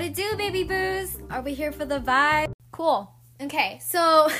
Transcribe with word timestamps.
What 0.00 0.08
it 0.08 0.14
do, 0.14 0.34
baby 0.34 0.64
boos? 0.64 1.18
Are 1.28 1.42
we 1.42 1.52
here 1.52 1.72
for 1.72 1.84
the 1.84 2.00
vibe? 2.00 2.52
Cool. 2.72 3.12
Okay, 3.38 3.78
so 3.82 4.30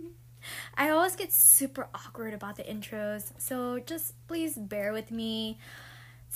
I 0.74 0.90
always 0.90 1.16
get 1.16 1.32
super 1.32 1.88
awkward 1.94 2.34
about 2.34 2.56
the 2.56 2.62
intros, 2.64 3.32
so 3.38 3.78
just 3.78 4.12
please 4.28 4.54
bear 4.54 4.92
with 4.92 5.10
me. 5.10 5.58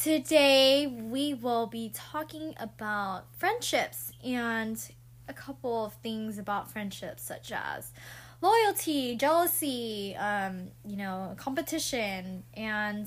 Today 0.00 0.86
we 0.86 1.34
will 1.34 1.66
be 1.66 1.90
talking 1.92 2.54
about 2.58 3.26
friendships 3.36 4.10
and 4.24 4.82
a 5.28 5.34
couple 5.34 5.84
of 5.84 5.92
things 5.96 6.38
about 6.38 6.70
friendships, 6.70 7.22
such 7.22 7.52
as 7.52 7.92
loyalty, 8.40 9.16
jealousy, 9.16 10.16
um, 10.16 10.68
you 10.82 10.96
know, 10.96 11.34
competition, 11.36 12.42
and 12.54 13.06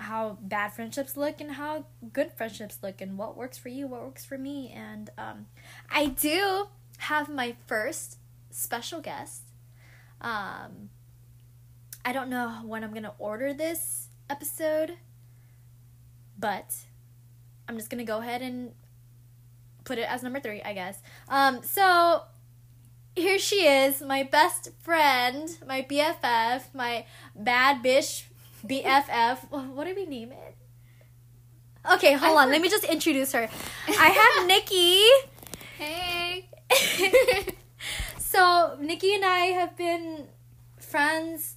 how 0.00 0.38
bad 0.40 0.72
friendships 0.72 1.16
look 1.16 1.40
and 1.40 1.52
how 1.52 1.84
good 2.12 2.32
friendships 2.32 2.78
look 2.82 3.00
and 3.00 3.18
what 3.18 3.36
works 3.36 3.58
for 3.58 3.68
you, 3.68 3.86
what 3.86 4.02
works 4.02 4.24
for 4.24 4.38
me. 4.38 4.72
And 4.74 5.10
um, 5.18 5.46
I 5.90 6.06
do 6.06 6.68
have 6.98 7.28
my 7.28 7.56
first 7.66 8.18
special 8.50 9.00
guest. 9.00 9.42
Um, 10.20 10.90
I 12.04 12.12
don't 12.12 12.30
know 12.30 12.60
when 12.64 12.82
I'm 12.82 12.92
gonna 12.94 13.14
order 13.18 13.52
this 13.52 14.08
episode, 14.28 14.94
but 16.38 16.74
I'm 17.68 17.76
just 17.76 17.90
gonna 17.90 18.04
go 18.04 18.18
ahead 18.18 18.42
and 18.42 18.72
put 19.84 19.98
it 19.98 20.08
as 20.08 20.22
number 20.22 20.40
three, 20.40 20.62
I 20.62 20.72
guess. 20.72 20.98
Um, 21.28 21.62
so 21.62 22.22
here 23.16 23.38
she 23.38 23.66
is, 23.66 24.00
my 24.00 24.22
best 24.22 24.70
friend, 24.80 25.58
my 25.66 25.82
BFF, 25.82 26.74
my 26.74 27.04
bad 27.34 27.82
bitch 27.82 28.24
BFF. 28.66 29.50
What 29.50 29.86
do 29.86 29.94
we 29.94 30.06
name 30.06 30.32
it? 30.32 30.56
Okay, 31.92 32.14
hold 32.14 32.38
on. 32.38 32.50
Let 32.50 32.60
me 32.60 32.68
just 32.68 32.84
introduce 32.84 33.32
her. 33.32 33.48
I 33.88 34.08
have 34.08 34.46
Nikki. 34.52 35.02
Hey. 35.78 36.48
so 38.18 38.76
Nikki 38.80 39.14
and 39.14 39.24
I 39.24 39.46
have 39.46 39.76
been 39.76 40.28
friends 40.78 41.56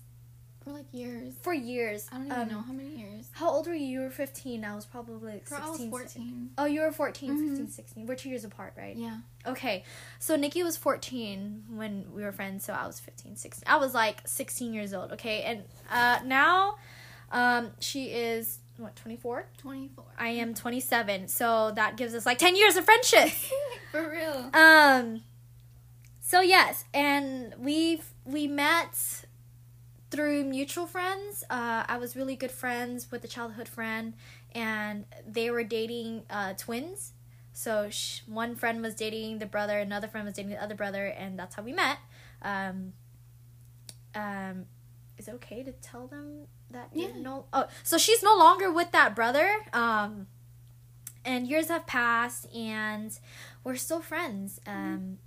For 0.63 0.71
like 0.71 0.85
years. 0.93 1.33
for 1.41 1.53
years. 1.53 2.07
I 2.11 2.17
don't 2.17 2.25
even 2.27 2.39
Um, 2.39 2.47
know 2.49 2.61
how 2.61 2.71
many 2.73 2.89
years. 2.95 3.27
How 3.33 3.49
old 3.49 3.67
were 3.67 3.73
you? 3.73 3.85
You 3.85 3.99
were 4.01 4.09
15. 4.09 4.63
I 4.63 4.75
was 4.75 4.85
probably 4.85 5.31
like 5.33 5.47
16. 5.47 5.61
I 5.65 5.69
was 5.69 5.85
14. 5.89 6.49
Oh, 6.57 6.65
you 6.65 6.81
were 6.81 6.91
14, 6.91 7.31
Mhm. 7.31 7.49
15, 7.49 7.67
16. 7.69 8.05
We're 8.05 8.15
two 8.15 8.29
years 8.29 8.45
apart, 8.45 8.73
right? 8.77 8.95
Yeah. 8.95 9.17
Okay. 9.45 9.83
So 10.19 10.35
Nikki 10.35 10.63
was 10.63 10.77
14 10.77 11.65
when 11.69 12.13
we 12.13 12.23
were 12.23 12.31
friends, 12.31 12.63
so 12.63 12.73
I 12.73 12.87
was 12.87 12.99
15, 12.99 13.35
16. 13.35 13.63
I 13.67 13.77
was 13.77 13.93
like 13.93 14.21
16 14.25 14.73
years 14.73 14.93
old, 14.93 15.11
okay? 15.13 15.41
And 15.43 15.63
uh, 15.91 16.19
now 16.25 16.77
um, 17.31 17.71
she 17.79 18.05
is, 18.11 18.59
what, 18.77 18.95
24? 18.95 19.47
24. 19.57 20.05
I 20.19 20.29
am 20.29 20.53
27. 20.53 21.27
So 21.27 21.71
that 21.71 21.97
gives 21.97 22.13
us 22.13 22.25
like 22.25 22.37
10 22.37 22.55
years 22.55 22.75
of 22.75 22.85
friendship. 22.85 23.29
For 23.91 24.09
real. 24.09 24.49
Um. 24.53 25.23
So 26.21 26.41
yes, 26.41 26.85
and 26.93 27.53
we've 27.59 28.05
we 28.25 28.47
met 28.47 29.22
through 30.13 30.43
mutual 30.43 30.85
friends. 30.85 31.43
Uh, 31.49 31.83
I 31.87 31.97
was 31.97 32.15
really 32.15 32.35
good 32.35 32.51
friends 32.51 33.09
with 33.11 33.23
a 33.23 33.27
childhood 33.27 33.67
friend, 33.67 34.13
and 34.53 35.05
they 35.27 35.49
were 35.49 35.63
dating 35.63 36.23
uh, 36.29 36.53
twins. 36.53 37.13
So 37.51 37.89
sh- 37.89 38.21
one 38.27 38.55
friend 38.55 38.81
was 38.83 38.93
dating 38.93 39.39
the 39.39 39.47
brother, 39.47 39.79
another 39.79 40.07
friend 40.07 40.25
was 40.25 40.35
dating 40.35 40.51
the 40.51 40.61
other 40.61 40.75
brother, 40.75 41.07
and 41.07 41.37
that's 41.37 41.55
how 41.55 41.63
we 41.63 41.73
met. 41.73 41.97
Um. 42.43 42.93
Um, 44.15 44.65
is 45.17 45.27
it 45.27 45.33
okay 45.35 45.63
to 45.63 45.71
tell 45.71 46.05
them 46.05 46.45
that? 46.69 46.89
Yeah. 46.93 47.07
No. 47.17 47.45
Oh, 47.51 47.65
so 47.81 47.97
she's 47.97 48.21
no 48.21 48.37
longer 48.37 48.71
with 48.71 48.91
that 48.91 49.15
brother. 49.15 49.49
Um. 49.73 50.27
And 51.25 51.47
years 51.47 51.69
have 51.69 51.87
passed, 51.87 52.53
and 52.53 53.17
we're 53.63 53.77
still 53.77 54.01
friends. 54.01 54.59
Um, 54.67 55.19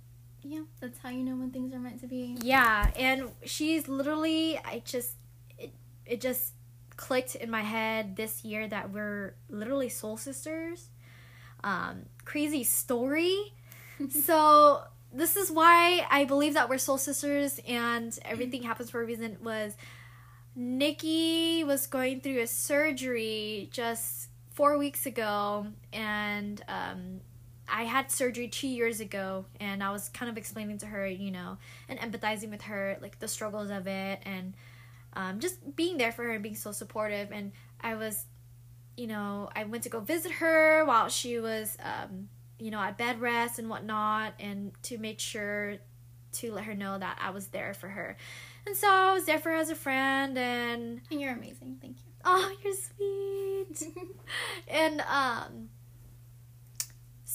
Yeah, 0.49 0.61
that's 0.79 0.99
how 0.99 1.09
you 1.09 1.23
know 1.23 1.35
when 1.35 1.51
things 1.51 1.73
are 1.73 1.79
meant 1.79 1.99
to 2.01 2.07
be. 2.07 2.37
yeah, 2.41 2.89
and 2.95 3.31
she's 3.43 3.87
literally 3.87 4.57
I 4.63 4.81
just 4.85 5.15
it 5.57 5.73
it 6.05 6.21
just 6.21 6.53
clicked 6.95 7.35
in 7.35 7.51
my 7.51 7.61
head 7.61 8.15
this 8.15 8.43
year 8.45 8.67
that 8.67 8.91
we're 8.91 9.35
literally 9.49 9.89
soul 9.89 10.15
sisters. 10.17 10.89
Um 11.63 12.05
crazy 12.23 12.63
story. 12.63 13.53
so 14.09 14.83
this 15.11 15.35
is 15.35 15.51
why 15.51 16.05
I 16.09 16.25
believe 16.25 16.53
that 16.53 16.69
we're 16.69 16.77
soul 16.77 16.97
sisters 16.97 17.59
and 17.67 18.17
everything 18.23 18.63
happens 18.63 18.89
for 18.89 19.01
a 19.01 19.05
reason 19.05 19.37
was 19.43 19.75
Nikki 20.55 21.63
was 21.63 21.87
going 21.87 22.21
through 22.21 22.41
a 22.41 22.47
surgery 22.47 23.69
just 23.71 24.29
4 24.53 24.77
weeks 24.77 25.05
ago 25.05 25.67
and 25.93 26.61
um 26.67 27.21
I 27.69 27.83
had 27.83 28.11
surgery 28.11 28.47
two 28.47 28.67
years 28.67 28.99
ago, 28.99 29.45
and 29.59 29.83
I 29.83 29.91
was 29.91 30.09
kind 30.09 30.29
of 30.29 30.37
explaining 30.37 30.77
to 30.79 30.85
her, 30.85 31.07
you 31.07 31.31
know, 31.31 31.57
and 31.89 31.99
empathizing 31.99 32.49
with 32.49 32.63
her, 32.63 32.97
like 33.01 33.19
the 33.19 33.27
struggles 33.27 33.69
of 33.69 33.87
it, 33.87 34.19
and 34.23 34.53
um, 35.13 35.39
just 35.39 35.75
being 35.75 35.97
there 35.97 36.11
for 36.11 36.23
her 36.23 36.31
and 36.31 36.43
being 36.43 36.55
so 36.55 36.71
supportive. 36.71 37.31
And 37.31 37.51
I 37.81 37.95
was, 37.95 38.25
you 38.95 39.07
know, 39.07 39.49
I 39.55 39.65
went 39.65 39.83
to 39.83 39.89
go 39.89 39.99
visit 39.99 40.31
her 40.33 40.85
while 40.85 41.09
she 41.09 41.39
was, 41.39 41.77
um, 41.83 42.29
you 42.59 42.71
know, 42.71 42.79
at 42.79 42.97
bed 42.97 43.19
rest 43.19 43.59
and 43.59 43.69
whatnot, 43.69 44.33
and 44.39 44.71
to 44.83 44.97
make 44.97 45.19
sure 45.19 45.77
to 46.33 46.51
let 46.51 46.65
her 46.65 46.75
know 46.75 46.97
that 46.97 47.19
I 47.21 47.31
was 47.31 47.47
there 47.47 47.73
for 47.73 47.89
her. 47.89 48.17
And 48.65 48.75
so 48.75 48.89
I 48.89 49.13
was 49.13 49.25
there 49.25 49.39
for 49.39 49.49
her 49.49 49.57
as 49.57 49.69
a 49.69 49.75
friend, 49.75 50.37
and 50.37 51.01
And 51.11 51.21
you're 51.21 51.33
amazing. 51.33 51.77
Thank 51.81 51.97
you. 51.97 52.11
oh, 52.25 52.51
you're 52.63 52.73
sweet 52.73 53.93
and 54.67 55.01
um 55.01 55.69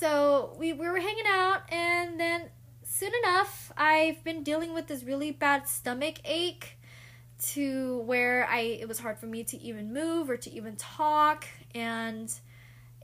so 0.02 0.52
we, 0.58 0.72
we 0.72 0.88
were 0.88 0.98
hanging 0.98 1.26
out 1.28 1.62
and 1.68 2.18
then 2.18 2.50
soon 2.82 3.12
enough 3.22 3.72
i've 3.76 4.24
been 4.24 4.42
dealing 4.42 4.74
with 4.74 4.88
this 4.88 5.04
really 5.04 5.30
bad 5.30 5.68
stomach 5.68 6.16
ache 6.24 6.76
to 7.40 7.98
where 7.98 8.44
i 8.50 8.58
it 8.58 8.88
was 8.88 8.98
hard 8.98 9.16
for 9.16 9.26
me 9.26 9.44
to 9.44 9.56
even 9.62 9.94
move 9.94 10.28
or 10.28 10.36
to 10.36 10.50
even 10.50 10.74
talk 10.74 11.46
and 11.72 12.34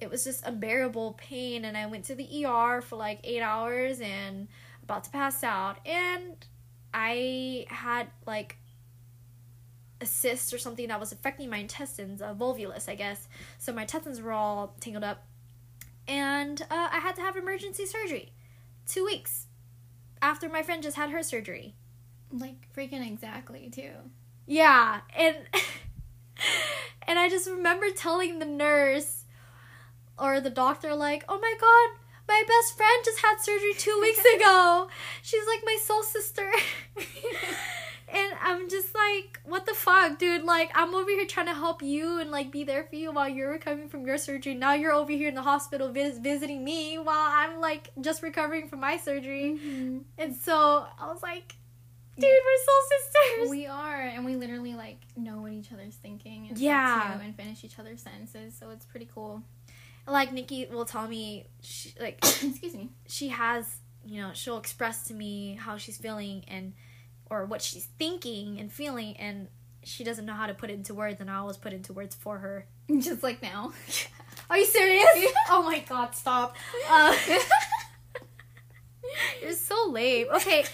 it 0.00 0.10
was 0.10 0.24
just 0.24 0.44
unbearable 0.44 1.12
pain 1.12 1.64
and 1.64 1.76
i 1.76 1.86
went 1.86 2.04
to 2.04 2.16
the 2.16 2.44
er 2.44 2.82
for 2.82 2.96
like 2.96 3.20
eight 3.22 3.42
hours 3.42 4.00
and 4.00 4.48
about 4.82 5.04
to 5.04 5.10
pass 5.10 5.44
out 5.44 5.76
and 5.86 6.46
i 6.92 7.64
had 7.68 8.08
like 8.26 8.56
a 10.00 10.06
cyst 10.06 10.52
or 10.52 10.58
something 10.58 10.88
that 10.88 11.00
was 11.00 11.10
affecting 11.10 11.50
my 11.50 11.56
intestines, 11.56 12.20
a 12.20 12.26
volvulus, 12.26 12.88
I 12.88 12.94
guess. 12.94 13.26
So 13.58 13.72
my 13.72 13.80
intestines 13.80 14.20
were 14.20 14.30
all 14.30 14.76
tangled 14.78 15.02
up, 15.02 15.26
and 16.08 16.62
uh, 16.70 16.88
I 16.90 16.98
had 16.98 17.14
to 17.16 17.22
have 17.22 17.36
emergency 17.36 17.86
surgery. 17.86 18.32
Two 18.86 19.04
weeks 19.04 19.46
after 20.22 20.48
my 20.48 20.62
friend 20.62 20.82
just 20.82 20.96
had 20.96 21.10
her 21.10 21.22
surgery. 21.22 21.74
like 22.32 22.72
freaking 22.74 23.06
exactly 23.06 23.70
too. 23.70 23.92
Yeah, 24.46 25.00
and 25.16 25.36
and 27.06 27.18
I 27.18 27.28
just 27.28 27.48
remember 27.48 27.90
telling 27.90 28.38
the 28.38 28.46
nurse 28.46 29.24
or 30.18 30.40
the 30.40 30.50
doctor 30.50 30.94
like, 30.94 31.24
"Oh 31.28 31.38
my 31.38 31.54
god, 31.60 31.98
my 32.26 32.42
best 32.48 32.76
friend 32.76 33.04
just 33.04 33.20
had 33.20 33.36
surgery 33.40 33.74
2 33.76 33.98
weeks 34.00 34.24
ago. 34.36 34.88
She's 35.22 35.46
like 35.46 35.62
my 35.64 35.76
soul 35.82 36.02
sister." 36.02 36.50
and 38.12 38.32
I'm 38.42 38.68
just 38.68 38.94
like, 38.94 39.40
"What 39.44 39.66
the 39.66 39.74
fuck, 39.74 40.18
dude? 40.18 40.44
Like 40.44 40.70
I'm 40.74 40.94
over 40.94 41.10
here 41.10 41.26
trying 41.26 41.46
to 41.46 41.54
help 41.54 41.82
you 41.82 42.20
and 42.20 42.30
like 42.30 42.50
be 42.50 42.64
there 42.64 42.84
for 42.84 42.96
you 42.96 43.12
while 43.12 43.28
you're 43.28 43.50
recovering 43.50 43.88
from 43.88 44.06
your 44.06 44.18
surgery. 44.18 44.54
Now 44.54 44.74
you're 44.74 44.92
over 44.92 45.12
here 45.12 45.28
in 45.28 45.34
the 45.34 45.42
hospital 45.42 45.88
vis- 45.90 46.18
visiting 46.18 46.64
me 46.64 46.96
while 46.98 47.16
I'm 47.30 47.60
like 47.60 47.90
just 48.00 48.22
recovering 48.22 48.68
from 48.68 48.80
my 48.80 48.96
surgery." 48.96 49.58
Mhm. 49.62 50.04
And 50.16 50.34
so 50.36 50.86
I 50.98 51.06
was 51.12 51.22
like, 51.22 51.56
"Dude, 52.18 52.24
we're 52.24 52.64
soul 52.64 52.82
sisters." 52.98 53.50
We 53.50 53.66
are, 53.66 54.00
and 54.02 54.24
we 54.24 54.36
literally 54.36 54.74
like 54.74 55.00
know 55.16 55.42
what 55.42 55.52
each 55.52 55.72
other's 55.72 55.96
thinking 55.96 56.48
and 56.48 56.58
Yeah. 56.58 57.14
too, 57.16 57.22
and 57.24 57.36
finish 57.36 57.62
each 57.64 57.78
other's 57.78 58.02
sentences. 58.02 58.54
So 58.58 58.70
it's 58.70 58.86
pretty 58.86 59.08
cool. 59.14 59.42
like 60.06 60.32
Nikki 60.32 60.66
will 60.70 60.86
tell 60.86 61.06
me 61.06 61.44
she, 61.60 61.92
like 62.00 62.18
Excuse 62.24 62.74
me. 62.74 62.88
she 63.06 63.28
has 63.28 63.80
you 64.06 64.18
know 64.22 64.30
she'll 64.32 64.56
express 64.56 65.06
to 65.08 65.12
me 65.12 65.58
how 65.60 65.76
she's 65.76 65.98
feeling 65.98 66.42
and 66.48 66.72
or 67.30 67.44
what 67.44 67.62
she's 67.62 67.86
thinking 67.98 68.58
and 68.58 68.72
feeling 68.72 69.16
and 69.16 69.48
she 69.82 70.04
doesn't 70.04 70.26
know 70.26 70.34
how 70.34 70.46
to 70.46 70.54
put 70.54 70.70
it 70.70 70.74
into 70.74 70.94
words 70.94 71.20
and 71.20 71.30
I 71.30 71.36
always 71.36 71.56
put 71.56 71.72
it 71.72 71.76
into 71.76 71.92
words 71.92 72.14
for 72.14 72.38
her. 72.38 72.66
Just 72.98 73.22
like 73.22 73.42
now. 73.42 73.72
Are 74.50 74.58
you 74.58 74.64
serious? 74.64 75.06
oh 75.50 75.62
my 75.62 75.80
god, 75.80 76.14
stop. 76.14 76.56
Uh, 76.90 77.16
you're 79.42 79.52
so 79.52 79.88
lame. 79.90 80.26
Okay. 80.34 80.64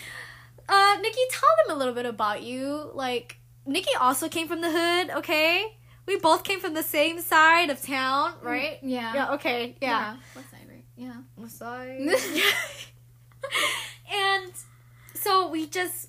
Uh 0.69 0.97
Nikki, 1.01 1.21
tell 1.31 1.49
them 1.67 1.77
a 1.77 1.79
little 1.79 1.95
bit 1.95 2.07
about 2.07 2.43
you. 2.43 2.91
Like 2.95 3.37
Nikki 3.67 3.91
also 3.99 4.29
came 4.29 4.49
from 4.49 4.61
the 4.61 4.71
hood, 4.71 5.11
okay? 5.19 5.77
We 6.07 6.19
both 6.19 6.45
came 6.45 6.61
from 6.61 6.75
the 6.75 6.83
same 6.83 7.21
side 7.21 7.71
of 7.71 7.81
town, 7.81 8.35
right? 8.43 8.79
Yeah. 8.83 9.15
Yeah, 9.15 9.33
okay. 9.35 9.77
Yeah. 9.81 10.17
West 10.37 10.51
side, 10.51 10.67
right? 10.69 10.85
Yeah. 10.97 11.17
Massage. 11.37 11.99
and 14.13 14.53
so 15.15 15.49
we 15.49 15.67
just 15.67 16.09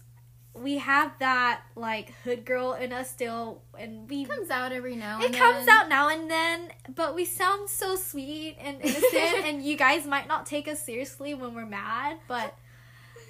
we 0.55 0.77
have 0.77 1.11
that 1.19 1.61
like 1.75 2.13
hood 2.23 2.45
girl 2.45 2.73
in 2.73 2.93
us 2.93 3.09
still, 3.09 3.61
and 3.77 4.09
we 4.09 4.23
It 4.23 4.29
comes 4.29 4.49
out 4.49 4.71
every 4.71 4.95
now 4.95 5.21
it 5.21 5.33
comes 5.33 5.65
then. 5.65 5.69
out 5.69 5.89
now 5.89 6.09
and 6.09 6.31
then, 6.31 6.69
but 6.93 7.13
we 7.13 7.25
sound 7.25 7.69
so 7.69 7.95
sweet 7.95 8.57
and 8.59 8.81
innocent, 8.81 9.45
and 9.45 9.63
you 9.63 9.77
guys 9.77 10.05
might 10.05 10.27
not 10.27 10.45
take 10.45 10.67
us 10.67 10.83
seriously 10.83 11.33
when 11.33 11.53
we're 11.53 11.65
mad, 11.65 12.17
but 12.27 12.55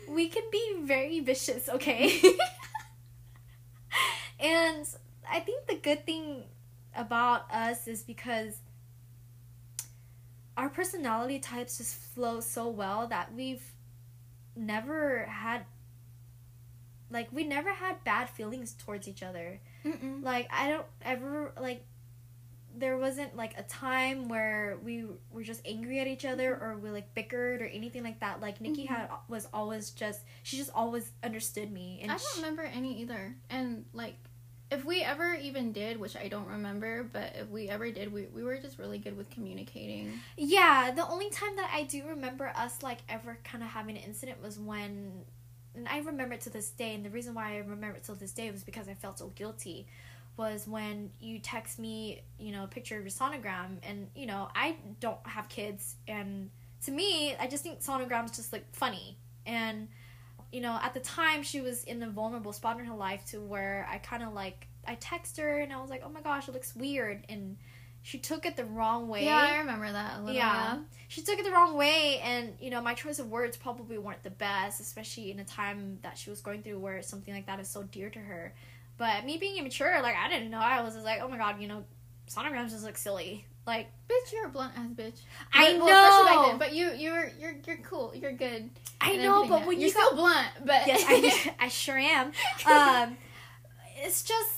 we 0.07 0.27
can 0.27 0.43
be 0.51 0.75
very 0.83 1.19
vicious, 1.19 1.67
okay? 1.67 2.21
and 4.39 4.87
I 5.29 5.39
think 5.39 5.65
the 5.67 5.75
good 5.75 6.05
thing 6.05 6.43
about 6.95 7.51
us 7.51 7.87
is 7.87 8.03
because 8.03 8.59
our 10.55 10.69
personality 10.69 11.39
types 11.39 11.79
just 11.79 11.95
flow 11.95 12.39
so 12.39 12.69
well 12.69 13.07
that 13.07 13.33
we've 13.33 13.63
never 14.55 15.25
had 15.25 15.65
like 17.11 17.27
we 17.31 17.43
never 17.43 17.71
had 17.71 18.03
bad 18.03 18.29
feelings 18.29 18.73
towards 18.73 19.07
each 19.07 19.21
other 19.23 19.59
Mm-mm. 19.85 20.23
like 20.23 20.47
i 20.51 20.67
don't 20.69 20.85
ever 21.03 21.53
like 21.59 21.85
there 22.77 22.97
wasn't 22.97 23.35
like 23.37 23.57
a 23.57 23.63
time 23.63 24.27
where 24.27 24.77
we 24.83 25.05
were 25.31 25.43
just 25.43 25.61
angry 25.65 25.99
at 26.01 26.07
each 26.07 26.25
other 26.25 26.53
or 26.57 26.75
we 26.77 26.89
like 26.89 27.13
bickered 27.13 27.61
or 27.61 27.65
anything 27.67 28.03
like 28.03 28.19
that 28.19 28.41
like 28.41 28.59
nikki 28.59 28.83
Mhm. 28.83 28.87
had 28.87 29.09
was 29.29 29.47
always 29.53 29.91
just 29.91 30.21
she 30.43 30.57
just 30.57 30.71
always 30.75 31.09
understood 31.23 31.71
me 31.71 31.99
and 32.01 32.11
I 32.11 32.15
don't 32.17 32.33
she- 32.35 32.41
remember 32.41 32.63
any 32.63 32.99
either. 33.01 33.33
And 33.49 33.85
like, 33.93 34.15
if 34.71 34.83
we 34.83 35.03
ever 35.03 35.35
even 35.35 35.71
did, 35.71 35.97
which 35.99 36.17
I 36.17 36.27
don't 36.27 36.47
remember, 36.47 37.03
but 37.03 37.33
if 37.35 37.47
we 37.49 37.69
ever 37.69 37.89
did, 37.91 38.11
we, 38.11 38.25
we 38.33 38.43
were 38.43 38.57
just 38.57 38.77
really 38.79 38.97
good 38.97 39.15
with 39.15 39.29
communicating. 39.29 40.11
yeah 40.35 40.91
the 40.91 41.07
only 41.07 41.29
time 41.29 41.55
that 41.55 41.69
i 41.73 41.83
do 41.83 42.03
remember 42.09 42.51
us 42.57 42.83
like 42.83 42.99
ever 43.07 43.37
kind 43.45 43.63
of 43.63 43.69
having 43.69 43.95
an 43.95 44.03
incident 44.03 44.41
was 44.43 44.59
when 44.59 45.23
and 45.75 45.87
i 45.87 45.99
remember 45.99 46.33
it 46.33 46.41
to 46.41 46.49
this 46.49 46.69
day 46.69 46.95
and 46.95 47.05
the 47.05 47.09
reason 47.09 47.33
why 47.33 47.53
i 47.53 47.57
remember 47.57 47.97
it 47.97 48.03
till 48.03 48.15
this 48.15 48.31
day 48.31 48.49
was 48.51 48.63
because 48.63 48.87
i 48.87 48.93
felt 48.93 49.19
so 49.19 49.27
guilty 49.35 49.85
was 50.37 50.67
when 50.67 51.09
you 51.19 51.39
text 51.39 51.79
me 51.79 52.21
you 52.37 52.51
know 52.51 52.63
a 52.63 52.67
picture 52.67 52.97
of 52.97 53.03
your 53.03 53.11
sonogram 53.11 53.77
and 53.83 54.07
you 54.15 54.25
know 54.25 54.49
i 54.55 54.75
don't 54.99 55.25
have 55.25 55.47
kids 55.49 55.95
and 56.07 56.49
to 56.83 56.91
me 56.91 57.35
i 57.39 57.47
just 57.47 57.63
think 57.63 57.81
sonograms 57.81 58.35
just 58.35 58.51
like 58.51 58.65
funny 58.73 59.17
and 59.45 59.87
you 60.51 60.61
know 60.61 60.77
at 60.81 60.93
the 60.93 60.99
time 60.99 61.41
she 61.41 61.61
was 61.61 61.83
in 61.85 62.01
a 62.03 62.09
vulnerable 62.09 62.53
spot 62.53 62.79
in 62.79 62.85
her 62.85 62.95
life 62.95 63.25
to 63.25 63.39
where 63.39 63.87
i 63.89 63.97
kind 63.97 64.23
of 64.23 64.33
like 64.33 64.67
i 64.87 64.95
text 64.95 65.37
her 65.37 65.59
and 65.59 65.71
i 65.71 65.79
was 65.79 65.89
like 65.89 66.03
oh 66.05 66.09
my 66.09 66.21
gosh 66.21 66.47
it 66.47 66.53
looks 66.53 66.75
weird 66.75 67.25
and 67.29 67.57
she 68.07 68.19
took 68.19 68.45
it 68.45 68.55
the 68.55 68.65
wrong 68.65 69.07
way 69.07 69.25
Yeah, 69.25 69.35
I 69.37 69.57
remember 69.57 69.91
that 69.91 70.17
a 70.17 70.19
little. 70.19 70.35
Yeah. 70.35 70.75
Yeah. 70.75 70.77
she 71.07 71.23
took 71.23 71.39
it 71.39 71.43
the 71.43 71.51
wrong 71.51 71.75
way 71.75 72.19
and 72.23 72.53
you 72.61 72.69
know 72.69 72.79
my 72.81 72.93
choice 72.93 73.17
of 73.17 73.31
words 73.31 73.57
probably 73.57 73.97
weren't 73.97 74.21
the 74.21 74.29
best 74.29 74.79
especially 74.79 75.31
in 75.31 75.39
a 75.39 75.43
time 75.45 75.97
that 76.03 76.15
she 76.17 76.29
was 76.29 76.39
going 76.41 76.61
through 76.61 76.77
where 76.79 77.01
something 77.01 77.33
like 77.33 77.47
that 77.47 77.59
is 77.59 77.67
so 77.67 77.81
dear 77.83 78.09
to 78.11 78.19
her 78.19 78.53
but 78.97 79.25
me 79.25 79.37
being 79.37 79.57
immature 79.57 79.99
like 80.03 80.15
i 80.15 80.29
didn't 80.29 80.51
know 80.51 80.59
i 80.59 80.81
was 80.83 80.93
just 80.93 81.05
like 81.05 81.19
oh 81.21 81.27
my 81.27 81.37
god 81.37 81.59
you 81.59 81.67
know 81.67 81.83
sonograms 82.29 82.69
just 82.69 82.83
look 82.85 82.97
silly 82.97 83.45
like 83.67 83.87
Bitch, 84.07 84.31
you're 84.33 84.45
a 84.45 84.49
blunt 84.49 84.73
ass 84.77 84.89
bitch. 84.93 85.19
i 85.51 85.71
But- 85.73 85.77
know 85.79 85.85
especially 85.87 86.25
back 86.35 86.45
then, 86.49 86.57
but 86.59 86.73
you 86.75 86.91
you're 86.93 87.31
you're 87.39 87.55
you're 87.65 87.77
cool. 87.77 88.13
You're 88.15 88.31
good. 88.33 88.69
i 89.01 89.15
know 89.17 89.47
but 89.47 89.65
when 89.65 89.79
you're 89.79 89.87
you 89.87 89.89
still 89.89 90.13
blunt, 90.15 90.47
but 90.63 90.85
yes 90.85 91.03
I, 91.07 91.55
I 91.65 91.67
sure 91.69 91.97
am 91.97 92.31
um 92.67 93.17
it's 94.03 94.21
just 94.23 94.51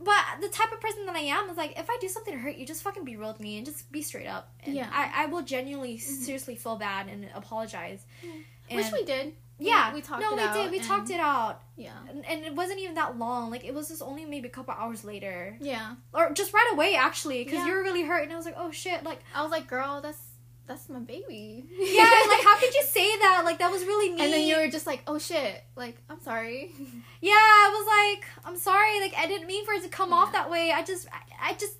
but 0.00 0.40
the 0.40 0.48
type 0.48 0.72
of 0.72 0.80
person 0.80 1.06
that 1.06 1.14
I 1.16 1.20
am 1.20 1.48
is 1.50 1.56
like 1.56 1.78
if 1.78 1.88
I 1.88 1.96
do 2.00 2.08
something 2.08 2.34
to 2.34 2.38
hurt 2.40 2.56
you, 2.56 2.66
just 2.66 2.82
fucking 2.82 3.04
be 3.04 3.16
real 3.16 3.28
with 3.28 3.40
me 3.40 3.56
and 3.56 3.64
just 3.66 3.90
be 3.92 4.02
straight 4.02 4.26
up. 4.26 4.52
And 4.64 4.74
Yeah. 4.74 4.88
I, 4.92 5.24
I 5.24 5.26
will 5.26 5.42
genuinely 5.42 5.98
seriously 5.98 6.56
feel 6.56 6.76
bad 6.76 7.08
and 7.08 7.28
apologize. 7.34 8.04
Mm-hmm. 8.24 8.76
which 8.76 8.92
we 8.92 9.04
did. 9.04 9.34
Yeah, 9.58 9.94
we 9.94 10.00
talked 10.00 10.20
No, 10.20 10.36
it 10.36 10.36
we 10.36 10.62
did. 10.62 10.70
We 10.72 10.80
talked 10.80 11.10
it 11.10 11.20
out, 11.20 11.62
Yeah, 11.76 11.92
and, 12.10 12.26
and 12.26 12.44
it 12.44 12.54
wasn't 12.56 12.80
even 12.80 12.96
that 12.96 13.18
long. 13.18 13.50
Like 13.52 13.64
it 13.64 13.72
was 13.72 13.88
just 13.88 14.02
only 14.02 14.24
maybe 14.24 14.48
a 14.48 14.50
couple 14.50 14.74
hours 14.74 15.04
later, 15.04 15.56
yeah. 15.60 15.94
or 16.12 16.32
just 16.32 16.52
right 16.52 16.68
away 16.72 16.96
actually, 16.96 17.44
because 17.44 17.60
Yeah. 17.60 17.66
you 17.66 17.72
were 17.74 17.82
really 17.82 18.02
hurt, 18.02 18.24
and 18.24 18.32
I 18.32 18.36
was 18.36 18.46
like, 18.46 18.56
oh 18.58 18.72
shit, 18.72 19.04
like 19.04 19.20
I 19.34 19.42
was 19.42 19.52
like, 19.52 19.68
girl, 19.68 20.00
that's 20.00 20.18
that's 20.66 20.88
my 20.88 20.98
baby. 21.00 21.64
yeah, 21.78 22.10
like 22.28 22.42
how 22.42 22.56
could 22.58 22.72
you 22.74 22.82
say 22.86 23.18
that? 23.18 23.42
Like 23.44 23.58
that 23.58 23.70
was 23.70 23.84
really 23.84 24.10
mean. 24.10 24.20
And 24.20 24.32
then 24.32 24.46
you 24.46 24.56
were 24.56 24.68
just 24.68 24.86
like, 24.86 25.02
oh 25.06 25.18
shit, 25.18 25.62
like 25.76 25.96
I'm 26.08 26.20
sorry. 26.20 26.72
Yeah, 27.20 27.32
I 27.32 27.70
was 27.72 27.86
like, 28.20 28.26
I'm 28.44 28.56
sorry, 28.58 29.00
like 29.00 29.14
I 29.16 29.26
didn't 29.26 29.46
mean 29.46 29.64
for 29.64 29.72
it 29.72 29.82
to 29.82 29.88
come 29.88 30.12
off 30.12 30.32
that 30.32 30.50
way. 30.50 30.72
I 30.72 30.82
just, 30.82 31.08
I, 31.10 31.50
I 31.50 31.54
just, 31.54 31.78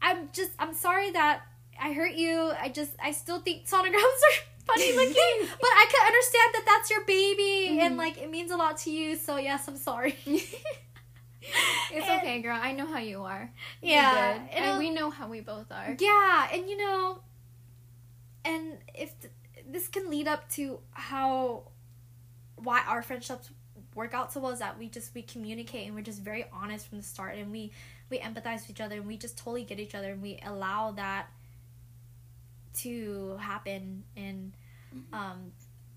I'm 0.00 0.28
just, 0.32 0.52
I'm 0.56 0.72
sorry 0.72 1.10
that 1.10 1.40
I 1.82 1.92
hurt 1.92 2.12
you. 2.14 2.52
I 2.60 2.68
just, 2.68 2.92
I 3.02 3.10
still 3.10 3.40
think 3.40 3.66
sonograms 3.66 3.92
are 4.28 4.36
funny 4.66 4.92
looking, 4.94 5.48
but 5.60 5.68
I 5.68 5.86
can 5.90 6.06
understand 6.06 6.54
that 6.54 6.62
that's 6.64 6.90
your 6.90 7.04
baby 7.06 7.80
and 7.80 7.94
Mhm. 7.94 7.98
like 7.98 8.18
it 8.18 8.30
means 8.30 8.52
a 8.52 8.56
lot 8.56 8.78
to 8.84 8.90
you. 8.92 9.16
So 9.16 9.36
yes, 9.36 9.66
I'm 9.66 9.76
sorry. 9.76 10.16
it's 10.26 10.54
And- 11.92 12.04
okay, 12.22 12.40
girl. 12.40 12.58
I 12.60 12.70
know 12.72 12.86
how 12.86 12.98
you 12.98 13.24
are. 13.24 13.50
Yeah, 13.82 14.34
and 14.52 14.64
and 14.64 14.78
we 14.78 14.90
know 14.90 15.10
how 15.10 15.28
we 15.28 15.40
both 15.40 15.70
are. 15.72 15.96
Yeah, 15.98 16.48
and 16.52 16.68
you 16.70 16.76
know, 16.76 17.18
and 18.44 18.78
if 18.94 19.18
th- 19.20 19.32
this 19.70 19.88
can 19.88 20.10
lead 20.10 20.28
up 20.28 20.48
to 20.50 20.80
how 20.92 21.62
why 22.56 22.82
our 22.86 23.02
friendships 23.02 23.50
work 23.94 24.12
out 24.14 24.32
so 24.32 24.40
well 24.40 24.50
is 24.52 24.58
that 24.58 24.78
we 24.78 24.88
just 24.88 25.14
we 25.14 25.22
communicate 25.22 25.86
and 25.86 25.94
we're 25.94 26.02
just 26.02 26.20
very 26.22 26.44
honest 26.52 26.88
from 26.88 26.98
the 26.98 27.04
start 27.04 27.36
and 27.36 27.50
we 27.52 27.70
we 28.10 28.18
empathize 28.18 28.60
with 28.62 28.70
each 28.70 28.80
other 28.80 28.96
and 28.96 29.06
we 29.06 29.16
just 29.16 29.36
totally 29.38 29.64
get 29.64 29.78
each 29.80 29.94
other 29.94 30.12
and 30.12 30.22
we 30.22 30.38
allow 30.44 30.90
that 30.92 31.26
to 32.74 33.36
happen 33.40 34.04
and 34.16 34.52
Mhm. 34.94 35.14
um 35.14 35.52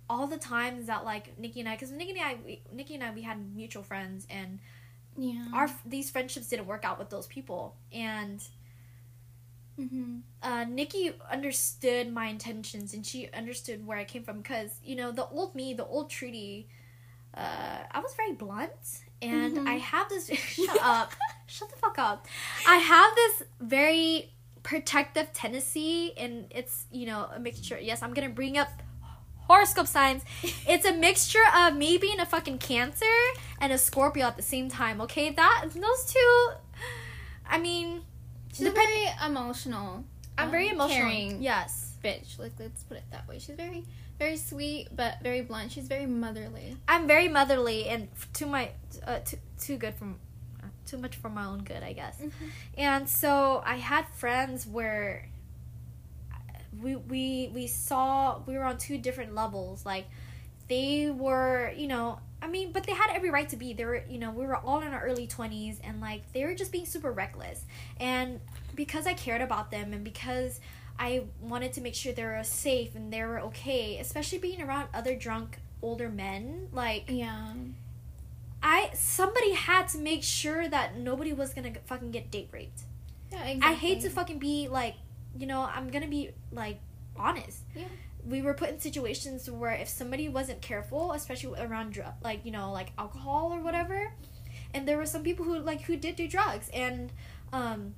all 0.10 0.28
the 0.28 0.38
times 0.38 0.88
that 0.88 1.04
like 1.04 1.38
Nikki 1.38 1.60
and 1.60 1.68
I 1.70 1.74
because 1.76 1.92
Nikki 1.92 2.12
and 2.12 2.20
I 2.22 2.36
we, 2.46 2.62
Nikki 2.72 2.94
and 2.96 3.04
I 3.04 3.12
we 3.12 3.24
had 3.24 3.38
mutual 3.56 3.84
friends 3.84 4.26
and 4.30 4.60
Yeah. 5.18 5.48
our 5.54 5.70
these 5.86 6.10
friendships 6.12 6.48
didn't 6.48 6.68
work 6.68 6.86
out 6.86 7.00
with 7.00 7.10
those 7.10 7.28
people 7.28 7.76
and 7.92 8.42
hmm 9.78 10.18
uh, 10.44 10.66
Nikki 10.66 11.12
understood 11.32 12.14
my 12.14 12.28
intentions 12.28 12.94
and 12.94 13.06
she 13.06 13.28
understood 13.34 13.86
where 13.86 13.98
I 13.98 14.04
came 14.06 14.24
from 14.24 14.38
because 14.42 14.80
you 14.84 14.96
know 14.96 15.12
the 15.12 15.28
old 15.28 15.56
me, 15.56 15.74
the 15.74 15.86
old 15.86 16.10
Trudy, 16.10 16.68
uh, 17.34 17.80
I 17.92 18.00
was 18.00 18.14
very 18.16 18.34
blunt 18.34 19.04
and 19.22 19.58
Mhm. 19.58 19.68
I 19.68 19.74
have 19.78 20.10
this. 20.10 20.28
shut 20.38 20.78
up, 20.96 21.14
shut 21.48 21.70
the 21.70 21.76
fuck 21.78 21.98
up. 22.00 22.28
I 22.68 22.78
have 22.78 23.16
this 23.16 23.44
very 23.60 24.32
protective 24.64 25.32
tendency 25.34 26.14
and 26.18 26.46
it's 26.52 26.86
you 26.92 27.06
know 27.08 27.28
a 27.36 27.40
mixture. 27.40 27.80
Yes, 27.80 28.04
I'm 28.04 28.14
gonna 28.14 28.30
bring 28.30 28.58
up 28.58 28.70
horoscope 29.48 29.88
signs. 29.88 30.24
It's 30.68 30.86
a 30.86 30.94
mixture 30.94 31.46
of 31.56 31.76
me 31.76 31.98
being 31.98 32.20
a 32.20 32.26
fucking 32.26 32.60
Cancer 32.60 33.18
and 33.62 33.72
a 33.74 33.78
Scorpio 33.78 34.26
at 34.28 34.36
the 34.38 34.44
same 34.44 34.70
time. 34.70 35.02
Okay, 35.02 35.32
that 35.32 35.66
those 35.74 36.06
two. 36.14 36.50
I 37.50 37.58
mean, 37.58 38.02
She's 38.58 38.68
Depend- 38.68 38.88
very 38.88 39.08
emotional. 39.26 40.04
I'm 40.38 40.46
um, 40.46 40.52
very 40.52 40.70
emotional. 40.70 40.98
Caring 41.10 41.42
Yes. 41.42 41.96
bitch. 42.04 42.38
Like 42.40 42.54
let's 42.60 42.84
put 42.84 42.98
it 42.98 43.04
that 43.12 43.28
way. 43.28 43.40
She's 43.40 43.56
very, 43.56 43.86
very 44.20 44.38
sweet, 44.38 44.88
but 44.96 45.22
very 45.24 45.42
blunt. 45.42 45.72
She's 45.72 45.88
very 45.88 46.06
motherly. 46.06 46.76
I'm 46.88 47.08
very 47.08 47.28
motherly 47.28 47.88
and 47.88 48.08
too 48.34 48.46
my 48.46 48.72
uh, 49.06 49.20
too 49.26 49.38
too 49.60 49.78
good 49.78 49.96
from 49.96 50.20
uh, 50.64 50.68
too 50.86 50.98
much 50.98 51.16
for 51.16 51.30
my 51.30 51.46
own 51.46 51.64
good, 51.64 51.84
I 51.84 51.94
guess. 51.94 52.22
And 52.78 53.08
so 53.10 53.62
I 53.66 53.76
had 53.78 54.08
friends 54.10 54.66
where 54.68 55.28
we 56.82 56.96
we 56.96 57.52
we 57.54 57.68
saw 57.68 58.40
we 58.46 58.58
were 58.58 58.64
on 58.64 58.78
two 58.78 58.98
different 58.98 59.34
levels. 59.34 59.86
Like 59.86 60.06
they 60.68 61.10
were, 61.10 61.72
you 61.76 61.88
know, 61.88 62.20
I 62.42 62.48
mean, 62.48 62.72
but 62.72 62.86
they 62.86 62.94
had 62.94 63.10
every 63.14 63.30
right 63.30 63.50
to 63.50 63.56
be. 63.56 63.74
They 63.74 63.86
were, 63.86 64.04
you 64.10 64.20
know, 64.20 64.32
we 64.32 64.46
were 64.46 64.56
all 64.56 64.82
in 64.82 64.90
our 64.90 65.02
early 65.02 65.28
20s 65.28 65.80
and 65.84 66.00
like 66.00 66.32
they 66.34 66.46
were 66.46 66.54
just 66.54 66.72
being 66.72 66.86
super 66.86 67.12
reckless. 67.12 67.64
And 68.00 68.40
because 68.76 69.08
I 69.08 69.14
cared 69.14 69.42
about 69.42 69.72
them 69.72 69.92
and 69.94 70.04
because 70.04 70.60
I 71.00 71.24
wanted 71.42 71.74
to 71.74 71.82
make 71.82 71.96
sure 71.96 72.14
they 72.14 72.24
were 72.24 72.44
safe 72.44 72.96
and 72.96 73.12
they 73.12 73.24
were 73.24 73.40
okay, 73.42 73.98
especially 74.00 74.38
being 74.38 74.62
around 74.62 74.90
other 74.94 75.16
drunk 75.16 75.58
older 75.82 76.10
men, 76.10 76.70
like 76.72 77.06
Yeah. 77.08 77.54
I 78.62 78.92
somebody 78.94 79.54
had 79.54 79.88
to 79.90 79.98
make 79.98 80.24
sure 80.24 80.68
that 80.68 80.98
nobody 80.98 81.34
was 81.34 81.54
going 81.54 81.72
to 81.74 81.80
fucking 81.82 82.12
get 82.12 82.32
date 82.32 82.50
raped. 82.52 82.82
Yeah. 83.32 83.44
Exactly. 83.44 83.62
I 83.62 83.74
hate 83.74 84.02
to 84.02 84.10
fucking 84.10 84.40
be 84.40 84.68
like, 84.68 84.96
you 85.38 85.46
know, 85.48 85.62
I'm 85.62 85.90
gonna 85.90 86.08
be 86.08 86.32
like 86.52 86.80
honest. 87.16 87.60
Yeah. 87.76 87.86
We 88.28 88.42
were 88.42 88.54
put 88.54 88.70
in 88.70 88.80
situations 88.80 89.50
where 89.50 89.72
if 89.72 89.88
somebody 89.88 90.28
wasn't 90.28 90.62
careful, 90.62 91.14
especially 91.14 91.60
around 91.62 91.94
drug, 91.94 92.14
like 92.24 92.46
you 92.46 92.52
know, 92.52 92.72
like 92.72 92.92
alcohol 92.98 93.54
or 93.54 93.62
whatever, 93.62 94.12
and 94.74 94.88
there 94.88 94.98
were 94.98 95.06
some 95.06 95.24
people 95.24 95.46
who 95.46 95.58
like 95.60 95.82
who 95.82 95.96
did 95.96 96.16
do 96.16 96.28
drugs, 96.28 96.70
and 96.74 97.12
um, 97.54 97.96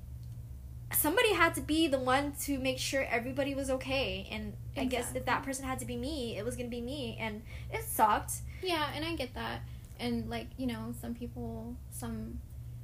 somebody 0.92 1.32
had 1.34 1.54
to 1.54 1.60
be 1.60 1.88
the 1.88 1.98
one 1.98 2.32
to 2.42 2.58
make 2.58 2.78
sure 2.78 3.04
everybody 3.10 3.54
was 3.54 3.70
okay. 3.70 4.28
And 4.30 4.54
I 4.76 4.84
guess 4.84 5.14
if 5.14 5.24
that 5.26 5.42
person 5.42 5.64
had 5.64 5.78
to 5.80 5.84
be 5.84 5.96
me, 5.96 6.36
it 6.36 6.44
was 6.44 6.56
gonna 6.56 6.68
be 6.68 6.80
me, 6.80 7.16
and 7.20 7.42
it 7.72 7.84
sucked. 7.84 8.34
Yeah, 8.62 8.88
and 8.94 9.04
I 9.04 9.14
get 9.14 9.34
that. 9.34 9.62
And 9.98 10.30
like, 10.30 10.46
you 10.56 10.66
know, 10.66 10.94
some 11.00 11.14
people, 11.14 11.76
some 11.90 12.40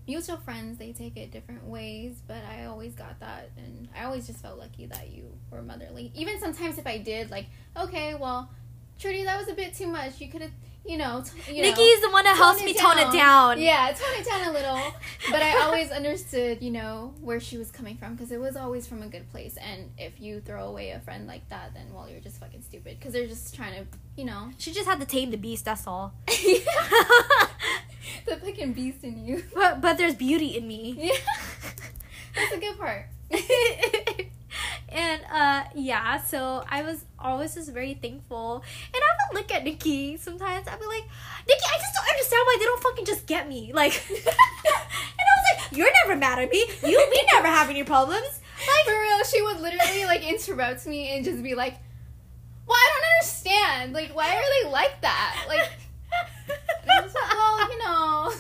mutual 0.06 0.36
friends, 0.36 0.78
they 0.78 0.92
take 0.92 1.16
it 1.16 1.30
different 1.30 1.64
ways, 1.64 2.22
but 2.26 2.42
I 2.50 2.66
always 2.66 2.94
got 2.94 3.18
that 3.20 3.50
and 3.56 3.88
I 3.96 4.04
always 4.04 4.26
just 4.26 4.40
felt 4.40 4.58
lucky 4.58 4.86
that 4.86 5.10
you 5.10 5.32
were 5.50 5.62
motherly. 5.62 6.12
Even 6.14 6.38
sometimes 6.40 6.78
if 6.78 6.86
I 6.86 6.98
did 6.98 7.30
like, 7.30 7.46
okay, 7.76 8.14
well, 8.14 8.50
Trudy, 8.98 9.24
that 9.24 9.38
was 9.38 9.48
a 9.48 9.54
bit 9.54 9.74
too 9.74 9.86
much. 9.86 10.20
You 10.20 10.28
could 10.28 10.42
have 10.42 10.52
you 10.86 10.96
know, 10.96 11.22
t- 11.24 11.52
you 11.56 11.62
know, 11.62 11.74
the 11.74 12.10
one 12.12 12.24
that 12.24 12.36
helps 12.36 12.62
me 12.62 12.70
it 12.70 12.78
tone 12.78 12.98
it 12.98 13.12
down. 13.12 13.56
down. 13.56 13.60
Yeah, 13.60 13.92
tone 13.92 14.20
it 14.20 14.24
down 14.24 14.48
a 14.48 14.52
little. 14.52 14.80
But 15.30 15.42
I 15.42 15.62
always 15.62 15.90
understood, 15.90 16.62
you 16.62 16.70
know, 16.70 17.12
where 17.20 17.40
she 17.40 17.58
was 17.58 17.72
coming 17.72 17.96
from 17.96 18.14
because 18.14 18.30
it 18.30 18.38
was 18.38 18.56
always 18.56 18.86
from 18.86 19.02
a 19.02 19.08
good 19.08 19.28
place. 19.32 19.56
And 19.56 19.90
if 19.98 20.20
you 20.20 20.40
throw 20.40 20.68
away 20.68 20.90
a 20.90 21.00
friend 21.00 21.26
like 21.26 21.48
that, 21.48 21.74
then 21.74 21.92
well, 21.92 22.08
you're 22.08 22.20
just 22.20 22.38
fucking 22.38 22.62
stupid 22.62 22.98
because 22.98 23.12
they're 23.12 23.26
just 23.26 23.54
trying 23.54 23.74
to, 23.74 23.86
you 24.16 24.24
know, 24.24 24.50
She 24.58 24.72
just 24.72 24.86
had 24.86 25.00
to 25.00 25.06
tame 25.06 25.32
the 25.32 25.36
beast. 25.36 25.64
That's 25.64 25.86
all. 25.86 26.14
the 28.26 28.36
fucking 28.36 28.72
beast 28.72 29.04
in 29.04 29.24
you. 29.24 29.44
but 29.54 29.80
but 29.80 29.98
there's 29.98 30.14
beauty 30.14 30.56
in 30.56 30.66
me. 30.66 30.94
Yeah, 30.98 31.12
that's 32.34 32.52
a 32.52 32.58
good 32.58 32.78
part. 32.78 33.06
and 34.88 35.20
uh 35.32 35.64
yeah, 35.74 36.22
so 36.22 36.64
I 36.68 36.82
was 36.82 37.04
always 37.18 37.54
just 37.54 37.72
very 37.72 37.94
thankful. 37.94 38.62
And 38.94 39.02
I 39.02 39.10
would 39.32 39.40
look 39.40 39.52
at 39.52 39.64
Nikki 39.64 40.16
sometimes. 40.16 40.68
I'd 40.68 40.78
be 40.78 40.86
like, 40.86 41.04
Nikki, 41.48 41.64
I 41.66 41.78
just 41.78 41.94
don't 41.94 42.08
understand 42.08 42.42
why 42.46 42.56
they 42.58 42.64
don't 42.64 42.82
fucking 42.82 43.04
just 43.04 43.26
get 43.26 43.48
me. 43.48 43.72
Like, 43.72 43.92
and 44.10 44.18
I 44.26 45.34
was 45.36 45.46
like, 45.52 45.76
you're 45.76 45.92
never 46.04 46.18
mad 46.18 46.38
at 46.38 46.50
me. 46.50 46.64
You, 46.82 47.06
we 47.10 47.22
never 47.32 47.48
have 47.48 47.68
any 47.68 47.82
problems. 47.84 48.40
Like 48.58 48.84
for 48.84 49.00
real, 49.00 49.24
she 49.24 49.42
would 49.42 49.60
literally 49.60 50.04
like 50.06 50.26
interrupt 50.26 50.86
me 50.86 51.14
and 51.16 51.24
just 51.24 51.42
be 51.42 51.54
like, 51.54 51.74
"Well, 52.66 52.76
I 52.76 52.90
don't 52.92 53.06
understand. 53.16 53.92
Like, 53.92 54.10
why 54.16 54.34
are 54.34 54.62
they 54.64 54.70
like 54.70 55.00
that? 55.02 55.44
Like, 55.48 55.68
and 56.48 56.90
I 56.90 57.02
was 57.02 57.14
like, 57.14 57.32
well, 57.32 57.70
you 57.70 57.78
know." 57.78 58.32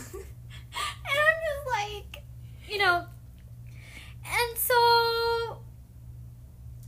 and 1.04 1.18
I'm 1.26 1.38
just 1.46 1.66
like, 1.70 2.24
you 2.68 2.78
know, 2.78 3.04
and 4.24 4.58
so, 4.58 5.58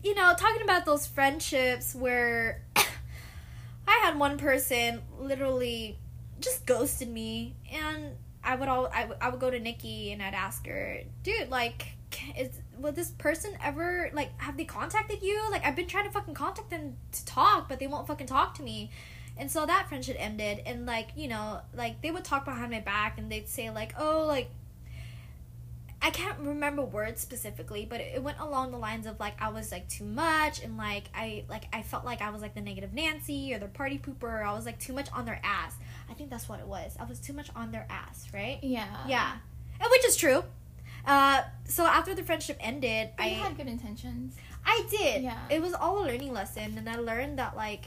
you 0.08 0.14
know, 0.14 0.32
talking 0.38 0.62
about 0.62 0.86
those 0.86 1.06
friendships 1.06 1.94
where 1.94 2.62
I 2.76 4.00
had 4.02 4.18
one 4.18 4.38
person 4.38 5.02
literally 5.18 5.98
just 6.40 6.64
ghosted 6.64 7.08
me, 7.10 7.56
and 7.70 8.12
I 8.42 8.54
would 8.54 8.68
all 8.68 8.88
I, 8.92 9.04
would- 9.04 9.18
would 9.30 9.40
go 9.40 9.50
to 9.50 9.60
Nikki 9.60 10.10
and 10.12 10.22
I'd 10.22 10.32
ask 10.34 10.66
her, 10.66 11.00
dude, 11.22 11.50
like, 11.50 11.88
is 12.38 12.48
will 12.78 12.92
this 12.92 13.10
person 13.10 13.52
ever 13.62 14.10
like 14.14 14.30
have 14.40 14.56
they 14.56 14.64
contacted 14.64 15.22
you? 15.22 15.42
Like, 15.50 15.64
I've 15.66 15.76
been 15.76 15.86
trying 15.86 16.04
to 16.06 16.10
fucking 16.10 16.34
contact 16.34 16.70
them 16.70 16.96
to 17.12 17.24
talk, 17.26 17.68
but 17.68 17.78
they 17.78 17.86
won't 17.86 18.06
fucking 18.06 18.26
talk 18.26 18.54
to 18.54 18.62
me. 18.62 18.90
And 19.36 19.50
so 19.50 19.66
that 19.66 19.88
friendship 19.90 20.16
ended, 20.18 20.62
and 20.64 20.86
like 20.86 21.10
you 21.16 21.28
know, 21.28 21.60
like 21.74 22.00
they 22.00 22.10
would 22.10 22.24
talk 22.24 22.46
behind 22.46 22.70
my 22.70 22.80
back, 22.80 23.18
and 23.18 23.30
they'd 23.30 23.48
say 23.48 23.68
like, 23.70 23.92
"Oh, 23.98 24.24
like 24.26 24.50
I 26.00 26.10
can't 26.10 26.38
remember 26.38 26.82
words 26.82 27.20
specifically, 27.20 27.84
but 27.84 28.00
it, 28.00 28.22
went 28.22 28.38
along 28.38 28.70
the 28.70 28.78
lines 28.78 29.04
of 29.06 29.18
like 29.18 29.34
I 29.42 29.48
was 29.50 29.72
like 29.72 29.88
too 29.88 30.04
much, 30.04 30.62
and 30.62 30.76
like 30.76 31.04
I 31.14 31.44
like 31.48 31.64
I 31.72 31.82
felt 31.82 32.04
like 32.04 32.22
I 32.22 32.30
was 32.30 32.40
like 32.40 32.54
the 32.54 32.60
negative 32.60 32.92
Nancy 32.94 33.52
or 33.52 33.58
the 33.58 33.66
party 33.66 33.98
pooper. 33.98 34.22
Or 34.24 34.44
I 34.44 34.52
was 34.54 34.64
like 34.64 34.78
too 34.78 34.92
much 34.92 35.08
on 35.12 35.24
their 35.24 35.40
ass. 35.42 35.74
I 36.08 36.14
think 36.14 36.30
that's 36.30 36.48
what 36.48 36.60
it 36.60 36.66
was. 36.66 36.96
I 37.00 37.04
was 37.04 37.18
too 37.18 37.32
much 37.32 37.50
on 37.56 37.72
their 37.72 37.86
ass, 37.90 38.28
right? 38.32 38.58
Yeah. 38.62 38.86
Yeah, 39.08 39.32
and 39.80 39.90
which 39.90 40.04
is 40.06 40.16
true. 40.16 40.44
Uh, 41.06 41.42
so 41.64 41.84
after 41.86 42.14
the 42.14 42.22
friendship 42.22 42.58
ended, 42.60 43.10
But 43.16 43.24
I 43.24 43.28
had 43.30 43.56
good 43.56 43.66
intentions. 43.66 44.36
I 44.64 44.84
did. 44.90 45.22
Yeah. 45.22 45.38
It 45.50 45.62
was 45.62 45.72
all 45.72 46.02
a 46.02 46.04
learning 46.06 46.32
lesson, 46.32 46.76
and 46.78 46.88
I 46.88 46.96
learned 46.96 47.38
that 47.38 47.56
like, 47.56 47.86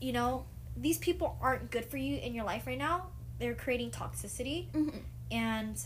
you 0.00 0.12
know, 0.12 0.46
these 0.76 0.98
people 0.98 1.36
aren't 1.40 1.70
good 1.70 1.84
for 1.84 1.98
you 1.98 2.16
in 2.16 2.34
your 2.34 2.44
life 2.44 2.66
right 2.66 2.78
now. 2.78 3.08
They're 3.38 3.54
creating 3.54 3.90
toxicity, 3.90 4.70
Mm-hmm. 4.72 4.98
and 5.30 5.78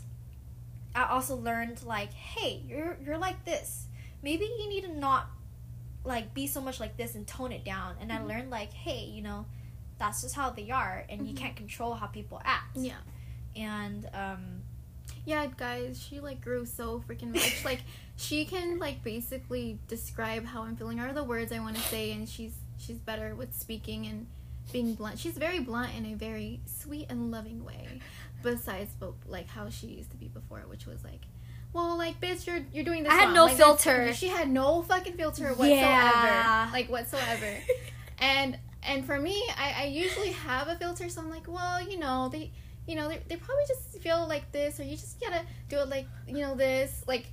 I 1.05 1.11
also 1.11 1.37
learned 1.37 1.83
like, 1.85 2.13
hey, 2.13 2.63
you're 2.67 2.97
you're 3.05 3.19
like 3.19 3.45
this. 3.45 3.87
Maybe 4.23 4.45
you 4.59 4.69
need 4.69 4.83
to 4.85 4.93
not 4.93 5.27
like 6.05 6.35
be 6.35 6.47
so 6.47 6.61
much 6.61 6.81
like 6.81 6.97
this 6.97 7.15
and 7.15 7.27
tone 7.27 7.53
it 7.53 7.65
down. 7.65 7.97
And 8.01 8.11
Mhm. 8.11 8.17
I 8.17 8.25
learned 8.25 8.51
like, 8.51 8.73
hey, 8.73 9.05
you 9.05 9.23
know, 9.23 9.47
that's 9.99 10.23
just 10.23 10.35
how 10.35 10.51
they 10.51 10.71
are, 10.71 11.05
and 11.09 11.27
you 11.27 11.35
Mhm. 11.35 11.39
can't 11.39 11.57
control 11.57 11.95
how 11.95 12.07
people 12.07 12.41
act. 12.45 12.77
Yeah. 12.77 12.97
And 13.57 14.09
um, 14.15 14.63
Yeah, 15.25 15.47
guys, 15.47 16.01
she 16.03 16.21
like 16.21 16.41
grew 16.41 16.65
so 16.65 17.03
freaking 17.07 17.35
much. 17.35 17.65
like 17.65 17.83
she 18.17 18.45
can 18.45 18.79
like 18.79 19.03
basically 19.05 19.79
describe 19.87 20.45
how 20.47 20.63
I'm 20.63 20.77
feeling 20.77 21.01
or 21.01 21.13
the 21.13 21.25
words 21.25 21.53
I 21.53 21.61
want 21.61 21.77
to 21.77 21.83
say 21.83 22.13
and 22.13 22.29
she's 22.29 22.55
she's 22.79 22.99
better 22.99 23.35
with 23.35 23.55
speaking 23.55 24.07
and 24.07 24.27
being 24.73 24.95
blunt. 24.95 25.19
She's 25.19 25.37
very 25.37 25.61
blunt 25.61 25.95
in 25.97 26.07
a 26.07 26.15
very 26.15 26.61
sweet 26.67 27.07
and 27.11 27.31
loving 27.31 27.65
way. 27.65 28.01
Besides 28.43 28.91
but 29.01 29.13
like 29.27 29.49
how 29.49 29.69
she 29.69 29.89
used 29.89 30.11
to 30.13 30.17
be 30.17 30.29
before, 30.29 30.61
which 30.69 30.87
was 30.87 31.03
like 31.05 31.21
well, 31.71 31.99
like, 31.99 32.19
bitch, 32.19 32.47
you're 32.47 32.61
you're 32.73 32.85
doing 32.85 33.03
this. 33.03 33.13
I 33.13 33.17
had 33.17 33.25
wrong. 33.27 33.35
no 33.35 33.45
Like, 33.45 33.57
filter. 33.59 34.15
She 34.15 34.29
had 34.29 34.49
no 34.51 34.81
fucking 34.83 35.13
filter 35.15 35.49
whatsoever, 35.49 35.75
Yeah. 35.75 36.71
like 36.73 36.89
whatsoever. 36.89 37.59
and 38.19 38.59
and 38.83 39.05
for 39.05 39.19
me, 39.21 39.43
I, 39.57 39.83
I 39.83 39.85
usually 39.87 40.31
have 40.33 40.69
a 40.69 40.77
filter, 40.77 41.09
so 41.11 41.21
I'm 41.21 41.29
like, 41.29 41.47
well, 41.47 41.87
you 41.87 41.99
know, 41.99 42.31
they 42.31 42.53
you 42.87 42.95
know, 42.95 43.07
they, 43.07 43.21
they 43.29 43.37
probably 43.37 43.65
just 43.69 43.99
feel 44.03 44.27
like 44.27 44.51
this, 44.51 44.81
or 44.81 44.85
you 44.85 44.97
just 44.97 45.21
gotta 45.21 45.43
do 45.69 45.79
it 45.81 45.91
like, 45.91 46.07
you 46.27 46.39
know, 46.39 46.55
this, 46.55 47.05
like, 47.07 47.27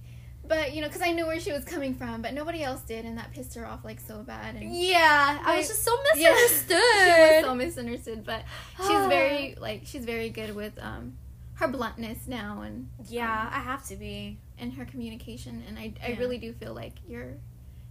but, 0.47 0.73
you 0.73 0.81
know, 0.81 0.87
because 0.87 1.01
I 1.01 1.11
knew 1.11 1.25
where 1.25 1.39
she 1.39 1.51
was 1.51 1.63
coming 1.65 1.95
from, 1.95 2.21
but 2.21 2.33
nobody 2.33 2.63
else 2.63 2.81
did, 2.81 3.05
and 3.05 3.17
that 3.17 3.31
pissed 3.31 3.55
her 3.55 3.65
off, 3.65 3.83
like, 3.83 3.99
so 3.99 4.23
bad. 4.23 4.55
And 4.55 4.71
yeah, 4.73 5.39
I 5.45 5.57
was 5.57 5.67
just 5.67 5.83
so 5.83 5.95
misunderstood. 6.13 6.69
yeah. 6.95 7.15
she 7.29 7.35
was 7.35 7.43
so 7.45 7.55
misunderstood, 7.55 8.23
but 8.25 8.43
she's 8.77 9.05
very, 9.07 9.55
like, 9.59 9.81
she's 9.85 10.05
very 10.05 10.29
good 10.29 10.55
with, 10.55 10.73
um, 10.81 11.17
her 11.55 11.69
bluntness 11.69 12.27
now 12.27 12.63
and 12.63 12.89
yeah, 13.07 13.49
I 13.49 13.59
have 13.59 13.85
to 13.87 13.95
be. 13.95 14.37
and 14.57 14.73
her 14.73 14.83
communication, 14.85 15.63
and 15.67 15.79
I, 15.79 15.93
I 16.03 16.09
Yeah. 16.09 16.19
really 16.19 16.37
do 16.37 16.51
feel 16.53 16.73
like 16.73 16.93
your, 17.07 17.37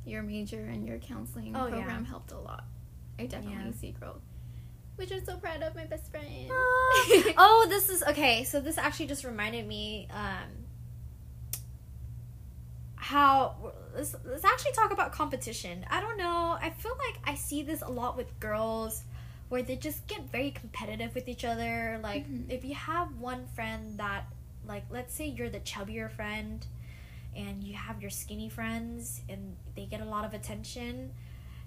your 0.05 0.23
major 0.23 0.61
and 0.65 0.87
your 0.87 0.99
counseling 0.99 1.57
Oh, 1.57 1.67
yeah. 1.67 1.73
program 1.77 2.05
helped 2.05 2.33
a 2.33 2.39
lot. 2.39 2.65
I 3.19 3.25
definitely 3.27 3.71
Yeah. 3.71 3.81
see 3.81 3.93
growth. 3.93 4.21
Which 4.97 5.11
I'm 5.13 5.25
so 5.25 5.37
proud 5.39 5.63
of 5.63 5.75
my 5.75 5.87
best 5.87 6.11
friend. 6.11 6.27
oh, 6.51 7.67
this 7.69 7.89
is 7.89 8.03
okay. 8.05 8.45
So 8.45 8.61
this 8.61 8.79
actually 8.79 9.07
just 9.07 9.25
reminded 9.25 9.67
me 9.67 10.09
um, 10.11 10.64
how 13.05 13.55
let's, 13.95 14.17
let's 14.25 14.45
actually 14.47 14.73
talk 14.73 14.91
about 14.91 15.13
competition. 15.13 15.85
I 15.91 16.01
don't 16.01 16.17
know. 16.17 16.57
I 16.59 16.71
feel 16.71 16.97
like 17.07 17.21
I 17.25 17.35
see 17.35 17.63
this 17.63 17.83
a 17.83 17.91
lot 17.91 18.17
with 18.17 18.41
girls 18.41 19.03
where 19.51 19.63
they 19.63 19.77
just 19.77 20.07
get 20.07 20.23
very 20.33 20.51
competitive 20.53 21.15
with 21.15 21.29
each 21.29 21.45
other. 21.45 22.01
Like 22.03 22.27
Mhm. 22.27 22.51
if 22.51 22.65
you 22.65 22.75
have 22.75 23.19
one 23.19 23.47
friend 23.49 23.99
that 23.99 24.25
like 24.67 24.85
let's 24.91 25.13
say 25.15 25.27
you're 25.27 25.51
the 25.51 25.61
chubbier 25.61 26.11
friend 26.11 26.67
and 27.37 27.63
you 27.63 27.75
have 27.75 28.01
your 28.01 28.11
skinny 28.11 28.49
friends 28.49 29.21
and 29.29 29.55
they 29.77 29.85
get 29.85 30.01
a 30.01 30.07
lot 30.07 30.25
of 30.25 30.33
attention, 30.33 31.13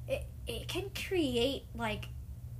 it 0.08 0.26
it 0.48 0.68
can 0.68 0.90
create 0.90 1.66
like 1.76 2.06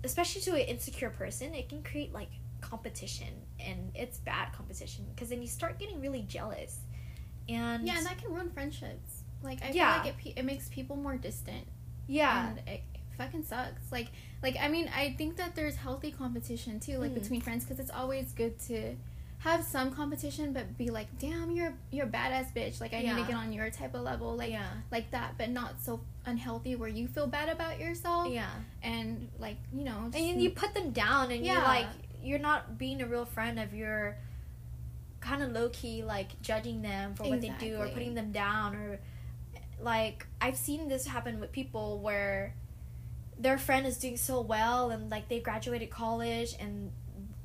especially 0.04 0.42
to 0.44 0.52
an 0.52 0.68
insecure 0.68 1.10
person, 1.10 1.56
it 1.56 1.68
can 1.68 1.82
create 1.82 2.14
like 2.14 2.30
competition 2.62 3.34
and 3.60 3.92
it's 3.96 4.20
bad 4.20 4.54
competition 4.54 5.06
because 5.16 5.30
then 5.30 5.42
you 5.42 5.48
start 5.48 5.80
getting 5.80 6.00
really 6.00 6.22
jealous. 6.22 6.78
And 7.50 7.86
Yeah, 7.88 7.98
and 7.98 8.06
that 8.06 8.18
can 8.18 8.32
ruin 8.34 8.50
friendships. 8.50 9.24
Like 9.44 9.64
I 9.64 9.70
Yeah. 9.72 10.02
feel 10.04 10.14
like 10.14 10.26
it, 10.26 10.34
it 10.40 10.46
makes 10.46 10.68
people 10.70 10.96
more 10.96 11.18
distant. 11.18 11.66
yeah. 12.08 12.50
and 12.50 12.60
it, 12.60 12.82
it 12.94 13.02
fucking 13.18 13.44
sucks. 13.44 13.92
Like 13.92 14.08
like 14.44 14.56
I 14.62 14.68
mean 14.68 14.90
I 14.96 15.16
think 15.18 15.36
that 15.38 15.56
there's 15.56 15.76
healthy 15.76 16.12
competition 16.12 16.80
too, 16.80 16.98
like 17.00 17.12
Mhm. 17.12 17.22
between 17.22 17.42
friends, 17.42 17.64
because 17.66 17.80
it's 17.80 17.92
always 17.92 18.32
good 18.34 18.60
to 18.68 18.96
have 19.40 19.64
some 19.64 19.92
competition, 19.92 20.52
but 20.52 20.78
be 20.80 20.90
like, 20.90 21.08
damn, 21.20 21.52
you're 21.52 21.74
you're 21.92 22.06
a 22.08 22.10
badass 22.10 22.54
bitch. 22.54 22.82
Like 22.82 22.94
I 22.94 23.02
need 23.02 23.16
to 23.16 23.24
get 23.24 23.36
on 23.36 23.54
your 23.54 23.70
type 23.70 23.94
of 23.94 24.02
level, 24.02 24.36
like 24.36 24.52
yeah. 24.52 24.68
like 24.92 25.12
that, 25.12 25.38
but 25.38 25.50
not 25.50 25.80
so 25.82 26.00
unhealthy 26.26 26.76
where 26.76 26.90
you 26.90 27.08
feel 27.08 27.28
bad 27.28 27.48
about 27.50 27.80
yourself 27.80 28.30
Yeah. 28.32 28.50
and 28.82 29.30
like 29.40 29.58
you 29.74 29.84
know. 29.84 30.10
And 30.14 30.42
you 30.42 30.50
put 30.50 30.74
them 30.74 30.92
down 30.92 31.32
and 31.32 31.46
you're 31.46 31.56
Yeah. 31.56 31.64
like 31.68 31.88
you're 32.24 32.40
not 32.40 32.78
being 32.78 33.02
a 33.02 33.06
real 33.08 33.26
friend 33.26 33.60
of 33.60 33.74
you're 33.74 34.18
kind 35.20 35.42
of 35.44 35.52
low 35.52 35.70
key 35.70 36.04
like 36.04 36.40
judging 36.42 36.82
them 36.82 37.16
for 37.16 37.24
what 37.24 37.42
they 37.42 37.52
do 37.60 37.78
or 37.78 37.88
putting 37.90 38.14
them 38.14 38.32
down 38.32 38.76
or 38.76 39.00
like 39.82 40.26
I've 40.42 40.58
seen 40.58 40.88
this 40.88 41.06
happen 41.08 41.40
with 41.40 41.52
people 41.52 42.00
where 42.00 42.54
their 43.40 43.58
friend 43.58 43.86
is 43.86 43.98
doing 43.98 44.18
so 44.18 44.42
well 44.42 44.90
and 44.90 45.10
like 45.12 45.30
they 45.30 45.40
graduated 45.40 45.90
college 45.92 46.56
and 46.60 46.92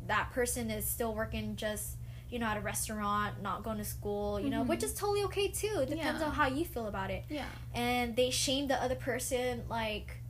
that 0.06 0.30
person 0.32 0.70
is 0.70 0.86
still 0.86 1.14
working 1.14 1.56
just 1.56 1.96
you 2.30 2.38
know 2.38 2.46
at 2.46 2.56
a 2.56 2.60
restaurant 2.60 3.42
not 3.42 3.62
going 3.62 3.76
to 3.76 3.84
school 3.84 4.40
you 4.40 4.48
know 4.48 4.62
Mhm. 4.64 4.68
which 4.68 4.82
is 4.82 4.94
totally 4.94 5.22
okay 5.24 5.48
too 5.48 5.80
it 5.82 5.90
depends 5.90 6.20
Yeah. 6.20 6.28
on 6.28 6.32
how 6.34 6.46
you 6.46 6.64
feel 6.64 6.86
about 6.86 7.10
it 7.10 7.24
yeah. 7.28 7.44
and 7.74 8.16
they 8.16 8.30
shame 8.30 8.68
the 8.68 8.82
other 8.82 8.94
person 8.94 9.64
like 9.68 10.21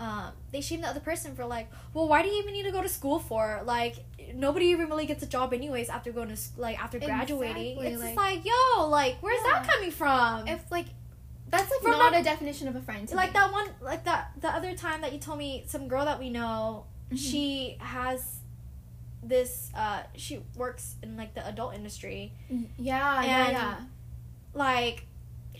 um, 0.00 0.32
they 0.50 0.60
shame 0.62 0.80
the 0.80 0.88
other 0.88 1.00
person 1.00 1.34
for 1.36 1.44
like 1.46 1.70
well 1.94 2.08
why 2.08 2.22
do 2.22 2.28
you 2.28 2.38
even 2.42 2.52
need 2.54 2.62
to 2.64 2.72
go 2.72 2.82
to 2.82 2.88
school 2.88 3.18
for 3.18 3.60
like 3.64 3.96
nobody 4.34 4.66
even 4.66 4.88
really 4.88 5.04
gets 5.06 5.22
a 5.22 5.26
job 5.26 5.52
anyways 5.52 5.88
after 5.90 6.10
going 6.10 6.34
to 6.34 6.40
like 6.56 6.82
after 6.82 6.98
graduating 6.98 7.72
Exactly, 7.78 7.86
it's 7.86 8.02
just 8.02 8.16
like- 8.16 8.36
like 8.36 8.44
yo 8.46 8.88
like 8.88 9.16
where's 9.20 9.42
that 9.42 9.68
coming 9.68 9.90
from 9.90 10.48
If 10.48 10.62
like 10.70 10.86
that's 11.48 11.70
like 11.70 11.80
From 11.82 11.90
not 11.98 12.12
that- 12.12 12.20
a 12.22 12.24
definition 12.24 12.66
of 12.68 12.76
a 12.76 12.80
friend. 12.80 13.10
Like 13.12 13.30
me. 13.30 13.32
that 13.34 13.52
one 13.52 13.66
like 13.82 14.04
that 14.04 14.32
the 14.40 14.48
other 14.48 14.74
time 14.74 15.00
that 15.02 15.12
you 15.12 15.18
told 15.18 15.38
me 15.38 15.64
some 15.66 15.86
girl 15.88 16.04
that 16.06 16.18
we 16.18 16.30
know 16.30 16.86
Mhm. 17.12 17.18
she 17.18 17.76
has 17.80 18.36
this 19.22 19.70
uh 19.76 20.02
she 20.16 20.40
works 20.56 20.94
in 21.02 21.16
like 21.16 21.34
the 21.34 21.46
adult 21.46 21.74
industry 21.74 22.32
Yeah, 22.48 22.58
yeah, 22.78 23.44
And- 23.44 23.52
yeah. 23.52 23.74
like 24.54 25.06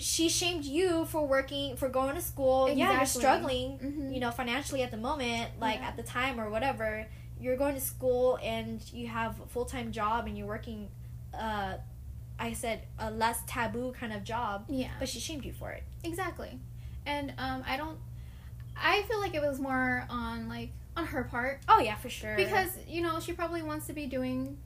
she 0.01 0.29
shamed 0.29 0.65
you 0.65 1.05
for 1.05 1.27
working 1.27 1.77
for 1.77 1.89
going 1.89 2.15
to 2.15 2.23
school 2.23 2.69
yeah 2.69 2.75
you're 2.93 3.03
Exactly. 3.03 3.21
struggling 3.21 3.79
Mhm. 3.79 4.15
you 4.15 4.21
know 4.21 4.31
financially 4.31 4.83
at 4.83 4.91
the 4.91 4.97
moment 4.97 5.51
like 5.61 5.79
Yeah. 5.81 5.89
at 5.89 5.97
the 5.97 6.03
time 6.03 6.41
or 6.41 6.49
whatever 6.51 7.07
you're 7.39 7.57
going 7.57 7.75
to 7.75 7.81
school 7.81 8.39
and 8.43 8.83
you 8.93 9.07
have 9.09 9.39
a 9.41 9.47
full-time 9.47 9.93
job 9.93 10.27
and 10.27 10.37
you're 10.39 10.47
working 10.47 10.89
uh 11.35 11.75
i 12.39 12.53
said 12.55 12.83
a 12.99 13.11
less 13.11 13.43
taboo 13.47 13.93
kind 13.93 14.13
of 14.13 14.25
job 14.25 14.65
Yeah. 14.69 14.89
but 14.99 15.09
she 15.09 15.21
shamed 15.21 15.45
you 15.45 15.53
for 15.53 15.71
it 15.71 15.85
Exactly. 16.03 16.59
And 17.07 17.33
um, 17.39 17.63
I 17.67 17.77
don't. 17.77 17.99
I 18.77 19.03
feel 19.03 19.21
like 19.21 19.35
it 19.35 19.43
was 19.43 19.59
more 19.59 20.07
on 20.11 20.49
like 20.49 20.71
on 20.97 21.07
her 21.07 21.25
part 21.25 21.61
oh 21.69 21.81
yeah 21.81 21.97
for 21.97 22.09
sure 22.11 22.37
because 22.37 22.71
you 22.89 23.01
know 23.03 23.21
she 23.21 23.33
probably 23.33 23.63
wants 23.63 23.87
to 23.89 23.93
be 23.93 24.07
doing. 24.07 24.57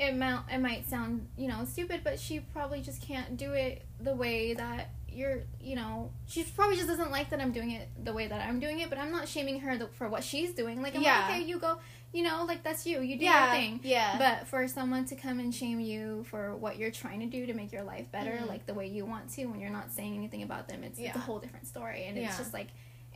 It 0.00 0.16
might 0.16 0.40
it 0.50 0.58
might 0.58 0.88
sound 0.88 1.28
you 1.36 1.46
know 1.48 1.64
stupid, 1.66 2.00
but 2.02 2.18
she 2.18 2.40
probably 2.40 2.80
just 2.80 3.02
can't 3.02 3.36
do 3.36 3.52
it 3.52 3.84
the 4.00 4.14
way 4.14 4.54
that 4.54 4.90
you're. 5.08 5.42
You 5.60 5.76
know, 5.76 6.10
she 6.26 6.42
probably 6.44 6.76
just 6.76 6.88
doesn't 6.88 7.10
like 7.10 7.30
that 7.30 7.40
I'm 7.40 7.52
doing 7.52 7.70
it 7.72 7.88
the 8.02 8.12
way 8.12 8.26
that 8.26 8.48
I'm 8.48 8.60
doing 8.60 8.80
it. 8.80 8.88
But 8.88 8.98
I'm 8.98 9.12
not 9.12 9.28
shaming 9.28 9.60
her 9.60 9.78
for 9.92 10.08
what 10.08 10.24
she's 10.24 10.52
doing. 10.52 10.80
Like 10.82 10.96
I'm 10.96 11.02
Yeah. 11.02 11.20
like, 11.28 11.30
okay, 11.36 11.42
you 11.44 11.58
go. 11.58 11.78
You 12.12 12.24
know, 12.24 12.44
like 12.48 12.64
that's 12.64 12.86
you. 12.86 13.02
You 13.02 13.16
do 13.18 13.24
yeah 13.24 13.52
your 13.52 13.54
thing. 13.62 13.80
yeah 13.84 14.18
But 14.18 14.48
for 14.48 14.66
someone 14.66 15.04
to 15.04 15.14
come 15.16 15.38
and 15.38 15.54
shame 15.54 15.78
you 15.78 16.24
for 16.30 16.56
what 16.56 16.76
you're 16.76 16.90
trying 16.90 17.20
to 17.20 17.26
do 17.26 17.46
to 17.46 17.54
make 17.54 17.70
your 17.70 17.84
life 17.84 18.10
better, 18.10 18.32
Mhm. 18.32 18.48
like 18.48 18.66
the 18.66 18.74
way 18.74 18.88
you 18.88 19.04
want 19.06 19.28
to, 19.34 19.46
when 19.46 19.60
you're 19.60 19.70
not 19.70 19.92
saying 19.92 20.16
anything 20.16 20.42
about 20.42 20.66
them, 20.66 20.82
it's, 20.82 20.98
it's 20.98 21.14
a 21.14 21.20
whole 21.20 21.38
different 21.38 21.68
story. 21.68 22.06
And 22.06 22.16
Yeah. 22.16 22.26
it's 22.26 22.38
just 22.38 22.52
like, 22.52 22.66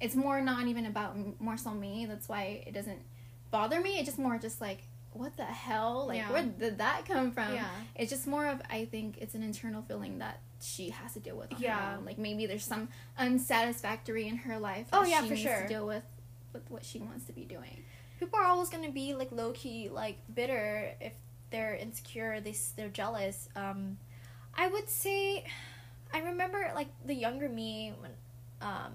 it's 0.00 0.14
more 0.14 0.40
not 0.42 0.68
even 0.68 0.86
about 0.86 1.16
more 1.40 1.56
so 1.56 1.70
me. 1.70 2.06
That's 2.06 2.28
why 2.28 2.62
it 2.68 2.72
doesn't 2.72 3.00
bother 3.50 3.80
me. 3.80 3.98
It 3.98 4.04
just 4.04 4.18
more 4.18 4.38
just 4.38 4.60
like, 4.60 4.82
what 5.14 5.36
the 5.36 5.44
hell? 5.44 6.04
Like, 6.08 6.18
Yeah. 6.18 6.30
where 6.32 6.42
did 6.42 6.78
that 6.78 7.06
come 7.06 7.32
from? 7.32 7.54
yeah 7.54 7.68
It's 7.96 8.10
just 8.10 8.26
more 8.26 8.46
of, 8.46 8.60
I 8.70 8.84
think 8.84 9.16
it's 9.20 9.34
an 9.34 9.42
internal 9.42 9.80
feeling 9.82 10.18
that 10.18 10.40
she 10.60 10.90
has 10.90 11.14
to 11.14 11.20
deal 11.20 11.36
with. 11.36 11.52
Yeah. 11.58 11.96
Like 12.04 12.18
maybe 12.18 12.44
there's 12.46 12.64
some 12.64 12.88
unsatisfactory 13.18 14.26
in 14.28 14.36
her 14.38 14.58
life. 14.58 14.86
Oh, 14.92 15.04
yeah, 15.04 15.20
she 15.22 15.28
for 15.28 15.34
needs 15.34 15.42
sure. 15.42 15.62
To 15.62 15.68
deal 15.68 15.86
with, 15.86 16.04
with 16.52 16.70
what 16.70 16.84
she 16.84 16.98
wants 16.98 17.24
to 17.26 17.32
be 17.32 17.44
doing. 17.44 17.82
people 18.20 18.38
are 18.38 18.44
always 18.46 18.70
gonna 18.70 18.90
be 18.92 19.14
like 19.14 19.30
low 19.32 19.50
key 19.52 19.88
like 19.88 20.18
bitter 20.34 20.92
if 21.00 21.12
they're 21.50 21.74
insecure 21.74 22.40
they, 22.40 22.54
they're 22.76 22.88
jealous 22.88 23.48
um 23.56 23.98
i 24.56 24.66
would 24.68 24.88
say 24.88 25.44
i 26.12 26.20
remember 26.20 26.70
like 26.76 26.86
the 27.04 27.12
younger 27.14 27.48
me 27.48 27.92
when 28.00 28.12
um 28.62 28.92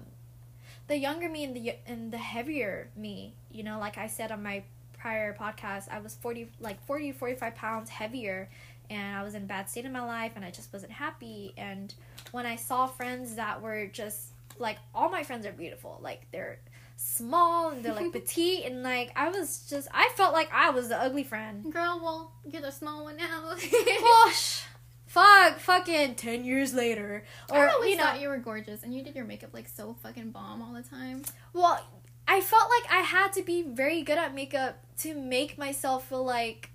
the 0.88 0.96
younger 0.96 1.28
me 1.28 1.44
and 1.44 1.54
the 1.54 1.74
and 1.86 2.10
the 2.12 2.18
heavier 2.18 2.88
me 2.96 3.34
you 3.52 3.62
know 3.62 3.78
like 3.78 3.98
i 3.98 4.06
said 4.06 4.32
on 4.32 4.42
my 4.42 4.62
prior 5.00 5.34
podcast 5.34 5.88
i 5.90 5.98
was 5.98 6.14
40 6.16 6.50
like 6.60 6.84
40 6.86 7.12
45 7.12 7.54
pounds 7.54 7.88
heavier 7.90 8.48
and 8.90 9.16
i 9.16 9.22
was 9.22 9.34
in 9.34 9.42
a 9.42 9.46
bad 9.46 9.68
state 9.68 9.84
in 9.84 9.92
my 9.92 10.04
life 10.04 10.32
and 10.36 10.44
i 10.44 10.50
just 10.50 10.72
wasn't 10.72 10.92
happy 10.92 11.54
and 11.56 11.94
when 12.32 12.44
i 12.46 12.56
saw 12.56 12.86
friends 12.86 13.36
that 13.36 13.62
were 13.62 13.86
just 13.86 14.32
like 14.58 14.78
all 14.94 15.08
my 15.08 15.22
friends 15.22 15.46
are 15.46 15.52
beautiful 15.52 15.98
like 16.02 16.26
they're 16.32 16.58
small 16.96 17.70
and 17.70 17.82
they're 17.82 17.94
like 17.94 18.12
petite 18.20 18.66
and 18.66 18.82
like 18.82 19.10
I 19.16 19.30
was 19.30 19.66
just 19.70 19.88
I 19.92 20.10
felt 20.16 20.34
like 20.34 20.50
I 20.52 20.68
was 20.68 20.88
the 20.88 21.00
ugly 21.00 21.24
friend. 21.24 21.72
Girl, 21.72 21.98
well, 22.02 22.32
you're 22.44 22.60
the 22.60 22.70
small 22.70 23.04
one 23.04 23.16
now. 23.16 23.54
Gosh, 24.00 24.64
fuck, 25.06 25.58
fucking 25.58 26.16
ten 26.16 26.44
years 26.44 26.74
later, 26.74 27.24
I 27.50 27.56
or 27.58 27.68
always 27.70 27.90
you 27.92 27.96
know, 27.96 28.02
thought 28.02 28.20
you 28.20 28.28
were 28.28 28.36
gorgeous, 28.36 28.82
and 28.82 28.92
you 28.94 29.02
did 29.02 29.14
your 29.16 29.24
makeup 29.24 29.50
like 29.54 29.68
so 29.68 29.96
fucking 30.02 30.30
bomb 30.30 30.60
all 30.60 30.74
the 30.74 30.82
time. 30.82 31.22
well, 31.54 31.80
I 32.30 32.40
felt 32.40 32.70
like 32.70 32.92
I 32.92 33.00
had 33.00 33.32
to 33.32 33.42
be 33.42 33.62
very 33.62 34.02
good 34.02 34.16
at 34.16 34.32
makeup 34.32 34.78
to 34.98 35.14
make 35.14 35.58
myself 35.58 36.08
feel 36.08 36.24
like 36.24 36.70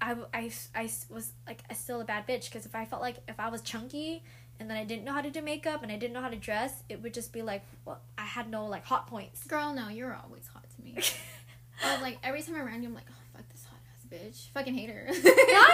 I, 0.00 0.14
I, 0.32 0.52
I 0.72 0.88
was 1.10 1.32
like 1.48 1.62
still 1.74 2.00
a 2.00 2.04
bad 2.04 2.28
bitch 2.28 2.44
because 2.44 2.64
if 2.64 2.76
I 2.76 2.84
felt 2.84 3.02
like 3.02 3.16
if 3.26 3.40
I 3.40 3.48
was 3.48 3.60
chunky 3.60 4.22
and 4.60 4.70
then 4.70 4.76
I 4.76 4.84
didn't 4.84 5.04
know 5.04 5.12
how 5.12 5.20
to 5.20 5.30
do 5.30 5.42
makeup 5.42 5.82
and 5.82 5.90
I 5.90 5.96
didn't 5.96 6.14
know 6.14 6.20
how 6.20 6.28
to 6.28 6.36
dress, 6.36 6.84
it 6.88 7.02
would 7.02 7.12
just 7.12 7.32
be 7.32 7.42
like 7.42 7.64
well 7.84 8.00
I 8.16 8.22
had 8.22 8.48
no 8.48 8.66
like 8.66 8.84
hot 8.84 9.08
points. 9.08 9.42
Girl, 9.42 9.74
no, 9.74 9.88
you're 9.88 10.16
always 10.24 10.46
hot 10.46 10.64
to 10.76 10.84
me. 10.84 10.94
I 11.84 11.94
was 11.94 12.02
like 12.02 12.18
every 12.22 12.40
time 12.42 12.54
I'm 12.54 12.64
around 12.64 12.82
you, 12.84 12.88
I'm 12.88 12.94
like, 12.94 13.10
oh 13.10 13.22
fuck 13.34 13.48
this 13.48 13.64
hot 13.64 13.80
ass 13.92 14.06
bitch, 14.08 14.52
fucking 14.52 14.74
hate 14.74 14.90
her. 14.90 15.08
Not 15.08 15.70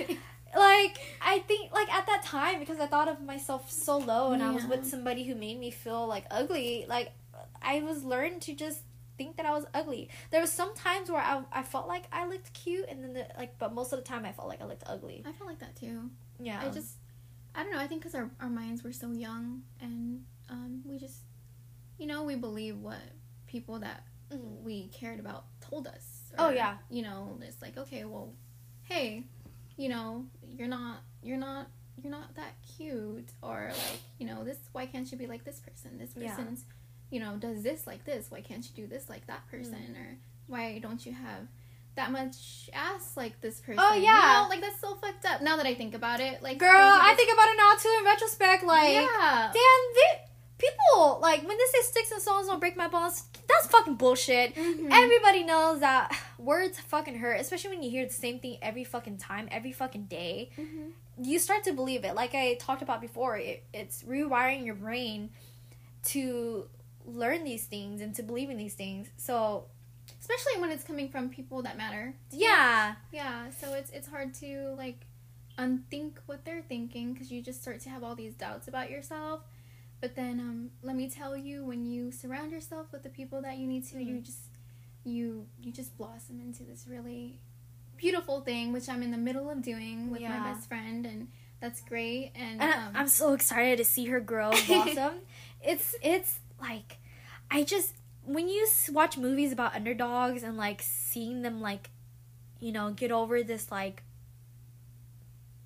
even. 0.08 0.18
Like 0.56 0.98
I 1.22 1.38
think 1.46 1.72
like 1.72 1.88
at 1.94 2.06
that 2.06 2.24
time 2.24 2.58
because 2.58 2.80
I 2.80 2.86
thought 2.86 3.06
of 3.06 3.22
myself 3.22 3.70
so 3.70 3.98
low 3.98 4.32
and 4.32 4.42
I 4.42 4.50
was 4.50 4.64
with 4.64 4.84
somebody 4.84 5.22
who 5.22 5.36
made 5.36 5.60
me 5.60 5.70
feel 5.70 6.04
like 6.08 6.24
ugly 6.32 6.84
like 6.88 7.12
I 7.62 7.80
was 7.82 8.04
learned 8.04 8.42
to 8.42 8.54
just 8.54 8.80
think 9.16 9.36
that 9.36 9.46
I 9.46 9.50
was 9.52 9.66
ugly. 9.74 10.08
There 10.30 10.40
was 10.40 10.52
some 10.52 10.74
times 10.74 11.10
where 11.10 11.20
I, 11.20 11.42
I 11.52 11.62
felt 11.62 11.88
like 11.88 12.04
I 12.12 12.26
looked 12.26 12.52
cute 12.52 12.86
and 12.88 13.02
then 13.02 13.12
the, 13.14 13.26
like 13.36 13.58
but 13.58 13.74
most 13.74 13.92
of 13.92 13.98
the 13.98 14.04
time 14.04 14.24
I 14.24 14.32
felt 14.32 14.48
like 14.48 14.60
I 14.62 14.64
looked 14.64 14.84
ugly. 14.86 15.24
I 15.26 15.32
felt 15.32 15.48
like 15.50 15.58
that 15.58 15.74
too. 15.76 16.10
Yeah. 16.40 16.60
I 16.64 16.70
just, 16.70 16.96
I 17.54 17.62
don't 17.64 17.72
know. 17.72 17.78
I 17.80 17.86
think 17.88 18.00
because 18.02 18.14
our 18.14 18.30
our 18.40 18.48
minds 18.48 18.84
were 18.84 18.92
so 18.92 19.10
young, 19.10 19.62
and 19.80 20.24
um, 20.48 20.82
we 20.84 20.98
just, 20.98 21.22
you 21.98 22.06
know, 22.06 22.22
we 22.22 22.36
believe 22.36 22.78
what 22.78 23.00
people 23.48 23.78
that 23.80 24.04
Mhm. 24.30 24.62
we 24.62 24.88
cared 24.88 25.18
about 25.18 25.44
told 25.60 25.86
us. 25.86 26.32
Oh, 26.38 26.50
yeah. 26.50 26.76
You 26.90 27.02
know, 27.02 27.38
it's 27.42 27.60
like 27.60 27.76
okay, 27.76 28.04
well, 28.04 28.34
hey, 28.84 29.24
you 29.76 29.88
know, 29.88 30.26
you're 30.46 30.68
not, 30.68 30.98
you're 31.22 31.38
not, 31.38 31.66
you're 32.00 32.12
not 32.12 32.34
that 32.36 32.52
cute, 32.76 33.30
or 33.42 33.68
like, 33.72 34.00
you 34.18 34.26
know, 34.26 34.44
this. 34.44 34.58
Why 34.72 34.86
can't 34.86 35.10
you 35.10 35.18
be 35.18 35.26
like 35.26 35.44
this 35.44 35.58
person? 35.58 35.98
This 35.98 36.10
Yeah. 36.16 36.36
You 37.10 37.20
know, 37.20 37.36
does 37.36 37.62
this 37.62 37.86
like 37.86 38.04
this. 38.04 38.30
Why 38.30 38.40
can't 38.40 38.64
you 38.64 38.82
do 38.84 38.86
this 38.86 39.08
like 39.08 39.26
that 39.26 39.46
person? 39.50 39.74
Mm. 39.74 40.00
Or 40.00 40.16
why 40.46 40.78
don't 40.78 41.04
you 41.04 41.12
have 41.12 41.46
that 41.94 42.10
much 42.12 42.70
ass 42.72 43.16
like 43.16 43.40
this 43.40 43.60
person? 43.60 43.80
Oh, 43.84 43.94
You 43.94 44.02
yeah. 44.04 44.40
know, 44.42 44.48
like 44.48 44.60
that's 44.60 44.80
so 44.80 44.94
fucked 44.96 45.24
up. 45.26 45.42
Now 45.42 45.56
that 45.56 45.66
I 45.66 45.74
think 45.74 45.94
about 45.94 46.20
it, 46.20 46.42
like 46.42 46.58
Girl, 46.58 46.70
I 46.70 46.98
people- 47.10 47.16
think 47.16 47.32
about 47.32 47.48
it 47.48 47.56
now 47.56 47.72
too 47.80 47.94
in 47.98 48.04
retrospect 48.04 48.62
like 48.64 48.94
yeah. 48.94 49.50
damn 49.52 49.94
they, 49.94 50.24
people 50.58 51.18
like 51.20 51.40
when 51.46 51.56
they 51.56 51.64
say 51.72 51.82
sticks 51.82 52.10
and 52.12 52.20
stones 52.20 52.46
don't 52.48 52.58
break 52.60 52.76
my 52.76 52.88
bones 52.88 53.24
that's 53.48 53.66
fucking 53.68 53.94
bullshit. 53.94 54.54
Mhm. 54.54 54.88
Everybody 54.92 55.42
knows 55.44 55.80
that 55.80 56.14
words 56.38 56.78
fucking 56.78 57.16
hurt, 57.18 57.40
especially 57.40 57.70
when 57.70 57.82
you 57.82 57.90
hear 57.90 58.04
the 58.06 58.12
same 58.12 58.38
thing 58.40 58.58
every 58.60 58.84
fucking 58.84 59.16
time, 59.16 59.48
every 59.50 59.72
fucking 59.72 60.04
day. 60.04 60.50
Mhm. 60.58 60.92
You 61.20 61.38
start 61.38 61.64
to 61.64 61.72
believe 61.72 62.04
it. 62.04 62.14
Like 62.14 62.34
I 62.34 62.54
talked 62.60 62.82
about 62.82 63.00
before, 63.00 63.38
it, 63.38 63.64
it's 63.72 64.02
rewiring 64.02 64.66
your 64.66 64.74
brain 64.74 65.30
to 66.04 66.68
learn 67.08 67.44
these 67.44 67.64
things 67.66 68.00
and 68.00 68.14
to 68.16 68.22
believe 68.22 68.50
in 68.50 68.56
these 68.56 68.74
things. 68.74 69.08
So, 69.16 69.64
especially 70.20 70.60
when 70.60 70.70
it's 70.70 70.84
coming 70.84 71.08
from 71.08 71.28
people 71.30 71.62
that 71.62 71.76
matter. 71.76 72.14
yeah. 72.30 72.94
Yeah, 73.12 73.50
so 73.50 73.72
it's 73.74 73.90
it's 73.90 74.08
hard 74.08 74.34
to 74.34 74.74
like 74.76 75.06
unthink 75.56 76.20
what 76.26 76.44
they're 76.44 76.62
thinking 76.62 77.12
because 77.12 77.32
you 77.32 77.42
just 77.42 77.60
start 77.62 77.80
to 77.80 77.88
have 77.90 78.04
all 78.04 78.14
these 78.14 78.34
doubts 78.34 78.68
about 78.68 78.90
yourself. 78.90 79.40
But 80.00 80.14
then, 80.14 80.38
um, 80.38 80.70
let 80.82 80.94
me 80.94 81.10
tell 81.10 81.36
you, 81.36 81.64
when 81.64 81.84
you 81.84 82.12
surround 82.12 82.52
yourself 82.52 82.86
with 82.92 83.02
the 83.02 83.08
people 83.08 83.42
that 83.42 83.58
you 83.58 83.66
need 83.66 83.84
to, 83.88 84.00
you 84.02 84.16
Mhm. 84.16 84.24
just 84.24 84.38
you 85.04 85.46
you 85.60 85.72
just 85.72 85.96
blossom 85.96 86.40
into 86.40 86.62
this 86.62 86.86
really 86.86 87.40
beautiful 87.96 88.40
thing, 88.42 88.72
which 88.72 88.88
I'm 88.88 89.02
in 89.02 89.10
the 89.10 89.16
middle 89.18 89.50
of 89.50 89.62
doing 89.62 90.10
with 90.10 90.20
Yeah. 90.20 90.38
my 90.38 90.52
best 90.52 90.68
friend, 90.68 91.04
and 91.04 91.28
that's 91.60 91.80
great. 91.80 92.30
And, 92.36 92.60
And 92.62 92.72
um, 92.74 92.92
I'm 92.94 93.08
so 93.08 93.32
excited 93.32 93.78
to 93.78 93.84
see 93.84 94.06
her 94.06 94.20
grow 94.20 94.50
blossom. 94.66 95.14
it's 95.60 95.96
it's 96.02 96.38
like 96.60 96.98
I 97.50 97.62
just 97.64 97.94
when 98.24 98.48
you 98.48 98.66
watch 98.90 99.16
movies 99.16 99.52
about 99.52 99.74
underdogs 99.74 100.42
and 100.42 100.56
like 100.56 100.82
seeing 100.82 101.42
them 101.42 101.60
like 101.60 101.90
you 102.60 102.72
know 102.72 102.90
get 102.90 103.10
over 103.10 103.42
this 103.42 103.70
like 103.70 104.02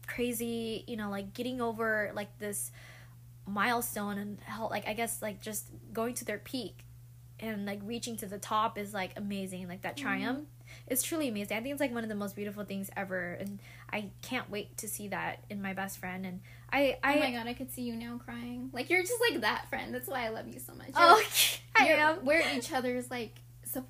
crazy 0.07 0.85
you 0.87 0.97
know 0.97 1.11
like 1.11 1.33
getting 1.35 1.61
over 1.61 2.13
like 2.15 2.39
this 2.39 2.71
milestone 3.47 4.19
and 4.19 4.39
how 4.45 4.69
like 4.69 4.87
I 4.87 4.93
guess 4.93 5.23
like 5.23 5.41
just 5.41 5.69
going 5.93 6.15
to 6.15 6.25
their 6.25 6.39
peak 6.39 6.85
and 7.41 7.67
like 7.67 7.81
reaching 7.83 8.17
to 8.19 8.27
the 8.27 8.39
top 8.39 8.79
is 8.79 8.95
like 8.95 9.13
amazing 9.17 9.69
like 9.69 9.83
that 9.83 9.97
mm-hmm. 9.97 10.07
triumph 10.07 10.49
it's 10.93 11.03
truly 11.03 11.29
amazing 11.29 11.57
i 11.57 11.61
think 11.61 11.73
it's 11.73 11.81
like 11.81 11.93
one 11.93 12.03
of 12.05 12.09
the 12.09 12.15
most 12.15 12.37
beautiful 12.37 12.65
things 12.65 12.91
ever 12.97 13.33
and 13.41 13.59
i 13.93 14.11
can't 14.21 14.51
wait 14.51 14.77
to 14.77 14.87
see 14.87 15.09
that 15.09 15.43
in 15.51 15.61
my 15.61 15.73
best 15.73 15.99
friend 15.99 16.25
and 16.27 16.41
i 16.73 16.97
i 17.03 17.17
oh 17.17 17.21
my 17.21 17.33
god, 17.33 17.47
I 17.47 17.55
could 17.55 17.71
see 17.71 17.83
you 17.83 17.97
now 17.97 18.19
crying. 18.25 18.71
Like 18.73 18.89
you're 18.91 19.03
just 19.03 19.21
like 19.31 19.41
that 19.43 19.69
friend. 19.69 19.95
That's 19.95 20.09
why 20.09 20.25
I 20.25 20.29
love 20.31 20.49
you 20.49 20.59
so 20.59 20.75
much. 20.75 20.89
You're- 20.89 20.99
oh 20.99 21.23
i 21.77 21.87
am 21.89 22.25
We're 22.25 22.43
each 22.57 22.73
other's 22.73 23.11
like 23.11 23.41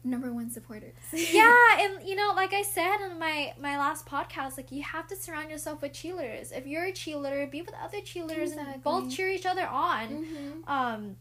number 0.05 0.33
one 0.33 0.51
supporters. 0.51 0.95
yeah 1.12 1.81
and 1.81 2.09
you 2.09 2.15
know 2.15 2.33
like 2.37 2.53
i 2.53 2.62
said 2.62 2.99
in 3.05 3.19
my 3.19 3.53
my 3.59 3.77
last 3.79 4.07
podcast 4.07 4.57
like 4.57 4.71
you 4.71 4.83
have 4.83 5.07
to 5.09 5.17
surround 5.17 5.51
yourself 5.51 5.83
with 5.83 5.93
cheerleaders 5.93 6.57
if 6.57 6.67
you're 6.67 6.85
a 6.85 6.93
cheerleader 6.93 7.51
be 7.51 7.62
with 7.62 7.75
other 7.83 7.99
cheerleaders 7.99 8.57
and 8.57 8.83
both 8.83 9.11
cheer 9.11 9.29
each 9.29 9.47
other 9.47 9.67
on 9.67 10.07
hmm 10.09 10.71
um 10.71 11.17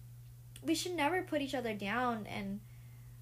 we 0.63 0.75
should 0.75 0.95
never 0.95 1.23
put 1.23 1.41
each 1.41 1.55
other 1.55 1.73
down 1.73 2.27
and 2.27 2.59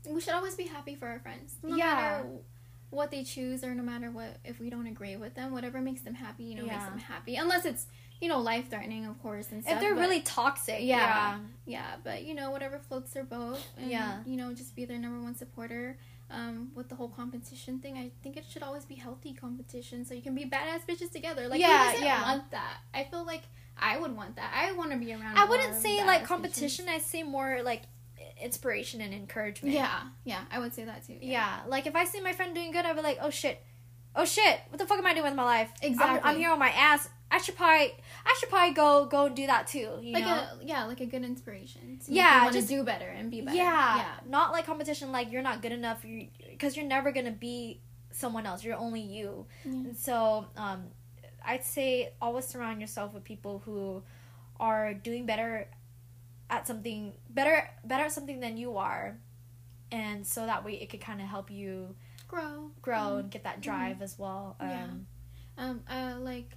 We 0.07 0.21
should 0.21 0.33
always 0.33 0.55
be 0.55 0.63
happy 0.63 0.95
for 0.95 1.07
our 1.07 1.19
friends. 1.19 1.55
No 1.63 1.75
Yeah. 1.75 1.93
matter 1.95 2.25
what 2.89 3.11
they 3.11 3.23
choose 3.23 3.63
or 3.63 3.75
no 3.75 3.83
matter 3.83 4.09
what 4.09 4.37
if 4.43 4.59
we 4.59 4.69
don't 4.69 4.87
agree 4.87 5.15
with 5.15 5.35
them, 5.35 5.51
whatever 5.51 5.79
makes 5.81 6.01
them 6.01 6.15
happy, 6.15 6.43
you 6.45 6.55
know, 6.55 6.65
makes 6.65 6.85
them 6.85 6.97
happy. 6.99 7.35
Unless 7.35 7.65
it's, 7.65 7.85
you 8.19 8.27
know, 8.27 8.39
life 8.39 8.69
threatening 8.69 9.05
of 9.05 9.21
course 9.21 9.51
and 9.51 9.61
stuff. 9.63 9.75
if 9.75 9.79
they're 9.81 9.93
really 9.95 10.21
toxic 10.21 10.79
Yeah. 10.81 11.39
Yeah, 11.65 11.97
but 12.03 12.23
you 12.23 12.33
know, 12.33 12.49
whatever 12.51 12.79
floats 12.79 13.11
their 13.13 13.23
boat 13.23 13.59
and 13.77 13.91
Yeah. 13.91 14.23
you 14.25 14.37
know, 14.37 14.53
just 14.53 14.75
be 14.75 14.85
their 14.85 14.97
number 14.97 15.21
one 15.21 15.35
supporter. 15.35 15.97
Um, 16.31 16.71
with 16.75 16.89
the 16.89 16.95
whole 16.95 17.09
competition 17.09 17.79
thing, 17.79 17.97
I 17.97 18.11
think 18.21 18.37
it 18.37 18.45
should 18.47 18.61
always 18.61 18.85
be 18.85 18.93
healthy 18.93 19.33
competition 19.33 20.05
so 20.05 20.13
you 20.13 20.21
can 20.21 20.35
be 20.35 20.45
badass 20.45 20.81
bitches 20.87 21.11
together. 21.11 21.47
Like 21.47 21.59
Yeah, 21.59 21.91
who 21.93 22.03
yeah. 22.05 22.21
want 22.21 22.51
that? 22.51 22.77
I 22.93 23.03
feel 23.05 23.23
like 23.25 23.41
I 23.75 23.97
would 23.97 24.15
want 24.15 24.35
that. 24.35 24.51
I 24.53 24.71
want 24.73 24.91
to 24.91 24.97
be 24.97 25.11
around. 25.11 25.37
I 25.39 25.45
wouldn't 25.45 25.75
say 25.75 26.03
like 26.05 26.25
competition. 26.25 26.87
I 26.87 26.99
say 26.99 27.23
more 27.23 27.61
like 27.63 27.81
inspiration 28.41 29.01
and 29.01 29.13
encouragement. 29.13 29.73
Yeah, 29.75 29.99
yeah, 30.23 30.41
I 30.51 30.59
would 30.59 30.73
say 30.73 30.85
that 30.85 31.05
too. 31.05 31.17
Yeah, 31.21 31.59
like 31.67 31.85
if 31.87 31.95
I 31.95 32.05
see 32.05 32.21
my 32.21 32.33
friend 32.33 32.53
doing 32.55 32.71
good, 32.71 32.85
I'd 32.85 32.95
be 32.95 33.01
like, 33.01 33.19
oh 33.21 33.29
shit, 33.29 33.61
oh 34.15 34.25
shit, 34.25 34.59
what 34.69 34.79
the 34.79 34.85
fuck 34.85 34.97
am 34.97 35.05
I 35.05 35.13
doing 35.13 35.25
with 35.25 35.35
my 35.35 35.43
life? 35.43 35.69
I'm- 35.81 35.91
Exactly. 35.91 36.29
I'm, 36.29 36.37
here 36.37 36.51
on 36.51 36.59
my 36.59 36.69
ass. 36.69 37.09
I 37.31 37.37
should 37.37 37.55
probably, 37.55 37.93
I 38.25 38.35
should 38.39 38.49
probably 38.49 38.73
go 38.73 39.05
go 39.05 39.25
and 39.27 39.35
do 39.35 39.45
that 39.45 39.67
too. 39.67 39.99
You 40.01 40.13
like 40.15 40.25
know? 40.25 40.31
a 40.31 40.59
yeah, 40.63 40.85
like 40.85 40.99
a 40.99 41.05
good 41.05 41.23
inspiration. 41.23 41.99
To 42.05 42.11
Yeah, 42.11 42.49
just- 42.51 42.67
do 42.69 42.83
better 42.83 43.05
and 43.07 43.29
be 43.29 43.41
better. 43.41 43.55
yeah, 43.55 43.97
yeah, 43.97 44.13
not 44.27 44.51
like 44.51 44.65
competition. 44.65 45.11
Like 45.11 45.31
you're 45.31 45.43
not 45.43 45.61
good 45.61 45.71
enough. 45.71 46.03
You 46.03 46.27
because 46.49 46.75
you're 46.75 46.87
never 46.87 47.11
gonna 47.11 47.29
be 47.31 47.81
someone 48.11 48.47
else. 48.47 48.63
You're 48.63 48.77
only 48.77 49.01
you. 49.01 49.45
Yeah. 49.63 49.71
And 49.71 49.95
so, 49.97 50.47
um, 50.57 50.85
I'd 51.45 51.63
say 51.63 52.13
always 52.19 52.45
surround 52.45 52.81
yourself 52.81 53.13
with 53.13 53.23
people 53.23 53.61
who 53.63 54.01
are 54.59 54.95
doing 54.95 55.27
better 55.27 55.67
at 56.49 56.65
something 56.67 57.13
better 57.29 57.69
better 57.83 58.05
at 58.05 58.11
something 58.11 58.39
than 58.39 58.57
you 58.57 58.77
are, 58.77 59.17
and 59.91 60.25
so 60.25 60.45
that 60.45 60.63
way 60.65 60.73
it 60.73 60.89
could 60.89 61.01
kind 61.01 61.21
of 61.21 61.27
help 61.27 61.49
you 61.51 61.95
grow, 62.27 62.71
grow 62.81 62.97
Mhm. 63.15 63.19
and 63.21 63.31
get 63.31 63.43
that 63.43 63.61
drive 63.61 64.01
as 64.01 64.17
well. 64.19 64.55
Um, 64.59 64.69
Yeah. 64.69 64.87
Um, 65.57 65.83
uh, 65.89 66.15
like, 66.19 66.55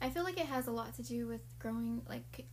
I 0.00 0.10
feel 0.10 0.24
like 0.24 0.38
it 0.38 0.46
has 0.46 0.66
a 0.66 0.72
lot 0.72 0.94
to 0.96 1.02
do 1.02 1.26
with 1.28 1.40
growing. 1.60 2.02
Like, 2.08 2.46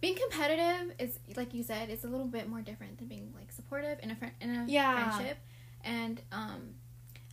being 0.00 0.14
competitive 0.16 0.94
is, 1.00 1.18
like 1.36 1.52
you 1.52 1.64
said, 1.64 1.88
it's 1.90 2.04
a 2.04 2.08
little 2.08 2.26
bit 2.28 2.48
more 2.48 2.60
different 2.60 2.98
than 2.98 3.08
being 3.08 3.32
like 3.34 3.50
supportive 3.50 3.98
in 4.02 4.12
a 4.12 4.14
friend 4.16 4.34
in 4.40 4.50
a 4.54 4.64
Yeah. 4.68 5.10
friendship, 5.10 5.38
and 5.82 6.22
um, 6.30 6.74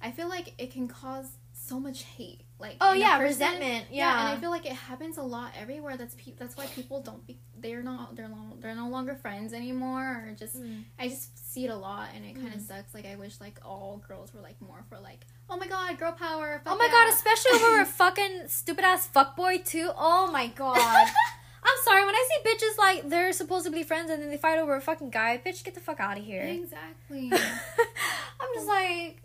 I 0.01 0.11
feel 0.11 0.27
like 0.27 0.53
it 0.57 0.71
can 0.71 0.87
cause 0.87 1.37
so 1.53 1.79
much 1.79 2.03
hate. 2.03 2.44
Like, 2.57 2.77
Oh 2.79 2.93
yeah, 2.93 3.19
resentment. 3.19 3.87
Yeah, 3.91 4.17
and 4.29 4.37
I 4.37 4.39
feel 4.39 4.49
like 4.49 4.65
it 4.65 4.71
happens 4.71 5.17
a 5.17 5.21
lot 5.21 5.51
everywhere. 5.59 5.97
That's 5.97 6.15
pe- 6.15 6.31
that's 6.37 6.55
why 6.55 6.65
people 6.67 7.01
don't 7.01 7.25
be 7.27 7.37
they're 7.57 7.83
not 7.83 8.15
they're 8.15 8.29
no, 8.29 8.55
they're 8.61 8.75
no 8.75 8.87
longer 8.89 9.15
friends 9.15 9.53
anymore 9.53 10.25
or 10.29 10.35
just 10.37 10.55
Mm. 10.61 10.83
I 10.99 11.09
just 11.09 11.51
see 11.53 11.65
it 11.65 11.69
a 11.69 11.75
lot 11.75 12.09
and 12.15 12.23
it 12.25 12.35
kind 12.35 12.53
of 12.53 12.61
Mm. 12.61 12.67
sucks. 12.67 12.93
Like 12.93 13.05
I 13.05 13.15
wish 13.17 13.41
like 13.41 13.59
all 13.65 14.01
girls 14.07 14.33
were 14.33 14.41
like 14.41 14.61
more 14.61 14.83
for 14.89 14.97
like 14.99 15.25
oh 15.49 15.57
my 15.57 15.67
god 15.67 15.97
girl 15.97 16.13
power. 16.13 16.61
Oh 16.65 16.77
my 16.77 16.85
yeah." 16.85 16.91
god, 16.91 17.09
especially 17.13 17.51
over 17.61 17.81
a 17.81 17.85
fucking 18.01 18.43
stupid 18.47 18.85
ass 18.85 19.05
fuck 19.07 19.35
boy 19.35 19.57
too. 19.57 19.91
Oh 19.97 20.31
my 20.31 20.47
god. 20.47 21.07
I'm 21.67 21.83
sorry, 21.83 22.05
when 22.05 22.13
I 22.15 22.27
see 22.29 22.49
bitches 22.49 22.77
like 22.77 23.09
they're 23.09 23.33
supposed 23.33 23.65
to 23.65 23.71
be 23.71 23.81
friends 23.83 24.11
and 24.11 24.21
then 24.21 24.29
they 24.29 24.37
fight 24.37 24.59
over 24.59 24.75
a 24.75 24.81
fucking 24.81 25.09
guy, 25.09 25.41
bitch, 25.43 25.63
get 25.63 25.73
the 25.73 25.79
fuck 25.81 25.99
out 25.99 26.15
of 26.17 26.23
here. 26.23 26.43
exactly. 26.43 27.31
I'm 28.39 28.49
just 28.53 28.67
like, 28.67 29.23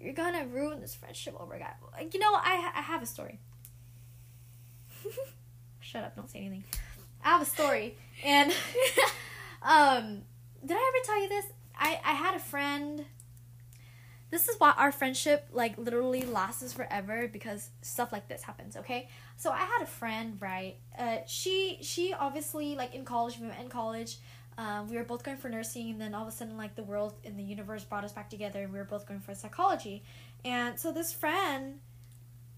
you're 0.00 0.14
gonna 0.14 0.46
ruin 0.46 0.80
this 0.80 0.94
friendship 0.94 1.34
over 1.38 1.54
a 1.54 1.58
guy. 1.58 1.72
Like, 1.92 2.14
You 2.14 2.20
know, 2.20 2.32
I 2.34 2.70
I 2.74 2.82
have 2.82 3.02
a 3.02 3.06
story. 3.06 3.38
Shut 5.80 6.04
up! 6.04 6.16
Don't 6.16 6.30
say 6.30 6.40
anything. 6.40 6.64
I 7.24 7.28
have 7.30 7.42
a 7.42 7.46
story, 7.46 7.96
and 8.24 8.52
um, 9.62 10.22
did 10.64 10.76
I 10.76 10.92
ever 10.94 11.04
tell 11.04 11.22
you 11.22 11.28
this? 11.28 11.46
I 11.78 12.00
I 12.04 12.12
had 12.12 12.34
a 12.34 12.38
friend. 12.40 13.04
This 14.30 14.46
is 14.48 14.56
why 14.60 14.74
our 14.76 14.92
friendship 14.92 15.48
like 15.52 15.78
literally 15.78 16.22
lasts 16.22 16.72
forever 16.74 17.28
because 17.32 17.70
stuff 17.80 18.12
like 18.12 18.28
this 18.28 18.42
happens. 18.42 18.76
Okay, 18.76 19.08
so 19.36 19.50
I 19.50 19.60
had 19.60 19.82
a 19.82 19.86
friend, 19.86 20.36
right? 20.40 20.76
Uh, 20.98 21.18
she 21.26 21.78
she 21.80 22.12
obviously 22.12 22.74
like 22.76 22.94
in 22.94 23.04
college. 23.04 23.38
We 23.38 23.46
met 23.46 23.60
in 23.60 23.68
college. 23.68 24.18
Um, 24.58 24.90
we 24.90 24.96
were 24.96 25.04
both 25.04 25.22
going 25.22 25.36
for 25.36 25.48
nursing, 25.48 25.88
and 25.90 26.00
then 26.00 26.14
all 26.14 26.22
of 26.22 26.28
a 26.28 26.32
sudden, 26.32 26.56
like 26.56 26.74
the 26.74 26.82
world 26.82 27.14
and 27.24 27.38
the 27.38 27.44
universe 27.44 27.84
brought 27.84 28.02
us 28.04 28.12
back 28.12 28.28
together, 28.28 28.64
and 28.64 28.72
we 28.72 28.78
were 28.78 28.84
both 28.84 29.06
going 29.06 29.20
for 29.20 29.32
psychology. 29.34 30.02
And 30.44 30.78
so 30.78 30.90
this 30.90 31.12
friend, 31.12 31.78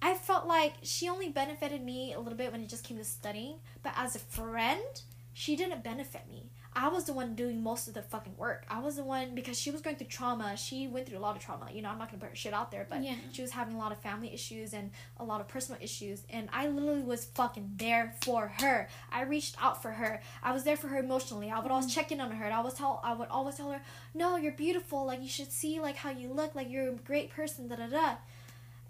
I 0.00 0.14
felt 0.14 0.46
like 0.46 0.74
she 0.82 1.10
only 1.10 1.28
benefited 1.28 1.84
me 1.84 2.14
a 2.14 2.18
little 2.18 2.38
bit 2.38 2.52
when 2.52 2.62
it 2.62 2.70
just 2.70 2.84
came 2.84 2.96
to 2.96 3.04
studying, 3.04 3.56
but 3.82 3.92
as 3.96 4.16
a 4.16 4.18
friend, 4.18 5.02
she 5.34 5.56
didn't 5.56 5.84
benefit 5.84 6.22
me. 6.26 6.50
I 6.72 6.88
was 6.88 7.04
the 7.04 7.12
one 7.12 7.34
doing 7.34 7.62
most 7.62 7.88
of 7.88 7.94
the 7.94 8.02
fucking 8.02 8.36
work. 8.36 8.64
I 8.70 8.78
was 8.78 8.94
the 8.94 9.02
one 9.02 9.34
because 9.34 9.58
she 9.58 9.72
was 9.72 9.80
going 9.80 9.96
through 9.96 10.06
trauma. 10.06 10.56
She 10.56 10.86
went 10.86 11.08
through 11.08 11.18
a 11.18 11.20
lot 11.20 11.34
of 11.34 11.42
trauma. 11.42 11.68
You 11.72 11.82
know, 11.82 11.90
I'm 11.90 11.98
not 11.98 12.10
gonna 12.10 12.20
put 12.20 12.30
her 12.30 12.36
shit 12.36 12.54
out 12.54 12.70
there, 12.70 12.86
but 12.88 13.02
Yeah. 13.02 13.16
she 13.32 13.42
was 13.42 13.50
having 13.50 13.74
a 13.74 13.78
lot 13.78 13.90
of 13.90 13.98
family 13.98 14.32
issues 14.32 14.72
and 14.72 14.92
a 15.16 15.24
lot 15.24 15.40
of 15.40 15.48
personal 15.48 15.82
issues. 15.82 16.22
And 16.30 16.48
I 16.52 16.68
literally 16.68 17.02
was 17.02 17.24
fucking 17.24 17.72
there 17.76 18.14
for 18.22 18.52
her. 18.60 18.88
I 19.10 19.22
reached 19.22 19.56
out 19.60 19.82
for 19.82 19.90
her. 19.90 20.22
I 20.44 20.52
was 20.52 20.62
there 20.62 20.76
for 20.76 20.86
her 20.88 20.98
emotionally. 20.98 21.50
I 21.50 21.58
would 21.58 21.72
always 21.72 21.86
mm-hmm. 21.86 21.94
check 21.94 22.12
in 22.12 22.20
on 22.20 22.30
her. 22.30 22.44
And 22.44 22.54
I 22.54 22.60
was 22.60 22.74
tell 22.74 23.00
I 23.02 23.14
would 23.14 23.28
always 23.28 23.56
tell 23.56 23.72
her, 23.72 23.82
No, 24.14 24.36
you're 24.36 24.52
beautiful, 24.52 25.04
like 25.06 25.22
you 25.22 25.28
should 25.28 25.50
see 25.50 25.80
like 25.80 25.96
how 25.96 26.10
you 26.10 26.32
look, 26.32 26.54
like 26.54 26.70
you're 26.70 26.88
a 26.88 26.92
great 26.92 27.30
person, 27.30 27.66
da 27.66 27.76
da 27.76 27.88
da. 27.88 28.14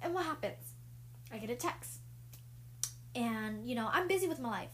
And 0.03 0.13
what 0.13 0.27
happens? 0.27 0.75
I 1.33 1.39
get 1.39 1.49
a 1.49 1.55
text. 1.55 2.01
And, 3.15 3.67
you 3.69 3.75
know, 3.75 3.89
I'm 3.91 4.07
busy 4.07 4.29
with 4.29 4.39
my 4.39 4.51
life. 4.51 4.71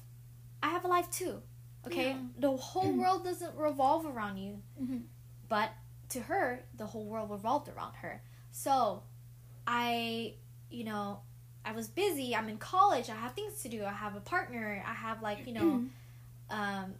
I 0.62 0.70
have 0.70 0.84
a 0.84 0.88
life 0.88 1.10
too. 1.10 1.42
Okay? 1.86 2.10
Yeah. 2.10 2.18
The 2.38 2.56
whole 2.56 2.92
world 2.92 3.24
doesn't 3.24 3.54
revolve 3.56 4.06
around 4.06 4.38
you. 4.38 4.62
Mhm. 4.80 5.04
But 5.48 5.70
to 6.10 6.20
her, 6.20 6.64
the 6.76 6.86
whole 6.86 7.04
world 7.06 7.30
revolved 7.30 7.68
around 7.68 7.94
her. 7.96 8.22
So 8.50 9.02
I, 9.66 10.34
you 10.70 10.84
know, 10.84 11.20
I 11.64 11.72
was 11.72 11.88
busy. 11.88 12.34
I'm 12.34 12.48
in 12.48 12.58
college. 12.58 13.10
I 13.10 13.14
have 13.16 13.34
things 13.34 13.62
to 13.62 13.68
do. 13.68 13.84
I 13.84 13.92
have 13.92 14.14
a 14.14 14.20
partner. 14.20 14.82
I 14.86 14.94
have, 14.94 15.20
like, 15.22 15.46
you 15.46 15.52
know, 15.52 15.84
um, 16.50 16.94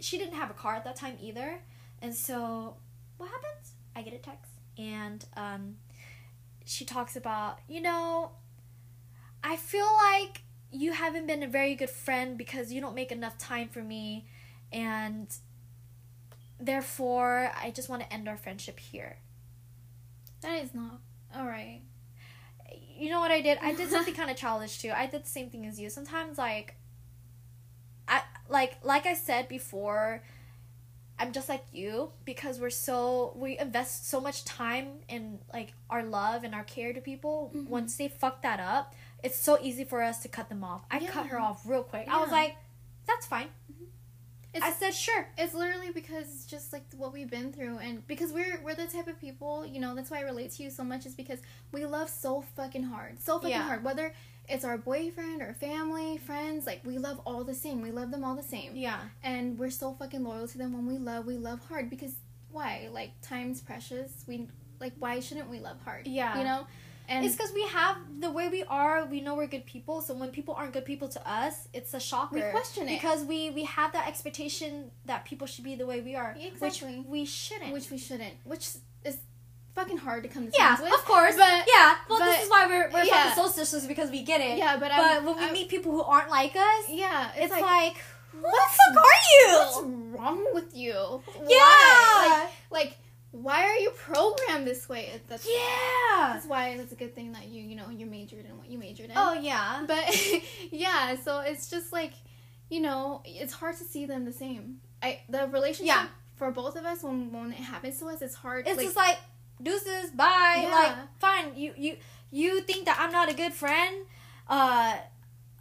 she 0.00 0.18
didn't 0.18 0.34
have 0.34 0.50
a 0.50 0.54
car 0.54 0.74
at 0.74 0.84
that 0.84 0.96
time 0.96 1.16
either. 1.20 1.60
And 2.02 2.14
so 2.14 2.76
what 3.16 3.28
happens? 3.30 3.72
I 3.94 4.02
get 4.02 4.12
a 4.12 4.18
text. 4.18 4.50
And 4.76 5.24
um, 5.36 5.76
she 6.64 6.84
talks 6.84 7.16
about, 7.16 7.60
you 7.68 7.80
know, 7.80 8.32
I 9.42 9.56
feel 9.56 9.86
like 9.86 10.42
you 10.72 10.92
haven't 10.92 11.26
been 11.26 11.42
a 11.42 11.48
very 11.48 11.74
good 11.74 11.90
friend 11.90 12.36
because 12.36 12.72
you 12.72 12.80
don't 12.80 12.94
make 12.94 13.12
enough 13.12 13.38
time 13.38 13.68
for 13.68 13.82
me. 13.82 14.26
And 14.72 15.28
therefore, 16.58 17.52
I 17.60 17.70
just 17.70 17.88
want 17.88 18.02
to 18.02 18.12
end 18.12 18.28
our 18.28 18.36
friendship 18.36 18.78
here. 18.78 19.18
that 20.42 20.62
is 20.62 20.74
not 20.74 21.00
all 21.34 21.46
right. 21.46 21.82
You 22.98 23.10
know 23.10 23.20
what 23.20 23.30
I 23.30 23.40
did? 23.40 23.58
I 23.62 23.74
did 23.74 23.90
something 23.90 24.14
kind 24.20 24.30
of 24.30 24.36
childish 24.36 24.78
too. 24.80 24.90
I 24.94 25.06
did 25.06 25.24
the 25.24 25.28
same 25.28 25.50
thing 25.50 25.66
as 25.66 25.78
you. 25.78 25.90
Sometimes, 25.90 26.38
like, 26.38 26.76
I 28.08 28.22
like 28.48 28.76
like 28.84 29.06
I 29.06 29.14
said 29.14 29.48
before, 29.48 30.22
I'm 31.18 31.32
just 31.32 31.48
like 31.48 31.64
you 31.72 32.12
because 32.24 32.60
we're 32.60 32.70
so 32.70 33.32
we 33.36 33.58
invest 33.58 34.08
so 34.08 34.20
much 34.20 34.44
time 34.44 35.00
in 35.08 35.40
like 35.52 35.72
our 35.90 36.02
love 36.04 36.44
and 36.44 36.54
our 36.54 36.64
care 36.64 36.92
to 36.92 37.00
people. 37.00 37.52
Mhm. 37.54 37.68
Once 37.68 37.96
they 37.96 38.08
fuck 38.08 38.42
that 38.42 38.60
up, 38.60 38.94
it's 39.26 39.36
so 39.38 39.58
easy 39.60 39.84
for 39.84 40.02
us 40.02 40.20
to 40.22 40.28
cut 40.28 40.48
them 40.48 40.62
off. 40.64 40.82
I 40.90 40.98
cut 41.00 41.26
her 41.26 41.38
off 41.40 41.62
real 41.66 41.82
quick. 41.82 42.06
I 42.08 42.20
was 42.20 42.30
like, 42.30 42.56
"That's 43.06 43.26
fine." 43.26 43.48
Mm-hmm. 43.72 43.84
It's 44.54 44.64
I 44.64 44.72
said, 44.72 44.94
"Sure." 44.94 45.28
It's 45.36 45.54
literally 45.54 45.90
because 45.90 46.24
it's 46.32 46.46
just 46.46 46.72
like 46.72 46.84
what 46.96 47.12
we've 47.12 47.30
been 47.30 47.52
through, 47.52 47.78
and 47.78 48.06
because 48.06 48.32
we're 48.32 48.60
we're 48.64 48.74
the 48.74 48.86
type 48.86 49.08
of 49.08 49.20
people, 49.20 49.66
you 49.66 49.80
know, 49.80 49.94
that's 49.94 50.10
why 50.10 50.18
I 50.18 50.22
relate 50.22 50.52
to 50.52 50.62
you 50.62 50.70
so 50.70 50.82
much. 50.84 51.04
Is 51.06 51.14
because 51.14 51.40
we 51.72 51.84
love 51.84 52.08
so 52.08 52.42
fucking 52.56 52.84
hard, 52.84 53.20
so 53.20 53.34
fucking 53.38 53.50
Yeah. 53.50 53.62
hard. 53.62 53.84
Whether 53.84 54.14
it's 54.48 54.64
our 54.64 54.78
boyfriend 54.78 55.42
or 55.42 55.52
family, 55.54 56.18
friends, 56.18 56.66
like 56.66 56.80
we 56.84 56.98
love 56.98 57.20
all 57.26 57.42
the 57.44 57.54
same. 57.54 57.82
We 57.82 57.90
love 57.90 58.10
them 58.12 58.22
all 58.24 58.36
the 58.36 58.42
same, 58.44 58.76
Yeah. 58.76 59.00
and 59.22 59.58
we're 59.58 59.70
so 59.70 59.92
fucking 59.92 60.22
loyal 60.22 60.46
to 60.48 60.56
them. 60.58 60.72
When 60.72 60.86
we 60.86 60.98
love, 60.98 61.26
we 61.26 61.36
love 61.36 61.60
hard 61.68 61.90
because 61.90 62.14
why? 62.52 62.88
Like 62.92 63.10
time's 63.22 63.60
precious. 63.60 64.24
We 64.28 64.48
like 64.80 64.92
why 64.98 65.20
shouldn't 65.20 65.48
we 65.50 65.58
love 65.58 65.78
hard? 65.84 66.06
Yeah. 66.06 66.38
you 66.38 66.44
know, 66.44 66.66
and 67.08 67.24
it's 67.24 67.36
because 67.36 67.52
we 67.52 67.62
have 67.68 67.96
the 68.20 68.30
way 68.30 68.48
we 68.48 68.62
are. 68.64 69.04
We 69.06 69.20
know 69.20 69.34
we're 69.34 69.46
good 69.46 69.66
people. 69.66 70.00
So 70.00 70.14
when 70.14 70.30
people 70.30 70.54
aren't 70.54 70.72
good 70.72 70.84
people 70.84 71.08
to 71.08 71.30
us, 71.30 71.68
it's 71.72 71.94
a 71.94 72.00
shocker. 72.00 72.34
we 72.36 72.42
question 72.50 72.88
it. 72.88 72.94
because 73.00 73.24
we 73.24 73.50
we 73.50 73.64
have 73.64 73.92
that 73.92 74.06
expectation 74.08 74.90
that 75.04 75.24
people 75.24 75.46
should 75.46 75.64
be 75.64 75.74
the 75.74 75.86
way 75.86 76.00
we 76.00 76.14
are, 76.14 76.36
Exactly. 76.40 76.96
which 76.98 77.06
we 77.08 77.24
shouldn't. 77.24 77.72
which 77.72 77.90
we 77.90 77.98
shouldn't, 77.98 78.34
which 78.44 78.68
is 79.04 79.18
fucking 79.74 79.98
hard 79.98 80.22
to 80.22 80.28
come 80.28 80.46
to 80.46 80.52
yeah, 80.56 80.68
terms 80.68 80.80
with. 80.82 80.92
of 80.94 81.04
course. 81.04 81.36
but- 81.36 81.64
yeah, 81.74 81.96
well, 82.08 82.18
but- 82.18 82.24
this 82.30 82.44
is 82.44 82.50
why 82.50 82.66
we're 82.66 82.90
we're 82.90 83.04
yeah. 83.04 83.24
fucking 83.30 83.34
soul 83.42 83.48
sisters 83.50 83.86
because 83.86 84.10
we 84.10 84.22
get 84.22 84.40
it. 84.40 84.56
Yeah, 84.58 84.74
but 84.76 84.88
but 84.90 84.92
I'm- 84.92 85.24
when 85.26 85.36
we 85.36 85.42
I'm- 85.44 85.52
meet 85.52 85.68
people 85.68 85.92
who 85.92 86.02
aren't 86.02 86.30
like 86.30 86.56
us, 86.56 86.84
yeah, 86.88 87.30
it's, 87.36 87.44
it's, 87.44 87.52
like, 87.52 87.62
like 87.62 87.96
who 88.32 88.38
what's- 88.42 88.76
the 88.88 88.94
fuck 88.94 89.04
are 89.04 89.28
you? 89.34 89.48
what's 89.58 89.82
wrong 90.18 90.46
with 90.54 90.74
you? 90.74 91.22
yeah, 91.46 91.56
Why? 91.58 92.48
Like, 92.70 92.86
like, 92.86 92.96
why 93.42 93.64
are 93.64 93.76
you 93.76 93.90
programmed 93.90 94.66
this 94.66 94.88
way? 94.88 95.20
That's, 95.28 95.46
yeah. 95.46 96.32
that's 96.32 96.46
why 96.46 96.70
it's 96.70 96.92
a 96.92 96.96
good 96.96 97.14
thing 97.14 97.32
that 97.32 97.48
you, 97.48 97.62
you 97.62 97.76
know, 97.76 97.90
you 97.90 98.06
majored 98.06 98.46
in 98.46 98.56
what 98.56 98.70
you 98.70 98.78
majored 98.78 99.06
in. 99.10 99.16
Oh 99.16 99.34
yeah. 99.34 99.84
But, 99.86 100.04
yeah, 100.70 101.16
so 101.16 101.40
it's 101.40 101.68
just 101.68 101.92
like, 101.92 102.12
you 102.70 102.80
know, 102.80 103.22
it's 103.24 103.52
hard 103.52 103.76
to 103.76 103.84
see 103.84 104.06
them 104.06 104.24
the 104.24 104.32
same. 104.32 104.80
I 105.02 105.20
The 105.28 105.46
relationship 105.48 105.94
Yeah. 105.94 106.06
for 106.36 106.50
both 106.50 106.76
of 106.76 106.84
us, 106.84 107.02
when, 107.02 107.30
when 107.32 107.52
it 107.52 107.58
happens 107.58 107.98
to 108.00 108.06
us, 108.06 108.22
it's 108.22 108.34
hard. 108.34 108.66
It's 108.66 108.76
like, 108.76 108.86
just 108.86 108.96
like 108.96 109.18
deuces, 109.62 110.10
bye. 110.12 110.60
Yeah. 110.62 110.70
Like 110.70 110.96
fine, 111.18 111.56
you 111.56 111.74
you 111.76 111.96
you 112.30 112.60
think 112.62 112.86
that 112.86 112.98
I'm 112.98 113.12
not 113.12 113.30
a 113.30 113.34
good 113.34 113.52
friend? 113.52 114.06
Uh, 114.48 114.96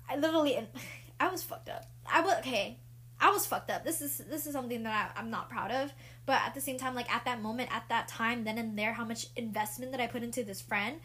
I 0.10 0.16
literally, 0.18 0.58
I 1.20 1.28
was 1.28 1.44
fucked 1.44 1.70
up. 1.70 1.86
I 2.12 2.22
was 2.22 2.36
okay. 2.40 2.78
I 3.20 3.30
was 3.32 3.46
fucked 3.46 3.70
up. 3.72 3.84
This 3.86 4.02
is 4.02 4.18
this 4.30 4.46
is 4.46 4.54
something 4.54 4.84
that 4.84 5.14
I, 5.16 5.20
I'm 5.20 5.30
not 5.30 5.50
proud 5.50 5.72
of. 5.72 5.92
But 6.26 6.42
at 6.42 6.54
the 6.56 6.62
same 6.62 6.78
time, 6.78 6.96
like 6.96 7.10
at 7.14 7.26
that 7.26 7.42
moment, 7.42 7.70
at 7.74 7.84
that 7.90 8.08
time, 8.08 8.44
then 8.44 8.58
and 8.58 8.78
there, 8.78 8.94
how 8.94 9.06
much 9.06 9.28
investment 9.36 9.92
that 9.92 10.02
I 10.02 10.08
put 10.08 10.24
into 10.24 10.44
this 10.44 10.62
friend, 10.62 10.98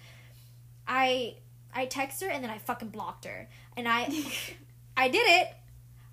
I 0.87 1.37
I 1.75 1.87
text 1.87 2.21
her 2.23 2.29
and 2.29 2.43
then 2.43 2.51
I 2.51 2.59
fucking 2.59 2.89
blocked 2.89 3.25
her, 3.27 3.49
and 3.77 3.87
I 3.89 4.09
I 4.97 5.09
did 5.09 5.23
it. 5.43 5.49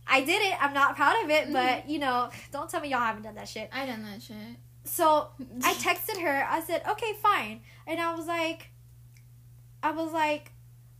I 0.10 0.22
did 0.22 0.42
it. 0.42 0.56
I'm 0.64 0.74
not 0.74 0.96
proud 0.96 1.22
of 1.24 1.30
it, 1.30 1.46
Mm-hmm. 1.46 1.54
but 1.54 1.90
you 1.90 2.00
know, 2.00 2.30
don't 2.52 2.70
tell 2.70 2.80
me 2.80 2.90
y'all 2.90 3.00
haven't 3.00 3.24
done 3.24 3.36
that 3.36 3.50
shit. 3.50 3.70
I 3.74 3.86
done 3.86 4.04
that 4.04 4.22
shit. 4.22 4.36
So 4.84 5.30
I 5.64 5.74
texted 5.74 6.22
her. 6.22 6.46
I 6.50 6.62
said, 6.62 6.82
"Okay, 6.88 7.14
fine," 7.22 7.62
and 7.86 8.00
I 8.00 8.14
was 8.16 8.26
like, 8.28 8.70
"I 9.84 9.92
was 9.92 10.14
like, 10.14 10.52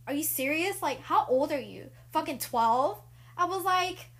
are 0.06 0.12
you 0.12 0.22
serious? 0.24 0.82
Like, 0.82 1.00
how 1.00 1.24
old 1.26 1.52
are 1.52 1.60
you? 1.60 1.90
Fucking 2.12 2.38
twelve? 2.38 3.00
I 3.36 3.44
was 3.46 3.64
like." 3.64 4.10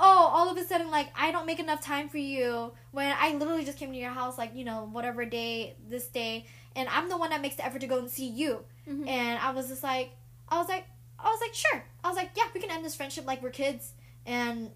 Oh, 0.00 0.30
all 0.32 0.48
of 0.50 0.56
a 0.56 0.64
sudden, 0.64 0.90
like 0.90 1.08
I 1.16 1.32
don't 1.32 1.46
make 1.46 1.58
enough 1.58 1.80
time 1.82 2.08
for 2.08 2.18
you 2.18 2.72
when 2.92 3.12
I 3.18 3.32
literally 3.34 3.64
just 3.64 3.78
came 3.78 3.92
to 3.92 3.98
your 3.98 4.10
house, 4.10 4.38
like 4.38 4.54
you 4.54 4.64
know, 4.64 4.88
whatever 4.92 5.24
day, 5.24 5.74
this 5.88 6.06
day, 6.06 6.46
and 6.76 6.88
I'm 6.88 7.08
the 7.08 7.16
one 7.18 7.30
that 7.30 7.40
makes 7.42 7.56
the 7.56 7.64
effort 7.66 7.80
to 7.80 7.86
go 7.88 7.98
and 7.98 8.10
see 8.10 8.28
you. 8.28 8.64
Mhm. 8.88 9.08
And 9.08 9.38
I 9.40 9.50
was 9.50 9.68
just 9.68 9.82
like, 9.82 10.12
I 10.48 10.58
was 10.58 10.68
like, 10.68 10.86
I 11.18 11.28
was 11.30 11.40
like, 11.40 11.54
sure. 11.54 11.84
I 12.04 12.08
was 12.08 12.16
like, 12.16 12.30
yeah, 12.36 12.44
we 12.54 12.60
can 12.60 12.70
end 12.70 12.84
this 12.84 12.94
friendship 12.94 13.26
like 13.26 13.42
we're 13.42 13.50
kids. 13.50 13.92
And, 14.24 14.70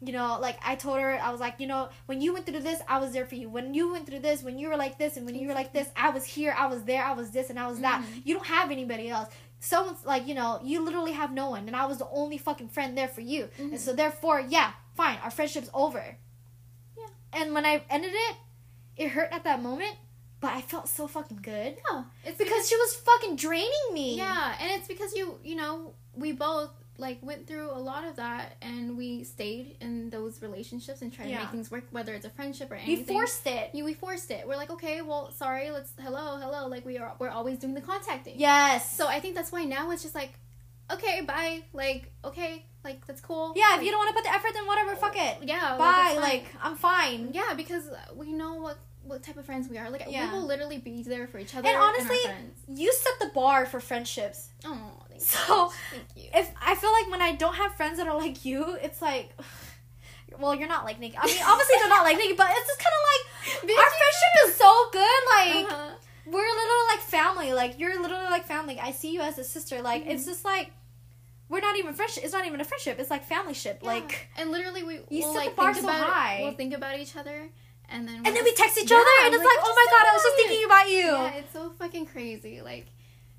you 0.00 0.12
know, 0.12 0.38
like 0.40 0.58
I 0.64 0.74
told 0.74 0.98
her, 1.00 1.18
I 1.20 1.30
was 1.30 1.40
like, 1.40 1.54
you 1.58 1.66
know, 1.66 1.88
when 2.06 2.20
you 2.20 2.32
went 2.32 2.46
through 2.46 2.60
this, 2.60 2.80
I 2.88 2.98
was 2.98 3.12
there 3.12 3.24
for 3.24 3.34
you. 3.36 3.48
When 3.48 3.72
you 3.74 3.90
went 3.92 4.06
through 4.06 4.20
this, 4.20 4.42
when 4.42 4.58
you 4.58 4.68
were 4.68 4.76
like 4.76 4.98
this, 4.98 5.16
and 5.16 5.24
when 5.24 5.34
you 5.34 5.48
were 5.48 5.54
like 5.54 5.72
this, 5.72 5.88
I 5.96 6.10
was 6.10 6.24
here, 6.24 6.54
I 6.56 6.66
was 6.66 6.82
there, 6.84 7.02
I 7.02 7.12
was 7.12 7.30
this, 7.30 7.48
and 7.50 7.58
I 7.58 7.66
was 7.66 7.80
that. 7.80 8.02
Mhm. 8.02 8.22
You 8.24 8.34
don't 8.34 8.46
have 8.46 8.70
anybody 8.70 9.08
else. 9.08 9.28
Someone's 9.60 10.04
like, 10.04 10.26
you 10.26 10.34
know, 10.34 10.60
you 10.62 10.84
literally 10.84 11.12
have 11.12 11.32
no 11.32 11.48
one, 11.50 11.66
and 11.66 11.74
I 11.76 11.86
was 11.86 11.98
the 11.98 12.08
only 12.10 12.36
fucking 12.36 12.68
friend 12.68 12.98
there 12.98 13.08
for 13.08 13.22
you. 13.22 13.48
Mhm. 13.58 13.70
And 13.72 13.80
so, 13.80 13.94
therefore, 13.94 14.40
yeah, 14.40 14.72
fine, 14.94 15.18
our 15.22 15.30
friendship's 15.30 15.70
over. 15.72 16.18
Yeah. 16.98 17.06
And 17.32 17.54
when 17.54 17.64
I 17.64 17.82
ended 17.88 18.12
it, 18.12 18.36
it 18.96 19.08
hurt 19.08 19.30
at 19.32 19.44
that 19.44 19.62
moment, 19.62 19.96
but 20.40 20.52
I 20.52 20.60
felt 20.60 20.88
so 20.88 21.06
fucking 21.08 21.38
good 21.42 21.78
No, 21.90 22.04
it's 22.24 22.36
because 22.36 22.68
she 22.68 22.76
was 22.76 22.94
fucking 22.96 23.36
draining 23.36 23.86
me. 23.92 24.16
Yeah, 24.18 24.54
and 24.60 24.70
it's 24.72 24.86
because 24.86 25.14
you, 25.16 25.38
you 25.42 25.54
know, 25.56 25.94
we 26.14 26.32
both 26.32 26.70
like 26.98 27.18
went 27.22 27.46
through 27.46 27.70
a 27.72 27.78
lot 27.78 28.04
of 28.04 28.16
that, 28.16 28.56
and 28.62 28.96
we 28.96 29.24
stayed 29.24 29.76
in 29.80 30.10
those 30.10 30.40
relationships 30.42 31.02
and 31.02 31.12
tried 31.12 31.28
to 31.28 31.34
make 31.36 31.50
things 31.50 31.70
work, 31.70 31.84
whether 31.90 32.14
it's 32.14 32.24
a 32.24 32.30
friendship 32.30 32.70
or 32.70 32.76
anything. 32.76 33.06
We 33.06 33.12
forced 33.20 33.46
it. 33.46 33.70
You, 33.74 33.84
we 33.84 33.94
forced 33.94 34.30
it. 34.30 34.46
We're 34.46 34.56
like, 34.56 34.70
okay, 34.70 35.02
well, 35.02 35.32
sorry, 35.32 35.70
let's 35.70 35.92
hello, 36.00 36.38
hello. 36.38 36.68
Like 36.68 36.84
we 36.86 36.98
are, 36.98 37.12
we're 37.18 37.30
always 37.30 37.58
doing 37.58 37.74
the 37.74 37.80
contacting. 37.80 38.34
Yes. 38.38 38.96
So 38.96 39.08
I 39.08 39.18
think 39.20 39.34
that's 39.34 39.50
why 39.50 39.64
now 39.64 39.90
it's 39.90 40.02
just 40.02 40.14
like, 40.14 40.34
okay, 40.92 41.22
bye. 41.22 41.62
Like, 41.72 42.12
okay, 42.24 42.64
like 42.84 43.04
that's 43.06 43.20
cool. 43.20 43.54
yeah, 43.56 43.76
if 43.76 43.82
you 43.82 43.90
don't 43.90 43.98
want 43.98 44.10
to 44.10 44.14
put 44.14 44.24
the 44.24 44.30
effort, 44.34 44.52
then 44.54 44.66
whatever, 44.66 44.94
fuck 44.94 45.16
it. 45.16 45.38
yeah, 45.42 45.76
Bye. 45.76 46.16
Like, 46.20 46.46
I'm 46.62 46.76
fine. 46.76 47.30
yeah, 47.32 47.54
because 47.56 47.84
we 48.14 48.32
know 48.32 48.54
what 48.54 48.78
what 49.02 49.22
type 49.22 49.36
of 49.36 49.44
friends 49.44 49.68
we 49.68 49.76
are. 49.78 49.90
Like 49.90 50.04
Yeah. 50.08 50.32
we 50.32 50.38
will 50.38 50.46
literally 50.46 50.78
be 50.78 51.02
there 51.02 51.26
for 51.26 51.38
each 51.38 51.54
other. 51.54 51.68
And 51.68 51.76
honestly, 51.76 52.16
friends. 52.24 52.58
You 52.68 52.90
set 52.92 53.12
the 53.20 53.26
bar 53.34 53.66
for 53.66 53.78
friendships. 53.80 54.48
oh, 54.64 54.92
thank 55.18 55.22
So, 55.46 55.64
you. 55.66 55.70
thank 55.90 56.04
you. 56.16 56.30
If 56.34 56.50
I 56.60 56.74
feel 56.74 56.92
like 56.92 57.10
when 57.10 57.22
I 57.22 57.32
don't 57.32 57.54
have 57.54 57.74
friends 57.76 57.98
that 57.98 58.06
are 58.06 58.16
like 58.16 58.44
you, 58.44 58.76
it's 58.82 59.00
like, 59.02 59.30
well, 60.38 60.54
you're 60.54 60.68
not 60.68 60.84
like 60.84 60.98
Nikki. 61.00 61.16
I 61.18 61.26
mean, 61.26 61.36
obviously 61.46 61.76
they're 61.78 61.88
not 61.88 62.04
like 62.04 62.16
Nikki, 62.16 62.34
but 62.34 62.48
it's 62.50 62.66
just 62.66 62.80
kind 62.80 62.94
of 62.98 63.02
like 63.12 63.22
Bitch, 63.70 63.78
our 63.78 63.90
friendship 63.90 64.32
is 64.46 64.54
so 64.56 64.88
good. 64.92 65.20
Like 65.36 65.72
Uh-huh. 65.72 65.90
we're 66.26 66.54
literally 66.60 66.86
like 66.90 67.00
family. 67.00 67.52
Like 67.52 67.78
you're 67.78 68.00
literally 68.00 68.30
like 68.30 68.46
family. 68.46 68.80
I 68.80 68.90
see 68.92 69.12
you 69.12 69.20
as 69.20 69.38
a 69.38 69.44
sister. 69.44 69.82
Like 69.82 70.02
Mm-hmm. 70.02 70.10
it's 70.12 70.24
just 70.24 70.44
like 70.44 70.72
we're 71.48 71.60
not 71.60 71.76
even 71.78 71.92
friendship. 71.94 72.24
It's 72.24 72.32
not 72.32 72.46
even 72.46 72.60
a 72.60 72.64
friendship. 72.64 72.98
It's 72.98 73.10
like 73.10 73.24
family 73.24 73.54
ship. 73.54 73.80
Yeah. 73.82 73.88
Like 73.90 74.28
and 74.38 74.50
literally 74.50 74.82
we 74.82 74.94
You 75.10 75.26
will 75.26 75.34
like 75.34 75.54
think 75.56 75.76
so 75.76 75.84
about 75.84 76.08
high. 76.08 76.40
We'll 76.42 76.52
think 76.54 76.74
about 76.74 76.98
each 76.98 77.14
other, 77.16 77.48
and 77.90 78.08
then 78.08 78.16
and 78.16 78.34
then 78.34 78.42
we 78.44 78.52
text 78.54 78.78
each 78.82 78.90
Yeah, 78.90 78.96
other, 78.96 79.06
and 79.24 79.34
it's 79.34 79.44
like, 79.44 79.56
like, 79.58 79.66
oh 79.66 79.74
my 79.76 79.86
god, 79.92 80.06
I 80.08 80.12
was 80.14 80.22
just 80.22 80.36
thinking 80.36 80.64
about 80.64 80.88
you. 80.88 80.96
Yeah, 80.96 81.34
it's 81.40 81.52
so 81.52 81.70
fucking 81.78 82.06
crazy. 82.06 82.62
Like, 82.62 82.86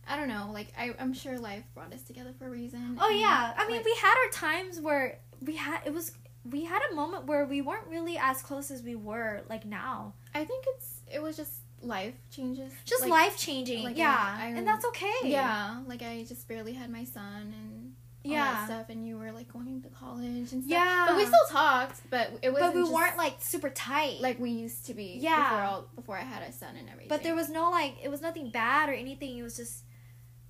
I 0.08 0.15
don't 0.18 0.28
know. 0.28 0.50
Like, 0.54 0.72
I 0.78 0.94
I'm 1.00 1.13
sure 1.13 1.38
life 1.39 1.63
brought 1.74 1.94
us 1.94 2.02
together 2.04 2.34
for 2.38 2.48
a 2.48 2.50
reason. 2.50 2.98
Oh 3.02 3.10
and, 3.10 3.20
yeah, 3.20 3.54
I 3.58 3.68
mean 3.68 3.78
like, 3.78 3.86
we 3.86 3.96
had 3.96 4.15
our 4.24 4.32
times 4.32 4.80
where 4.80 5.20
we 5.41 5.56
had 5.56 5.82
it 5.86 5.94
was 5.94 6.12
we 6.50 6.63
had 6.63 6.82
a 6.91 6.96
moment 6.96 7.26
where 7.26 7.46
we 7.46 7.62
weren't 7.62 7.88
really 7.88 8.18
as 8.18 8.41
close 8.41 8.70
as 8.70 8.84
we 8.84 8.96
were 8.96 9.41
like 9.50 9.65
now. 9.65 10.13
I 10.34 10.46
think 10.46 10.65
it's 10.76 11.02
it 11.12 11.22
was 11.22 11.36
just 11.38 11.52
life 11.82 12.13
changes. 12.32 12.72
Just 12.86 13.02
Like, 13.04 13.12
life 13.12 13.38
changing, 13.38 13.84
like, 13.84 13.98
yeah, 13.98 14.36
I- 14.39 14.46
I- 14.46 14.50
and 14.50 14.68
that's 14.68 14.86
okay. 14.86 15.13
Yeah, 15.24 15.82
like 15.88 16.02
I 16.02 16.24
just 16.28 16.48
barely 16.48 16.74
had 16.74 16.89
my 16.89 17.04
son 17.04 17.54
and 17.62 17.96
all 18.26 18.32
yeah, 18.32 18.44
that 18.54 18.65
stuff, 18.65 18.89
and 18.89 19.08
you 19.08 19.18
were 19.18 19.32
like 19.32 19.52
going 19.52 19.82
to 19.84 19.89
college 19.89 20.52
and 20.52 20.63
stuff. 20.63 20.65
Yeah. 20.65 21.06
but 21.08 21.18
we 21.18 21.26
still 21.26 21.48
talked, 21.50 22.02
but 22.10 22.32
it 22.41 22.52
was. 22.52 22.60
but 22.60 22.74
we 22.74 22.84
weren't 22.84 23.18
like 23.18 23.36
super 23.39 23.70
tight. 23.70 24.20
like 24.20 24.39
we 24.39 24.50
used 24.52 24.86
to 24.88 24.94
be. 24.94 25.18
Yeah. 25.22 25.44
before 25.50 25.63
all, 25.63 25.88
before 25.96 26.18
I 26.18 26.22
had 26.22 26.41
a 26.44 26.52
son 26.52 26.76
and 26.78 26.89
everything. 26.89 27.10
but 27.10 27.24
there 27.24 27.36
was 27.36 27.50
no 27.50 27.70
like 27.70 27.96
it 28.04 28.10
was 28.10 28.22
nothing 28.22 28.50
bad 28.50 28.89
or 28.89 28.94
anything. 28.94 29.38
It 29.38 29.44
was 29.44 29.56
just 29.56 29.84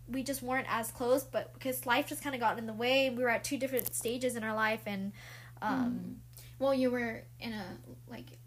we 0.07 0.23
just 0.23 0.41
weren't 0.43 0.67
as 0.69 0.91
close, 0.91 1.23
but 1.23 1.53
because 1.53 1.85
life 1.85 2.07
just 2.07 2.21
kind 2.23 2.35
of 2.35 2.41
got 2.41 2.57
in 2.59 2.65
the 2.67 2.73
way. 2.73 3.09
We 3.09 3.23
were 3.23 3.29
at 3.29 3.43
two 3.43 3.57
different 3.57 3.93
stages 3.95 4.35
in 4.35 4.43
our 4.43 4.53
life, 4.55 4.81
and 4.85 5.11
um, 5.61 6.17
Well, 6.59 6.73
you 6.73 6.91
were 6.91 7.23
in 7.39 7.53
a 7.53 7.65
like 8.07 8.37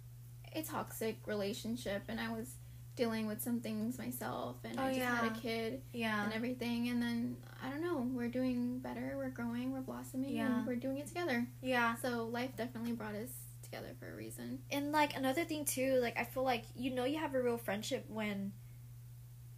a 0.54 0.62
toxic 0.62 1.18
relationship, 1.26 2.02
and 2.08 2.20
I 2.20 2.30
was 2.32 2.54
dealing 2.96 3.26
with 3.26 3.40
some 3.42 3.60
things 3.60 3.98
myself, 3.98 4.56
and 4.64 4.78
Oh, 4.78 4.82
I 4.84 4.94
just 4.94 5.04
had 5.04 5.32
a 5.36 5.40
kid 5.40 5.82
yeah, 5.92 6.24
and 6.24 6.32
everything, 6.32 6.88
and 6.88 7.00
then 7.02 7.36
I 7.62 7.70
don't 7.70 7.82
know, 7.82 7.98
we're 8.12 8.28
doing 8.28 8.78
better, 8.80 9.14
we're 9.16 9.28
growing, 9.30 9.72
we're 9.72 9.80
blossoming, 9.82 10.34
Yeah. 10.36 10.58
and 10.58 10.66
we're 10.66 10.76
doing 10.76 10.98
it 10.98 11.06
together. 11.06 11.46
yeah. 11.62 11.94
So 11.96 12.24
life 12.26 12.56
definitely 12.56 12.92
brought 12.92 13.14
us 13.14 13.30
together 13.62 13.94
for 14.00 14.10
a 14.12 14.16
reason. 14.16 14.60
and 14.70 14.90
like 14.92 15.14
another 15.16 15.44
thing 15.44 15.62
too 15.66 15.98
like 16.00 16.18
i 16.18 16.24
feel 16.24 16.42
like 16.42 16.64
you 16.74 16.90
know 16.94 17.04
you 17.04 17.18
have 17.18 17.34
a 17.34 17.42
real 17.42 17.58
friendship 17.58 18.02
when 18.08 18.50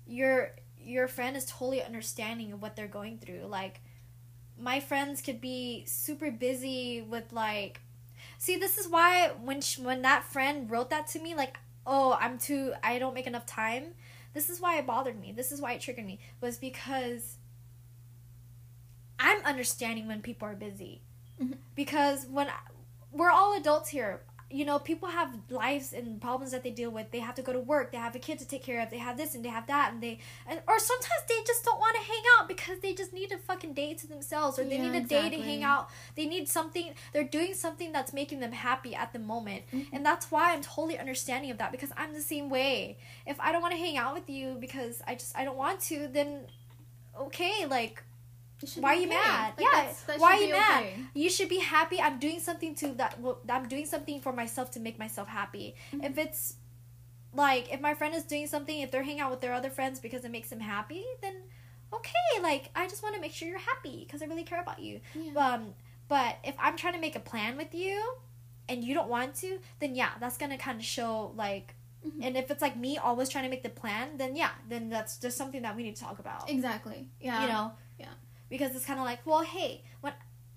your 0.06 0.50
your 0.84 1.08
friend 1.08 1.36
is 1.36 1.44
totally 1.46 1.82
understanding 1.82 2.52
of 2.52 2.62
what 2.62 2.76
they're 2.76 2.88
going 2.88 3.18
through. 3.18 3.46
Like 3.46 3.80
my 4.58 4.80
friends 4.80 5.22
could 5.22 5.40
be 5.40 5.84
super 5.86 6.30
busy 6.30 7.02
with 7.02 7.32
like 7.32 7.80
see 8.38 8.56
this 8.56 8.76
is 8.78 8.88
why 8.88 9.28
when 9.42 9.60
sh- 9.60 9.78
when 9.78 10.02
that 10.02 10.24
friend 10.24 10.70
wrote 10.70 10.90
that 10.90 11.06
to 11.06 11.18
me 11.18 11.34
like 11.34 11.58
oh 11.86 12.16
i'm 12.20 12.36
too 12.38 12.74
i 12.82 12.98
don't 12.98 13.14
make 13.14 13.26
enough 13.26 13.46
time 13.46 13.84
this 14.34 14.50
is 14.50 14.60
why 14.60 14.78
it 14.78 14.86
bothered 14.86 15.18
me. 15.20 15.32
This 15.32 15.50
is 15.50 15.60
why 15.60 15.72
it 15.72 15.80
triggered 15.80 16.06
me. 16.06 16.20
Was 16.40 16.56
because 16.56 17.38
i'm 19.18 19.42
understanding 19.44 20.06
when 20.06 20.22
people 20.22 20.46
are 20.48 20.54
busy. 20.54 21.02
Mhm. 21.40 21.56
because 21.74 22.26
when 22.26 22.48
we're 23.12 23.30
all 23.30 23.56
adults 23.56 23.88
here 23.88 24.20
you 24.50 24.64
know 24.64 24.78
people 24.78 25.08
have 25.08 25.30
lives 25.48 25.92
and 25.92 26.20
problems 26.20 26.50
that 26.52 26.62
they 26.62 26.70
deal 26.70 26.90
with. 26.90 27.10
They 27.12 27.20
have 27.20 27.34
to 27.36 27.42
go 27.42 27.52
to 27.52 27.60
work. 27.60 27.92
They 27.92 27.98
have 27.98 28.14
a 28.16 28.18
kid 28.18 28.38
to 28.40 28.46
take 28.46 28.62
care 28.64 28.80
of. 28.82 28.90
They 28.90 28.98
have 28.98 29.16
this 29.16 29.34
and 29.34 29.44
they 29.44 29.48
have 29.48 29.66
that 29.68 29.92
and 29.92 30.02
they 30.02 30.18
and 30.46 30.60
or 30.66 30.78
sometimes 30.78 31.22
they 31.28 31.40
just 31.46 31.64
don't 31.64 31.78
want 31.78 31.94
to 31.96 32.02
hang 32.02 32.22
out 32.38 32.48
because 32.48 32.78
they 32.80 32.92
just 32.94 33.12
need 33.12 33.30
a 33.32 33.38
fucking 33.38 33.74
day 33.74 33.94
to 33.94 34.06
themselves 34.06 34.58
or 34.58 34.64
they 34.64 34.76
Yeah, 34.76 34.90
need 34.90 35.04
a 35.04 35.06
day 35.06 35.30
to 35.30 35.36
hang 35.40 35.62
out. 35.62 35.88
They 36.16 36.26
need 36.26 36.48
something 36.48 36.94
they're 37.12 37.22
doing 37.38 37.54
something 37.54 37.92
that's 37.92 38.12
making 38.12 38.40
them 38.40 38.52
happy 38.52 38.94
at 38.94 39.12
the 39.12 39.18
moment. 39.18 39.62
Mhm. 39.72 39.86
and 39.92 40.04
that's 40.04 40.30
why 40.32 40.52
i'm 40.52 40.62
totally 40.62 40.98
understanding 40.98 41.50
of 41.50 41.58
that 41.58 41.70
because 41.72 41.92
i'm 41.96 42.12
the 42.14 42.20
same 42.34 42.48
way. 42.50 42.98
If 43.26 43.38
i 43.40 43.52
don't 43.52 43.62
want 43.62 43.72
to 43.74 43.78
hang 43.78 43.96
out 43.96 44.14
with 44.14 44.28
you 44.28 44.56
because 44.60 45.00
i 45.06 45.14
just 45.14 45.36
i 45.38 45.44
don't 45.44 45.56
want 45.56 45.80
to 45.90 46.08
then 46.08 46.46
okay 47.18 47.66
like 47.66 48.02
Why 48.78 48.90
are 48.90 48.94
you 48.96 49.06
okay. 49.06 49.16
mad? 49.16 49.54
Like, 49.56 49.66
Yeah, 49.72 49.92
that 50.06 50.18
why 50.20 50.32
are 50.36 50.40
you 50.42 50.52
mad? 50.52 50.82
okay. 50.82 50.94
you 51.14 51.30
should 51.30 51.48
be 51.48 51.58
happy 51.60 52.00
i'm 52.00 52.18
doing 52.18 52.40
something 52.40 52.74
to 52.76 52.88
that 52.94 53.18
well, 53.20 53.38
i'm 53.48 53.66
doing 53.68 53.86
something 53.86 54.20
for 54.20 54.32
myself 54.32 54.70
to 54.72 54.80
make 54.80 54.98
myself 54.98 55.28
happy 55.28 55.74
Mhm. 55.92 56.04
if 56.10 56.18
it's 56.18 56.56
like 57.32 57.72
if 57.72 57.80
my 57.80 57.94
friend 57.94 58.14
is 58.14 58.24
doing 58.24 58.46
something 58.46 58.80
if 58.80 58.90
they're 58.90 59.02
hanging 59.02 59.20
out 59.20 59.30
with 59.30 59.40
their 59.40 59.54
other 59.54 59.70
friends 59.70 60.00
because 60.00 60.24
it 60.24 60.30
makes 60.30 60.50
them 60.50 60.60
happy 60.60 61.04
then 61.22 61.36
okay 61.92 62.42
like 62.42 62.70
i 62.74 62.86
just 62.86 63.02
want 63.02 63.14
to 63.14 63.20
make 63.20 63.32
sure 63.32 63.48
you're 63.48 63.58
happy 63.58 64.04
because 64.04 64.20
i 64.22 64.26
really 64.26 64.44
care 64.44 64.60
about 64.60 64.80
you 64.80 65.00
Yeah. 65.14 65.32
um 65.54 65.74
but 66.08 66.36
if 66.44 66.54
i'm 66.58 66.76
trying 66.76 66.94
to 66.94 67.00
make 67.00 67.16
a 67.16 67.20
plan 67.20 67.56
with 67.56 67.74
you 67.74 68.14
and 68.68 68.84
you 68.84 68.94
don't 68.94 69.08
want 69.08 69.34
to 69.36 69.58
then 69.80 69.94
yeah 69.94 70.10
that's 70.20 70.36
gonna 70.38 70.58
kind 70.58 70.78
of 70.78 70.84
show 70.84 71.32
like 71.36 71.74
Mhm. 72.06 72.24
and 72.26 72.36
if 72.36 72.50
it's 72.50 72.62
like 72.62 72.76
me 72.76 72.96
always 72.98 73.28
trying 73.28 73.44
to 73.44 73.50
make 73.50 73.62
the 73.62 73.68
plan 73.82 74.16
then 74.16 74.34
yeah 74.36 74.52
then 74.68 74.88
that's 74.88 75.18
just 75.18 75.36
something 75.36 75.62
that 75.62 75.76
we 75.76 75.82
need 75.82 75.96
to 75.96 76.02
talk 76.02 76.18
about 76.18 76.48
Exactly. 76.50 77.08
Yeah. 77.20 77.42
you 77.42 77.48
know 77.48 77.72
Yeah. 77.98 78.06
Because 78.50 78.74
it's 78.76 78.84
kind 78.84 78.98
of 78.98 79.06
like 79.06 79.24
well 79.24 79.42
hey 79.42 79.82
when 80.02 80.12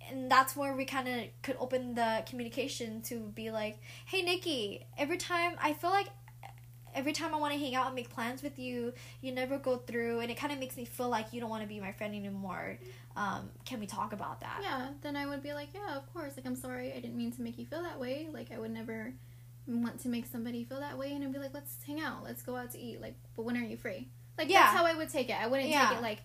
and 0.10 0.30
that's 0.30 0.54
where 0.56 0.76
we 0.76 0.84
kind 0.84 1.08
of 1.08 1.22
could 1.44 1.56
open 1.60 1.96
the 1.96 2.24
communication 2.30 3.02
to 3.04 3.20
be 3.36 3.50
like 3.52 3.80
hey 4.06 4.22
nikki 4.22 4.86
every 4.98 5.18
time 5.18 5.54
i 5.62 5.72
feel 5.72 5.90
like 5.92 6.10
every 6.96 7.14
time 7.14 7.34
i 7.34 7.38
want 7.38 7.54
to 7.54 7.60
hang 7.60 7.74
out 7.74 7.88
and 7.88 7.96
make 7.96 8.10
plans 8.10 8.44
with 8.44 8.60
you 8.60 8.94
you 9.22 9.32
never 9.32 9.58
go 9.58 9.78
through 9.78 10.20
and 10.20 10.30
it 10.30 10.36
kind 10.38 10.52
of 10.54 10.60
makes 10.60 10.76
me 10.78 10.86
feel 10.86 11.10
like 11.10 11.32
you 11.32 11.40
don't 11.40 11.50
want 11.50 11.62
to 11.62 11.68
be 11.68 11.80
my 11.80 11.92
friend 11.92 12.14
anymore 12.14 12.78
um, 13.16 13.50
can 13.66 13.80
we 13.80 13.86
talk 13.86 14.12
about 14.12 14.42
that 14.42 14.60
Yeah, 14.64 14.88
then 15.02 15.16
I 15.16 15.28
would 15.28 15.44
be 15.44 15.54
like, 15.54 15.68
yeah, 15.76 15.96
of 15.96 16.12
course. 16.16 16.34
Like, 16.36 16.48
I'm 16.48 16.56
sorry, 16.56 16.92
I 16.94 16.96
didn't 16.96 17.16
mean 17.16 17.32
to 17.34 17.44
make 17.44 17.60
you 17.60 17.66
feel 17.68 17.84
that 17.84 18.00
way. 18.00 18.28
Like, 18.34 18.52
I 18.52 18.58
would 18.58 18.72
never 18.72 19.14
want 19.68 20.00
to 20.00 20.10
make 20.10 20.26
somebody 20.26 20.64
feel 20.64 20.80
that 20.80 20.98
way, 20.98 21.14
and 21.14 21.24
I'd 21.24 21.32
be 21.32 21.38
like, 21.38 21.54
let's 21.54 21.76
hang 21.86 22.02
out, 22.02 22.24
let's 22.24 22.42
go 22.42 22.56
out 22.56 22.72
to 22.72 22.80
eat. 22.80 23.02
Like, 23.02 23.14
but 23.36 23.44
when 23.44 23.56
are 23.56 23.62
you 23.64 23.78
free? 23.78 24.08
Like, 24.36 24.50
Yeah. 24.50 24.62
that's 24.64 24.76
how 24.78 24.84
I 24.88 24.96
would 24.96 25.10
take 25.10 25.30
it. 25.30 25.36
I 25.40 25.46
wouldn't 25.46 25.70
Yeah. 25.70 25.90
take 25.90 26.00
it 26.00 26.02
like, 26.02 26.24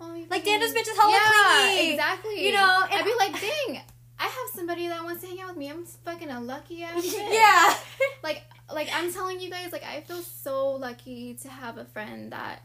oh, 0.00 0.24
Like. 0.30 0.44
Dana's 0.44 0.72
bitch 0.72 0.88
is 0.88 0.96
hella 0.96 1.12
yeah, 1.12 1.66
clingy. 1.66 1.90
exactly. 1.92 2.46
You 2.46 2.52
know, 2.52 2.84
and 2.90 2.94
I'd 3.00 3.04
be 3.04 3.14
like, 3.18 3.40
dang, 3.66 3.80
I 4.18 4.24
have 4.24 4.32
somebody 4.54 4.88
that 4.88 5.02
wants 5.04 5.22
to 5.22 5.28
hang 5.28 5.40
out 5.40 5.48
with 5.50 5.56
me. 5.58 5.70
I'm 5.70 5.84
fucking 5.84 6.28
a 6.30 6.40
lucky 6.40 6.82
ass. 6.82 7.04
bitch. 7.04 7.32
yeah 7.32 7.74
Like, 8.22 8.42
like 8.72 8.88
I'm 8.94 9.12
telling 9.12 9.40
you 9.40 9.50
guys, 9.50 9.72
like 9.72 9.84
I 9.84 10.00
feel 10.02 10.22
so 10.22 10.72
lucky 10.72 11.34
to 11.42 11.48
have 11.48 11.78
a 11.78 11.84
friend 11.84 12.32
that 12.32 12.62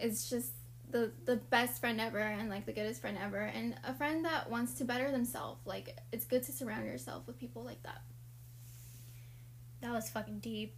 is 0.00 0.28
just 0.28 0.52
the 0.90 1.10
the 1.24 1.36
best 1.36 1.80
friend 1.80 2.00
ever 2.00 2.18
and 2.18 2.48
like 2.48 2.64
the 2.66 2.72
goodest 2.72 3.00
friend 3.00 3.18
ever 3.22 3.38
and 3.40 3.74
a 3.84 3.92
friend 3.94 4.24
that 4.24 4.50
wants 4.50 4.74
to 4.74 4.84
better 4.84 5.10
themselves. 5.10 5.60
Like 5.66 5.96
it's 6.12 6.24
good 6.24 6.42
to 6.44 6.52
surround 6.52 6.86
yourself 6.86 7.26
with 7.26 7.38
people 7.38 7.62
like 7.64 7.82
that. 7.84 8.02
That 9.80 9.92
was 9.92 10.08
fucking 10.10 10.40
deep. 10.40 10.74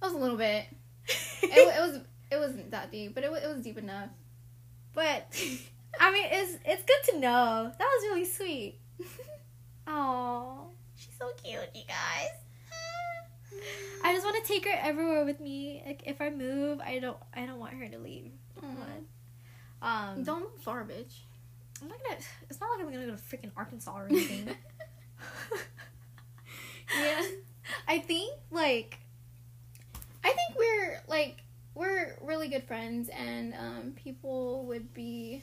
That 0.00 0.08
was 0.08 0.14
a 0.14 0.18
little 0.18 0.36
bit. 0.36 0.64
it, 1.06 1.50
it 1.52 1.80
was 1.80 2.00
it 2.30 2.38
wasn't 2.38 2.70
that 2.72 2.90
deep, 2.92 3.14
but 3.14 3.24
it, 3.24 3.30
it 3.32 3.48
was 3.48 3.62
deep 3.62 3.78
enough. 3.78 4.10
But 4.94 5.26
I 6.00 6.12
mean, 6.12 6.26
it's 6.30 6.58
it's 6.64 6.82
good 6.82 7.12
to 7.12 7.20
know. 7.20 7.72
That 7.78 7.84
was 7.84 8.02
really 8.08 8.24
sweet. 8.24 8.78
Oh, 9.92 10.68
she's 10.94 11.08
so 11.18 11.30
cute, 11.42 11.68
you 11.74 11.82
guys. 11.88 12.28
I 14.04 14.12
just 14.12 14.24
want 14.24 14.36
to 14.44 14.52
take 14.52 14.64
her 14.64 14.78
everywhere 14.80 15.24
with 15.24 15.40
me. 15.40 15.82
Like 15.84 16.04
if 16.06 16.20
I 16.20 16.30
move, 16.30 16.78
I 16.80 17.00
don't 17.00 17.16
I 17.34 17.44
don't 17.44 17.58
want 17.58 17.74
her 17.74 17.88
to 17.88 17.98
leave. 17.98 18.30
Um, 19.82 20.22
Don't 20.22 20.42
move 20.42 20.60
far, 20.60 20.84
bitch. 20.84 21.20
I'm 21.82 21.88
not 21.88 21.98
gonna. 22.04 22.20
It's 22.48 22.60
not 22.60 22.70
like 22.70 22.80
I'm 22.86 22.92
gonna 22.92 23.06
go 23.06 23.16
to 23.16 23.18
freaking 23.18 23.50
Arkansas 23.56 23.92
or 23.96 24.06
anything. 24.06 24.48
Yeah. 26.92 27.22
I 27.86 27.98
think 27.98 28.32
like 28.50 28.98
I 30.24 30.28
think 30.28 30.58
we're 30.58 31.00
like 31.06 31.36
we're 31.74 32.16
really 32.20 32.48
good 32.48 32.64
friends, 32.64 33.08
and 33.08 33.54
um, 33.54 33.92
people 33.96 34.64
would 34.66 34.92
be 34.94 35.42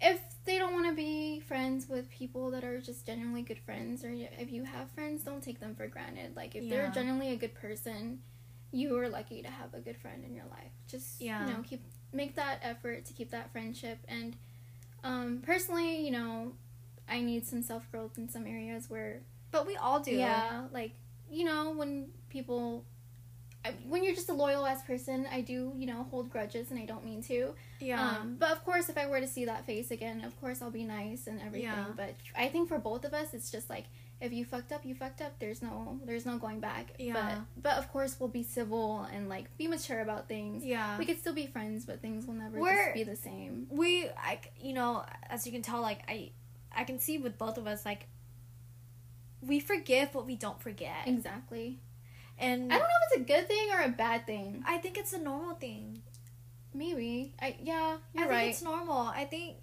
if 0.00 0.20
they 0.44 0.58
don't 0.58 0.74
want 0.74 0.86
to 0.88 0.94
be 0.94 1.40
friends 1.40 1.88
with 1.88 2.08
people 2.10 2.50
that 2.50 2.62
are 2.64 2.80
just 2.80 3.06
genuinely 3.06 3.42
good 3.42 3.58
friends, 3.58 4.04
or 4.04 4.10
if 4.12 4.50
you 4.52 4.64
have 4.64 4.90
friends, 4.90 5.22
don't 5.22 5.42
take 5.42 5.58
them 5.60 5.74
for 5.74 5.86
granted. 5.86 6.36
Like 6.36 6.54
if 6.54 6.68
they're 6.68 6.84
Yeah. 6.84 6.90
genuinely 6.90 7.32
a 7.32 7.36
good 7.36 7.54
person, 7.54 8.20
you 8.72 8.96
are 8.98 9.08
lucky 9.08 9.42
to 9.42 9.48
have 9.50 9.74
a 9.74 9.80
good 9.80 9.96
friend 9.96 10.24
in 10.24 10.34
your 10.34 10.44
life. 10.46 10.72
Just 10.86 11.20
Yeah. 11.20 11.46
you 11.46 11.52
know, 11.52 11.62
keep 11.62 11.82
make 12.12 12.36
that 12.36 12.60
effort 12.62 13.04
to 13.06 13.12
keep 13.12 13.30
that 13.30 13.50
friendship. 13.52 13.98
And 14.06 14.36
um, 15.02 15.40
personally, 15.44 16.04
you 16.04 16.10
know, 16.10 16.52
I 17.08 17.20
need 17.20 17.46
some 17.46 17.62
self 17.62 17.90
growth 17.90 18.18
in 18.18 18.28
some 18.28 18.46
areas 18.46 18.88
where 18.90 19.22
but 19.50 19.66
we 19.66 19.76
all 19.76 20.00
do. 20.00 20.12
yeah, 20.12 20.66
like 20.72 20.92
you 21.30 21.44
know, 21.44 21.72
when 21.72 22.08
people, 22.28 22.84
when 23.88 24.04
you're 24.04 24.14
just 24.14 24.28
a 24.28 24.34
loyal 24.34 24.66
ass 24.66 24.82
person, 24.82 25.26
I 25.32 25.40
do 25.40 25.72
you 25.76 25.86
know 25.86 26.06
hold 26.10 26.30
grudges, 26.30 26.70
and 26.70 26.78
I 26.78 26.84
don't 26.84 27.04
mean 27.04 27.22
to. 27.24 27.54
Yeah. 27.80 28.00
Um, 28.20 28.36
but 28.38 28.50
of 28.52 28.64
course, 28.64 28.88
if 28.88 28.96
I 28.98 29.06
were 29.06 29.20
to 29.20 29.28
see 29.28 29.44
that 29.46 29.66
face 29.66 29.90
again, 29.90 30.24
of 30.24 30.38
course 30.40 30.62
I'll 30.62 30.70
be 30.70 30.84
nice 30.84 31.26
and 31.26 31.40
everything. 31.40 31.68
Yeah. 31.68 31.86
But 31.96 32.14
I 32.36 32.48
think 32.48 32.68
for 32.68 32.78
both 32.78 33.04
of 33.04 33.12
us, 33.14 33.34
it's 33.34 33.50
just 33.50 33.68
like 33.68 33.84
if 34.18 34.32
you 34.32 34.46
fucked 34.46 34.72
up, 34.72 34.84
you 34.86 34.94
fucked 34.94 35.20
up. 35.20 35.38
There's 35.38 35.60
no, 35.60 36.00
there's 36.06 36.24
no 36.24 36.38
going 36.38 36.60
back. 36.60 36.94
Yeah. 36.98 37.12
But 37.14 37.62
but 37.62 37.76
of 37.76 37.92
course 37.92 38.16
we'll 38.18 38.30
be 38.30 38.42
civil 38.42 39.06
and 39.12 39.28
like 39.28 39.54
be 39.58 39.68
mature 39.68 40.00
about 40.00 40.26
things. 40.26 40.64
yeah. 40.64 40.96
We 40.98 41.04
could 41.04 41.18
still 41.20 41.34
be 41.34 41.46
friends, 41.46 41.84
but 41.84 42.00
things 42.00 42.26
will 42.26 42.34
never 42.34 42.58
We're- 42.58 42.84
just 42.86 42.94
be 42.94 43.02
the 43.04 43.16
same. 43.16 43.66
we 43.70 44.08
I, 44.08 44.40
you 44.60 44.72
know 44.72 45.04
as 45.28 45.44
you 45.46 45.52
can 45.52 45.60
tell 45.62 45.80
like 45.82 46.00
i 46.08 46.30
i 46.74 46.84
can 46.84 46.98
see 46.98 47.18
with 47.18 47.36
both 47.38 47.58
of 47.58 47.66
us 47.66 47.84
like 47.84 48.06
we 49.42 49.60
forgive 49.60 50.12
but 50.12 50.26
we 50.26 50.34
don't 50.36 50.60
forget 50.60 51.06
Exactly. 51.06 51.78
And 52.38 52.72
I 52.72 52.78
don't 52.78 52.88
know 52.88 52.94
if 53.10 53.18
it's 53.18 53.22
a 53.22 53.32
good 53.32 53.48
thing 53.48 53.70
or 53.72 53.82
a 53.82 53.88
bad 53.88 54.26
thing. 54.26 54.62
I 54.66 54.78
think 54.78 54.98
it's 54.98 55.12
a 55.12 55.18
normal 55.18 55.54
thing 55.54 56.02
Maybe. 56.76 57.32
I 57.40 57.56
yeah. 57.62 57.96
You're 58.12 58.24
think 58.24 58.30
right. 58.30 58.48
it's 58.50 58.62
normal 58.62 58.98
i 58.98 59.24
think 59.24 59.56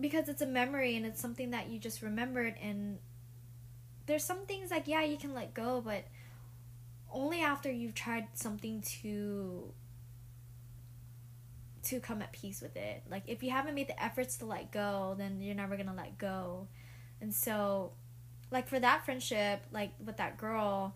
because 0.00 0.28
it's 0.28 0.42
a 0.42 0.46
memory 0.46 0.96
and 0.96 1.06
it's 1.06 1.20
something 1.20 1.50
that 1.50 1.68
you 1.68 1.78
just 1.78 2.02
remembered 2.02 2.54
and 2.60 2.98
there's 4.06 4.24
some 4.24 4.46
things 4.46 4.70
like 4.70 4.88
yeah 4.88 5.02
you 5.02 5.16
can 5.16 5.34
let 5.34 5.54
go 5.54 5.80
but 5.84 6.04
only 7.12 7.40
after 7.40 7.70
you've 7.70 7.94
tried 7.94 8.26
something 8.34 8.80
to 8.82 9.72
to 11.84 12.00
come 12.00 12.22
at 12.22 12.32
peace 12.32 12.60
with 12.60 12.76
it 12.76 13.02
like 13.08 13.22
if 13.26 13.42
you 13.42 13.50
haven't 13.50 13.74
made 13.74 13.86
the 13.86 14.02
efforts 14.02 14.38
to 14.38 14.46
let 14.46 14.72
go 14.72 15.14
then 15.16 15.40
you're 15.40 15.54
never 15.54 15.76
gonna 15.76 15.94
let 15.94 16.18
go 16.18 16.66
and 17.20 17.32
so 17.32 17.92
like 18.50 18.68
for 18.68 18.78
that 18.80 19.04
friendship 19.04 19.64
like 19.72 19.92
with 20.04 20.16
that 20.18 20.36
girl 20.38 20.94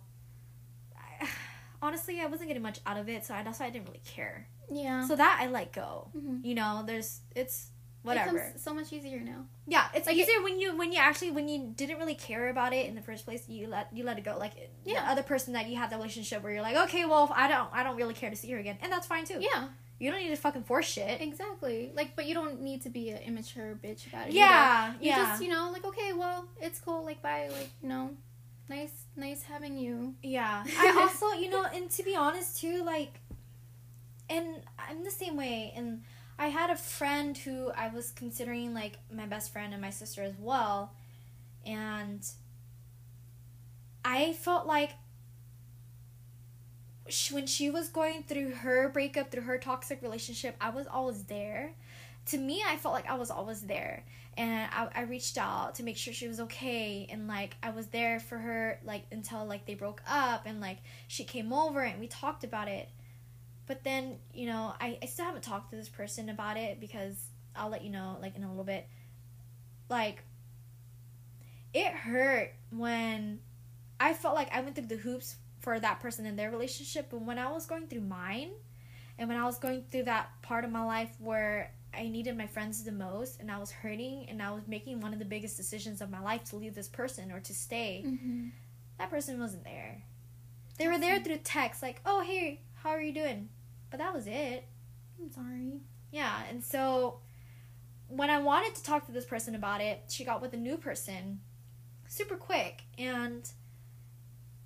I, 0.97 1.27
honestly 1.83 2.21
i 2.21 2.27
wasn't 2.27 2.49
getting 2.49 2.63
much 2.63 2.81
out 2.87 2.97
of 2.99 3.09
it 3.09 3.25
so 3.25 3.35
I, 3.35 3.43
that's 3.43 3.61
why 3.61 3.67
i 3.67 3.71
didn't 3.71 3.87
really 3.89 4.03
care 4.05 4.47
Yeah. 4.71 5.07
so 5.07 5.17
that 5.17 5.39
i 5.41 5.47
let 5.49 5.73
go 5.73 6.11
Mhm. 6.17 6.45
you 6.45 6.55
know 6.55 6.83
there's 6.87 7.21
it's 7.35 7.69
It 8.05 8.07
whatever 8.07 8.39
comes 8.39 8.63
so 8.63 8.73
much 8.75 8.93
easier 8.93 9.21
now. 9.21 9.45
yeah 9.67 9.89
it's 9.95 10.07
Like, 10.07 10.17
easier 10.17 10.43
when 10.43 10.59
you 10.61 10.77
when 10.77 10.93
you 10.93 10.99
actually 10.99 11.31
when 11.33 11.49
you 11.49 11.73
didn't 11.75 11.99
really 11.99 12.15
care 12.15 12.49
about 12.49 12.73
it 12.73 12.87
in 12.87 12.95
the 12.95 13.03
first 13.03 13.25
place 13.25 13.49
you 13.49 13.67
let 13.67 13.89
you 13.93 14.05
let 14.05 14.17
it 14.19 14.25
go 14.25 14.37
like 14.39 14.55
the 14.85 14.93
Yeah. 14.93 15.11
other 15.11 15.23
person 15.23 15.53
that 15.55 15.67
you 15.69 15.77
had 15.77 15.91
the 15.91 15.97
relationship 15.97 16.43
where 16.43 16.53
you're 16.53 16.63
like 16.63 16.77
okay 16.89 17.05
well 17.05 17.31
i 17.35 17.49
don't 17.49 17.69
i 17.73 17.83
don't 17.83 17.97
really 17.97 18.15
care 18.15 18.31
to 18.31 18.37
see 18.37 18.51
her 18.53 18.59
again 18.59 18.79
and 18.83 18.91
that's 18.93 19.07
fine 19.07 19.25
too 19.25 19.39
Yeah, 19.41 19.69
you 19.99 20.11
don't 20.11 20.21
need 20.21 20.29
to 20.29 20.37
fucking 20.37 20.63
force 20.65 20.87
shit 20.87 21.21
exactly. 21.21 21.91
Like, 21.95 22.15
but 22.15 22.27
you 22.27 22.35
don't 22.35 22.61
need 22.61 22.83
to 22.83 22.91
be 22.91 23.11
an 23.11 23.19
immature 23.19 23.79
bitch 23.83 24.07
about 24.07 24.29
it. 24.29 24.35
yeah 24.35 24.91
either. 24.91 25.05
You 25.05 25.11
yeah 25.11 25.17
just, 25.17 25.43
you 25.43 25.49
know, 25.49 25.71
like, 25.73 25.85
okay, 25.85 26.13
well, 26.13 26.47
it's 26.61 26.81
cool. 26.81 27.05
Like, 27.05 27.21
bye. 27.21 27.49
Like, 27.51 27.71
you 27.83 27.89
know, 27.89 28.11
nice, 28.69 28.93
nice 29.17 29.43
having 29.43 29.77
you. 29.77 30.15
Yeah. 30.23 30.65
I 30.79 30.97
also, 31.01 31.33
you 31.39 31.51
know, 31.51 31.65
and 31.65 31.91
to 31.91 32.03
be 32.03 32.15
honest 32.15 32.61
too, 32.61 32.85
like 32.85 33.21
and 34.31 34.63
I'm 34.79 35.05
the 35.05 35.11
same 35.11 35.37
way 35.37 35.73
and 35.75 36.03
I 36.39 36.49
had 36.49 36.71
a 36.71 36.77
friend 36.77 37.37
who 37.37 37.71
I 37.77 37.89
was 37.89 38.11
considering 38.11 38.75
like 38.75 38.99
my 39.13 39.27
best 39.27 39.53
friend 39.53 39.73
and 39.73 39.83
my 39.83 39.91
sister 39.91 40.23
as 40.23 40.35
well. 40.39 40.93
And 41.67 42.25
I 44.05 44.35
felt 44.35 44.67
like 44.67 44.93
sh- 47.09 47.33
when 47.33 47.47
she 47.47 47.71
was 47.71 47.89
going 47.89 48.23
through 48.25 48.53
her 48.57 48.89
breakup, 48.89 49.31
through 49.31 49.43
her 49.43 49.59
toxic 49.59 50.03
relationship, 50.03 50.57
I 50.61 50.71
was 50.71 50.87
always 50.87 51.25
there. 51.25 51.73
To 52.27 52.39
me, 52.39 52.63
I 52.67 52.77
felt 52.77 52.95
like 52.95 53.09
I 53.09 53.15
was 53.15 53.31
always 53.31 53.63
there. 53.63 54.05
And 54.37 54.69
I, 54.73 54.89
I 54.95 55.03
reached 55.03 55.39
out 55.39 55.77
to 55.77 55.83
make 55.83 55.97
sure 55.97 56.13
she 56.13 56.29
was 56.29 56.41
okay. 56.41 57.09
And 57.11 57.27
like 57.27 57.57
i 57.63 57.71
was 57.71 57.89
there 57.89 58.21
for 58.21 58.39
her 58.39 58.79
like 58.85 59.05
until 59.11 59.45
like 59.45 59.67
they 59.67 59.75
broke 59.75 60.03
up 60.09 60.43
and 60.47 60.61
like 60.61 60.79
she 61.09 61.25
came 61.25 61.53
over 61.53 61.81
and 61.81 61.99
we 61.99 62.07
talked 62.07 62.45
about 62.45 62.69
it. 62.69 62.89
But 63.67 63.85
then 63.85 64.19
you 64.33 64.47
know 64.47 64.75
i, 64.81 64.99
I 65.03 65.07
still 65.07 65.25
haven't 65.27 65.43
talked 65.43 65.71
to 65.71 65.77
this 65.77 65.89
person 65.89 66.29
about 66.31 66.57
it 66.57 66.81
because 66.81 67.17
i'll 67.55 67.69
let 67.69 67.85
you 67.85 67.91
know 67.91 68.17
like 68.23 68.37
in 68.37 68.45
a 68.45 68.49
little 68.49 68.65
bit. 68.65 68.87
Like 69.89 70.23
it 71.75 71.93
hurt 71.93 72.55
when 72.71 73.41
i 74.01 74.15
felt 74.15 74.35
like 74.35 74.53
i 74.55 74.61
went 74.61 74.75
through 74.75 74.87
the 74.87 74.97
hoops 74.97 75.37
for 75.69 75.79
that 75.79 76.01
person 76.01 76.25
in 76.25 76.35
their 76.35 76.51
relationship 76.51 77.09
but 77.11 77.21
when 77.21 77.39
i 77.39 77.51
was 77.51 77.67
going 77.67 77.87
through 77.87 78.01
mine 78.01 78.51
and 79.19 79.29
when 79.29 79.37
i 79.37 79.45
was 79.45 79.59
going 79.59 79.83
through 79.83 80.03
that 80.03 80.31
part 80.41 80.65
of 80.65 80.71
my 80.71 80.83
life 80.83 81.11
where 81.19 81.73
I 81.95 82.09
needed 82.09 82.37
my 82.37 82.47
friends 82.47 82.85
the 82.85 82.93
most 82.93 83.41
and 83.41 83.51
I 83.51 83.59
was 83.59 83.71
hurting 83.71 84.27
and 84.29 84.43
I 84.43 84.51
was 84.51 84.69
making 84.69 85.01
one 85.01 85.13
of 85.13 85.19
the 85.19 85.25
biggest 85.25 85.57
decisions 85.57 86.01
of 86.01 86.11
my 86.11 86.21
life 86.21 86.45
to 86.51 86.57
leave 86.57 86.75
this 86.75 86.87
person 86.87 87.33
or 87.33 87.41
to 87.41 87.55
stay. 87.55 88.05
Mm-hmm. 88.07 88.49
That 88.99 89.11
person 89.11 89.41
wasn't 89.41 89.65
there. 89.65 90.03
They 90.77 90.87
were 90.87 90.99
there 90.99 91.19
through 91.21 91.39
text, 91.39 91.83
like, 91.83 92.01
oh, 92.07 92.21
hey, 92.21 92.61
how 92.75 92.91
are 92.91 93.01
you 93.01 93.13
doing? 93.13 93.49
But 93.91 93.99
that 93.99 94.15
was 94.15 94.27
it. 94.27 94.65
I'm 95.19 95.33
sorry. 95.33 95.81
Yeah, 96.13 96.43
and 96.49 96.63
so 96.63 97.21
when 98.07 98.31
I 98.31 98.39
wanted 98.39 98.75
to 98.77 98.83
talk 98.83 99.07
to 99.07 99.13
this 99.13 99.25
person 99.25 99.55
about 99.55 99.81
it, 99.81 100.05
she 100.09 100.25
got 100.25 100.41
with 100.41 100.53
a 100.53 100.59
new 100.59 100.77
person 100.77 101.41
super 102.07 102.37
quick 102.37 102.83
and 102.97 103.51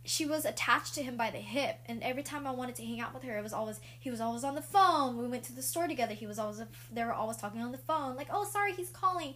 she 0.04 0.26
was 0.26 0.44
attached 0.44 0.94
to 0.94 1.02
him 1.02 1.16
by 1.16 1.30
the 1.30 1.38
hip 1.38 1.76
and 1.86 2.02
every 2.02 2.22
time 2.22 2.46
I 2.46 2.50
wanted 2.50 2.74
to 2.76 2.84
hang 2.84 3.00
out 3.00 3.14
with 3.14 3.22
her 3.22 3.38
it 3.38 3.42
was 3.42 3.52
always 3.52 3.80
he 4.00 4.10
was 4.10 4.20
always 4.20 4.42
on 4.44 4.54
the 4.54 4.62
phone. 4.62 5.16
We 5.16 5.28
went 5.28 5.44
to 5.44 5.52
the 5.52 5.62
store 5.62 5.86
together. 5.86 6.14
He 6.14 6.26
was 6.26 6.38
always 6.38 6.60
they 6.92 7.04
were 7.04 7.12
always 7.12 7.36
talking 7.36 7.60
on 7.60 7.72
the 7.72 7.78
phone 7.78 8.16
like, 8.16 8.28
"Oh, 8.30 8.44
sorry, 8.44 8.72
he's 8.72 8.90
calling." 8.90 9.34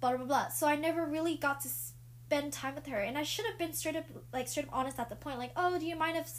blah 0.00 0.16
blah 0.16 0.26
blah. 0.26 0.48
So 0.48 0.68
I 0.68 0.76
never 0.76 1.04
really 1.04 1.34
got 1.36 1.60
to 1.62 1.68
spend 1.68 2.52
time 2.52 2.74
with 2.76 2.86
her 2.86 2.98
and 2.98 3.18
I 3.18 3.24
should 3.24 3.46
have 3.46 3.58
been 3.58 3.72
straight 3.72 3.96
up 3.96 4.04
like 4.32 4.46
straight 4.46 4.66
up 4.68 4.72
honest 4.76 4.98
at 5.00 5.08
the 5.08 5.16
point 5.16 5.38
like, 5.38 5.52
"Oh, 5.56 5.78
do 5.78 5.86
you 5.86 5.96
mind 5.96 6.16
if 6.16 6.30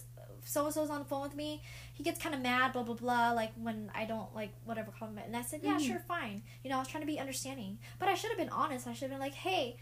so 0.45 0.63
and 0.65 0.73
so's 0.73 0.89
on 0.89 0.99
the 0.99 1.05
phone 1.05 1.21
with 1.23 1.35
me?" 1.35 1.61
he 1.93 2.03
gets 2.03 2.17
kind 2.21 2.33
of 2.33 2.39
mad, 2.39 2.71
blah 2.71 2.83
blah 2.83 2.95
blah, 2.95 3.31
like 3.33 3.51
when 3.55 3.91
I 3.93 4.05
don't 4.05 4.33
like 4.33 4.53
whatever 4.63 4.91
compliment. 4.97 5.27
And 5.27 5.35
I 5.35 5.41
said, 5.41 5.59
yeah, 5.61 5.75
Mhm. 5.75 5.85
sure, 5.85 5.99
fine. 6.07 6.43
You 6.63 6.69
know, 6.69 6.77
I 6.77 6.79
was 6.79 6.87
trying 6.87 7.03
to 7.03 7.07
be 7.07 7.19
understanding, 7.19 7.77
but 7.99 8.07
I 8.07 8.13
should 8.13 8.29
have 8.29 8.37
been 8.39 8.47
honest. 8.49 8.87
I 8.87 8.93
should 8.93 9.09
have 9.09 9.11
been 9.11 9.19
like, 9.19 9.33
hey, 9.33 9.75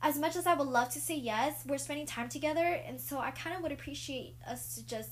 as 0.00 0.18
much 0.18 0.36
as 0.36 0.46
I 0.46 0.54
would 0.54 0.68
love 0.68 0.90
to 0.90 1.00
say 1.00 1.16
yes, 1.16 1.64
we're 1.66 1.78
spending 1.78 2.06
time 2.06 2.28
together, 2.28 2.64
and 2.86 3.00
so 3.00 3.18
I 3.18 3.30
kind 3.32 3.56
of 3.56 3.62
would 3.62 3.72
appreciate 3.72 4.36
us 4.46 4.76
to 4.76 4.86
just 4.86 5.10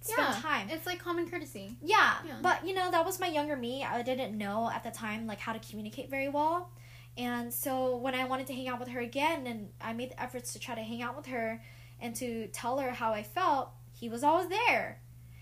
spend 0.00 0.28
yeah, 0.34 0.40
time. 0.40 0.68
It's 0.70 0.86
like 0.86 1.00
common 1.00 1.28
courtesy. 1.28 1.76
Yeah, 1.82 2.14
Yeah. 2.26 2.36
but 2.40 2.66
you 2.66 2.74
know 2.74 2.90
that 2.90 3.04
was 3.04 3.18
my 3.20 3.26
younger 3.26 3.56
me. 3.56 3.84
I 3.84 4.02
didn't 4.02 4.36
know 4.36 4.70
at 4.72 4.84
the 4.84 4.90
time 4.90 5.26
like 5.26 5.40
how 5.40 5.52
to 5.52 5.58
communicate 5.58 6.10
very 6.10 6.28
well, 6.28 6.70
and 7.16 7.52
so 7.52 7.96
when 7.96 8.14
I 8.14 8.24
wanted 8.24 8.46
to 8.48 8.54
hang 8.54 8.68
out 8.68 8.78
with 8.78 8.88
her 8.88 9.00
again, 9.00 9.46
and 9.46 9.70
I 9.80 9.92
made 9.92 10.10
the 10.10 10.22
efforts 10.22 10.52
to 10.52 10.58
try 10.60 10.74
to 10.74 10.82
hang 10.82 11.02
out 11.02 11.16
with 11.16 11.26
her 11.26 11.62
and 12.00 12.14
to 12.16 12.48
tell 12.48 12.78
her 12.78 12.90
how 12.90 13.12
I 13.12 13.22
felt, 13.22 13.70
he 13.92 14.08
was 14.08 14.22
always 14.22 14.48
there, 14.48 15.00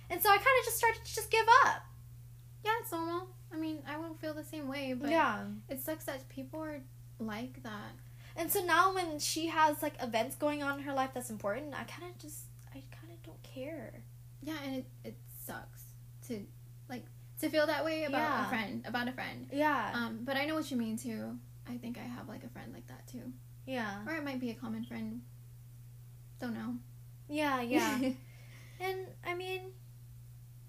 and 0.08 0.22
so 0.22 0.30
I 0.30 0.36
kind 0.36 0.58
of 0.60 0.64
just 0.64 0.78
started 0.78 1.04
to 1.04 1.14
just 1.14 1.30
give 1.30 1.46
up. 1.66 1.82
Yeah, 2.64 2.72
it's 2.80 2.92
normal. 2.92 3.28
I 3.52 3.56
mean, 3.56 3.82
I 3.88 3.96
would 3.98 4.16
feel 4.20 4.32
the 4.34 4.44
same 4.44 4.68
way, 4.68 4.94
but 4.94 5.10
yeah, 5.10 5.44
it 5.68 5.80
sucks 5.80 6.04
that 6.04 6.28
people 6.28 6.60
are 6.60 6.80
like 7.18 7.62
that. 7.62 7.92
And 8.40 8.50
so 8.50 8.60
now 8.64 8.94
when 8.94 9.18
she 9.18 9.48
has 9.48 9.82
like 9.82 9.94
events 10.02 10.34
going 10.34 10.62
on 10.62 10.78
in 10.78 10.84
her 10.84 10.94
life 10.94 11.10
that's 11.12 11.28
important, 11.30 11.74
I 11.74 11.84
kind 11.84 12.10
of 12.10 12.18
just 12.18 12.44
I 12.74 12.82
kind 12.90 13.12
of 13.12 13.22
don't 13.22 13.42
care. 13.42 14.02
Yeah, 14.42 14.56
and 14.64 14.76
it, 14.76 14.86
it 15.04 15.16
sucks 15.46 15.82
to 16.28 16.40
like 16.88 17.04
to 17.40 17.50
feel 17.50 17.66
that 17.66 17.84
way 17.84 18.04
about 18.04 18.20
Yeah. 18.20 18.46
a 18.46 18.48
friend, 18.48 18.84
about 18.86 19.08
a 19.08 19.12
friend. 19.12 19.46
Yeah. 19.52 19.90
Um, 19.94 20.20
but 20.24 20.36
I 20.36 20.46
know 20.46 20.54
what 20.54 20.70
you 20.70 20.78
mean 20.78 20.96
too. 20.96 21.38
I 21.68 21.76
think 21.76 21.98
I 21.98 22.02
have 22.02 22.28
like 22.28 22.42
a 22.42 22.48
friend 22.48 22.72
like 22.72 22.86
that 22.88 23.06
too, 23.06 23.32
yeah. 23.66 23.98
or 24.06 24.14
it 24.14 24.24
might 24.24 24.40
be 24.40 24.50
a 24.50 24.54
common 24.54 24.84
friend. 24.84 25.20
Don't 26.40 26.54
know. 26.54 26.76
Yeah, 27.28 27.60
yeah. 27.60 27.96
and 28.80 29.06
I 29.24 29.34
mean, 29.34 29.60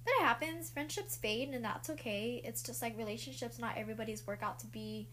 but 0.04 0.12
it 0.20 0.24
happens. 0.24 0.70
Friendships 0.70 1.16
fade, 1.16 1.50
and 1.50 1.64
that's 1.64 1.90
okay. 1.92 2.42
It's 2.44 2.62
just 2.62 2.82
like 2.82 2.98
relationships. 2.98 3.58
Not 3.58 3.78
everybody's 3.78 4.28
work 4.28 4.44
out 4.44 4.60
to 4.60 4.68
be 4.68 5.08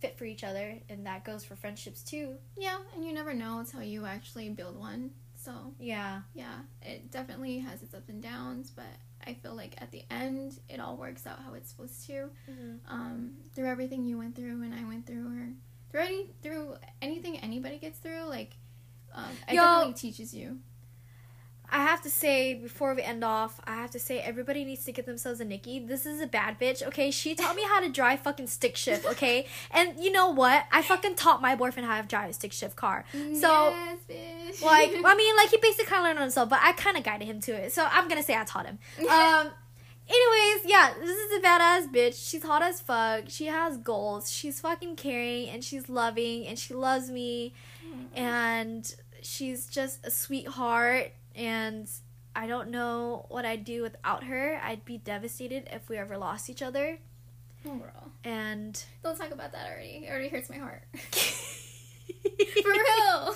fit 0.00 0.18
for 0.18 0.24
each 0.24 0.42
other, 0.44 0.78
and 0.88 1.06
that 1.06 1.24
goes 1.24 1.44
for 1.44 1.56
friendships 1.56 2.02
too. 2.02 2.34
yeah, 2.56 2.78
and 2.94 3.04
you 3.04 3.12
never 3.12 3.34
know 3.34 3.58
until 3.58 3.82
you 3.82 4.06
actually 4.06 4.48
build 4.50 4.78
one. 4.78 5.10
So 5.36 5.52
Yeah. 5.78 6.20
yeah, 6.34 6.58
it 6.82 7.10
definitely 7.10 7.58
has 7.60 7.82
its 7.82 7.94
ups 7.94 8.08
and 8.08 8.22
downs, 8.22 8.70
but 8.70 8.84
I 9.26 9.34
feel 9.34 9.54
like 9.54 9.74
at 9.80 9.90
the 9.90 10.02
end 10.10 10.58
it 10.68 10.80
all 10.80 10.96
works 10.96 11.26
out 11.26 11.38
how 11.44 11.54
it's 11.54 11.70
supposed 11.70 12.06
to. 12.06 12.30
Mm-hmm. 12.50 12.74
Um, 12.88 13.32
through 13.54 13.68
everything 13.68 14.04
you 14.06 14.18
went 14.18 14.34
through 14.36 14.62
and 14.62 14.74
I 14.74 14.84
went 14.84 15.06
through, 15.06 15.26
or 15.28 15.48
through 15.90 16.00
any 16.02 16.26
through 16.42 16.76
anything 17.02 17.38
anybody 17.38 17.78
gets 17.78 17.98
through, 17.98 18.24
like 18.24 18.56
um, 19.14 19.24
it 19.48 19.54
Yo. 19.54 19.62
definitely 19.62 19.94
teaches 19.94 20.32
you. 20.34 20.58
I 21.72 21.82
have 21.82 22.02
to 22.02 22.10
say 22.10 22.54
before 22.54 22.94
we 22.94 23.02
end 23.02 23.22
off, 23.24 23.60
I 23.64 23.76
have 23.76 23.90
to 23.92 23.98
say 23.98 24.20
everybody 24.20 24.64
needs 24.64 24.84
to 24.84 24.92
get 24.92 25.06
themselves 25.06 25.40
a 25.40 25.44
Nikki. 25.44 25.78
This 25.78 26.06
is 26.06 26.20
a 26.20 26.26
bad 26.26 26.58
bitch, 26.58 26.82
okay? 26.86 27.10
She 27.10 27.34
taught 27.34 27.56
me 27.56 27.62
how 27.62 27.80
to 27.80 27.88
drive 27.88 28.20
fucking 28.20 28.48
stick 28.48 28.76
shift, 28.76 29.06
okay? 29.06 29.46
And 29.70 29.98
you 29.98 30.10
know 30.10 30.30
what? 30.30 30.64
I 30.72 30.82
fucking 30.82 31.14
taught 31.14 31.40
my 31.40 31.54
boyfriend 31.54 31.88
how 31.88 32.00
to 32.00 32.06
drive 32.06 32.30
a 32.30 32.32
stick 32.32 32.52
shift 32.52 32.76
car. 32.76 33.04
So 33.12 33.70
yes, 33.70 33.98
bitch. 34.08 34.62
like 34.62 34.92
I 35.04 35.14
mean 35.16 35.36
like 35.36 35.50
he 35.50 35.58
basically 35.58 35.86
kind 35.86 36.00
of 36.00 36.04
learned 36.04 36.18
on 36.18 36.22
himself, 36.24 36.48
but 36.48 36.60
I 36.62 36.72
kind 36.72 36.96
of 36.96 37.04
guided 37.04 37.28
him 37.28 37.40
to 37.42 37.52
it. 37.52 37.72
So 37.72 37.86
I'm 37.90 38.08
gonna 38.08 38.22
say 38.22 38.36
I 38.36 38.44
taught 38.44 38.66
him. 38.66 38.78
Um. 39.10 39.50
Anyways, 40.12 40.64
yeah, 40.66 40.92
this 40.98 41.16
is 41.16 41.38
a 41.38 41.40
badass 41.40 41.92
bitch. 41.92 42.28
She's 42.28 42.42
hot 42.42 42.62
as 42.62 42.80
fuck. 42.80 43.24
She 43.28 43.46
has 43.46 43.76
goals. 43.76 44.28
She's 44.28 44.60
fucking 44.60 44.96
caring 44.96 45.48
and 45.48 45.62
she's 45.62 45.88
loving 45.88 46.48
and 46.48 46.58
she 46.58 46.74
loves 46.74 47.10
me 47.10 47.54
and 48.16 48.92
she's 49.22 49.66
just 49.66 50.04
a 50.06 50.10
sweetheart 50.10 51.12
and 51.34 51.88
I 52.34 52.46
don't 52.46 52.70
know 52.70 53.26
what 53.28 53.44
I'd 53.44 53.64
do 53.64 53.82
without 53.82 54.24
her. 54.24 54.60
I'd 54.62 54.84
be 54.84 54.98
devastated 54.98 55.68
if 55.72 55.88
we 55.88 55.96
ever 55.96 56.16
lost 56.16 56.48
each 56.48 56.62
other. 56.62 56.98
oh, 57.66 57.76
girl, 57.76 58.12
And 58.24 58.82
don't 59.02 59.18
talk 59.18 59.30
about 59.32 59.52
that 59.52 59.66
already. 59.68 60.04
It 60.06 60.10
already 60.10 60.28
hurts 60.28 60.48
my 60.50 60.58
heart. 60.58 60.84
For 61.02 62.70
real. 62.70 63.34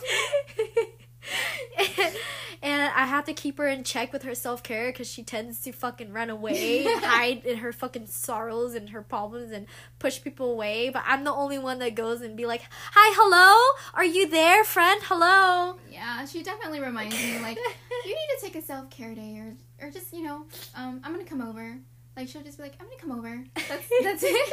and 2.65 2.83
I 2.97 3.05
have 3.05 3.27
to 3.27 3.35
keep 3.35 3.59
her 3.59 3.69
in 3.69 3.85
check 3.85 4.11
with 4.13 4.23
her 4.23 4.35
self 4.35 4.63
care 4.63 4.91
because 4.91 5.07
she 5.09 5.23
tends 5.23 5.61
to 5.61 5.73
fucking 5.73 6.13
run 6.13 6.31
away, 6.31 6.85
hide 6.89 7.45
in 7.45 7.59
her 7.59 7.73
fucking 7.73 8.07
sorrows 8.07 8.75
and 8.75 8.89
her 8.91 9.03
problems, 9.03 9.53
and 9.53 9.67
push 9.99 10.21
people 10.23 10.51
away. 10.51 10.89
But 10.89 11.03
I'm 11.07 11.25
the 11.25 11.33
only 11.33 11.59
one 11.59 11.79
that 11.81 11.95
goes 11.95 12.23
and 12.23 12.37
be 12.37 12.47
like, 12.47 12.63
"Hi, 12.93 13.15
hello, 13.17 13.77
are 13.93 14.05
you 14.05 14.27
there, 14.29 14.65
friend? 14.65 15.01
Hello." 15.05 15.77
Yeah, 15.93 16.25
she 16.25 16.43
definitely 16.43 16.81
reminds 16.81 17.15
me 17.15 17.39
like 17.41 17.59
you 18.07 18.11
need 18.11 18.29
to 18.39 18.41
take 18.41 18.57
a 18.57 18.63
self 18.63 18.89
care 18.89 19.15
day 19.15 19.37
or 19.39 19.87
or 19.87 19.91
just 19.91 20.13
you 20.15 20.23
know 20.23 20.47
um 20.75 21.01
I'm 21.05 21.13
gonna 21.13 21.25
come 21.25 21.43
over. 21.43 21.79
Like 22.17 22.29
she'll 22.29 22.43
just 22.43 22.57
be 22.57 22.63
like 22.65 22.75
I'm 22.81 22.87
gonna 22.87 22.99
come 23.01 23.13
over. 23.13 23.45
That's 23.69 23.89
that's 24.03 24.23
it. 24.27 24.53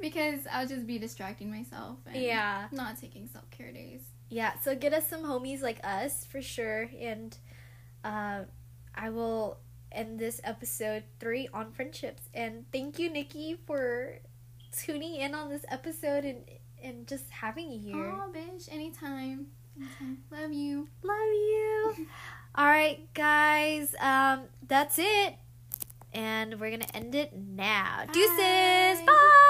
because 0.00 0.40
I'll 0.52 0.66
just 0.66 0.86
be 0.86 0.98
distracting 0.98 1.50
myself 1.50 1.98
and 2.06 2.22
Yeah, 2.22 2.66
not 2.70 3.00
taking 3.00 3.28
self 3.32 3.48
care 3.50 3.72
days. 3.72 4.00
Yeah. 4.34 4.58
So 4.60 4.74
get 4.74 4.92
us 4.92 5.06
some 5.06 5.22
homies 5.22 5.62
like 5.62 5.78
us 5.84 6.26
for 6.26 6.42
sure, 6.42 6.90
and 7.00 7.36
uh, 8.02 8.40
I 8.92 9.10
will 9.10 9.58
end 9.92 10.18
this 10.18 10.40
episode 10.42 11.04
three 11.20 11.48
on 11.54 11.70
friendships. 11.70 12.22
And 12.34 12.64
thank 12.72 12.98
you, 12.98 13.10
Nikki, 13.10 13.56
for 13.64 14.18
tuning 14.76 15.14
in 15.14 15.36
on 15.36 15.50
this 15.50 15.64
episode 15.68 16.24
and 16.24 16.38
and 16.82 17.06
just 17.06 17.30
having 17.30 17.70
you 17.70 17.78
here. 17.78 18.12
Oh, 18.12 18.32
bitch, 18.32 18.68
anytime. 18.72 19.46
anytime. 19.78 20.18
Love 20.32 20.52
you. 20.52 20.88
Love 21.04 21.32
you. 21.32 22.06
All 22.56 22.66
right, 22.66 23.06
guys. 23.14 23.94
Um, 24.00 24.46
that's 24.66 24.98
it. 24.98 25.36
And 26.12 26.58
we're 26.60 26.72
gonna 26.72 26.90
end 26.92 27.14
it 27.14 27.36
now. 27.36 28.04
Deuces. 28.12 28.36
Bye. 28.36 29.04
Bye. 29.06 29.43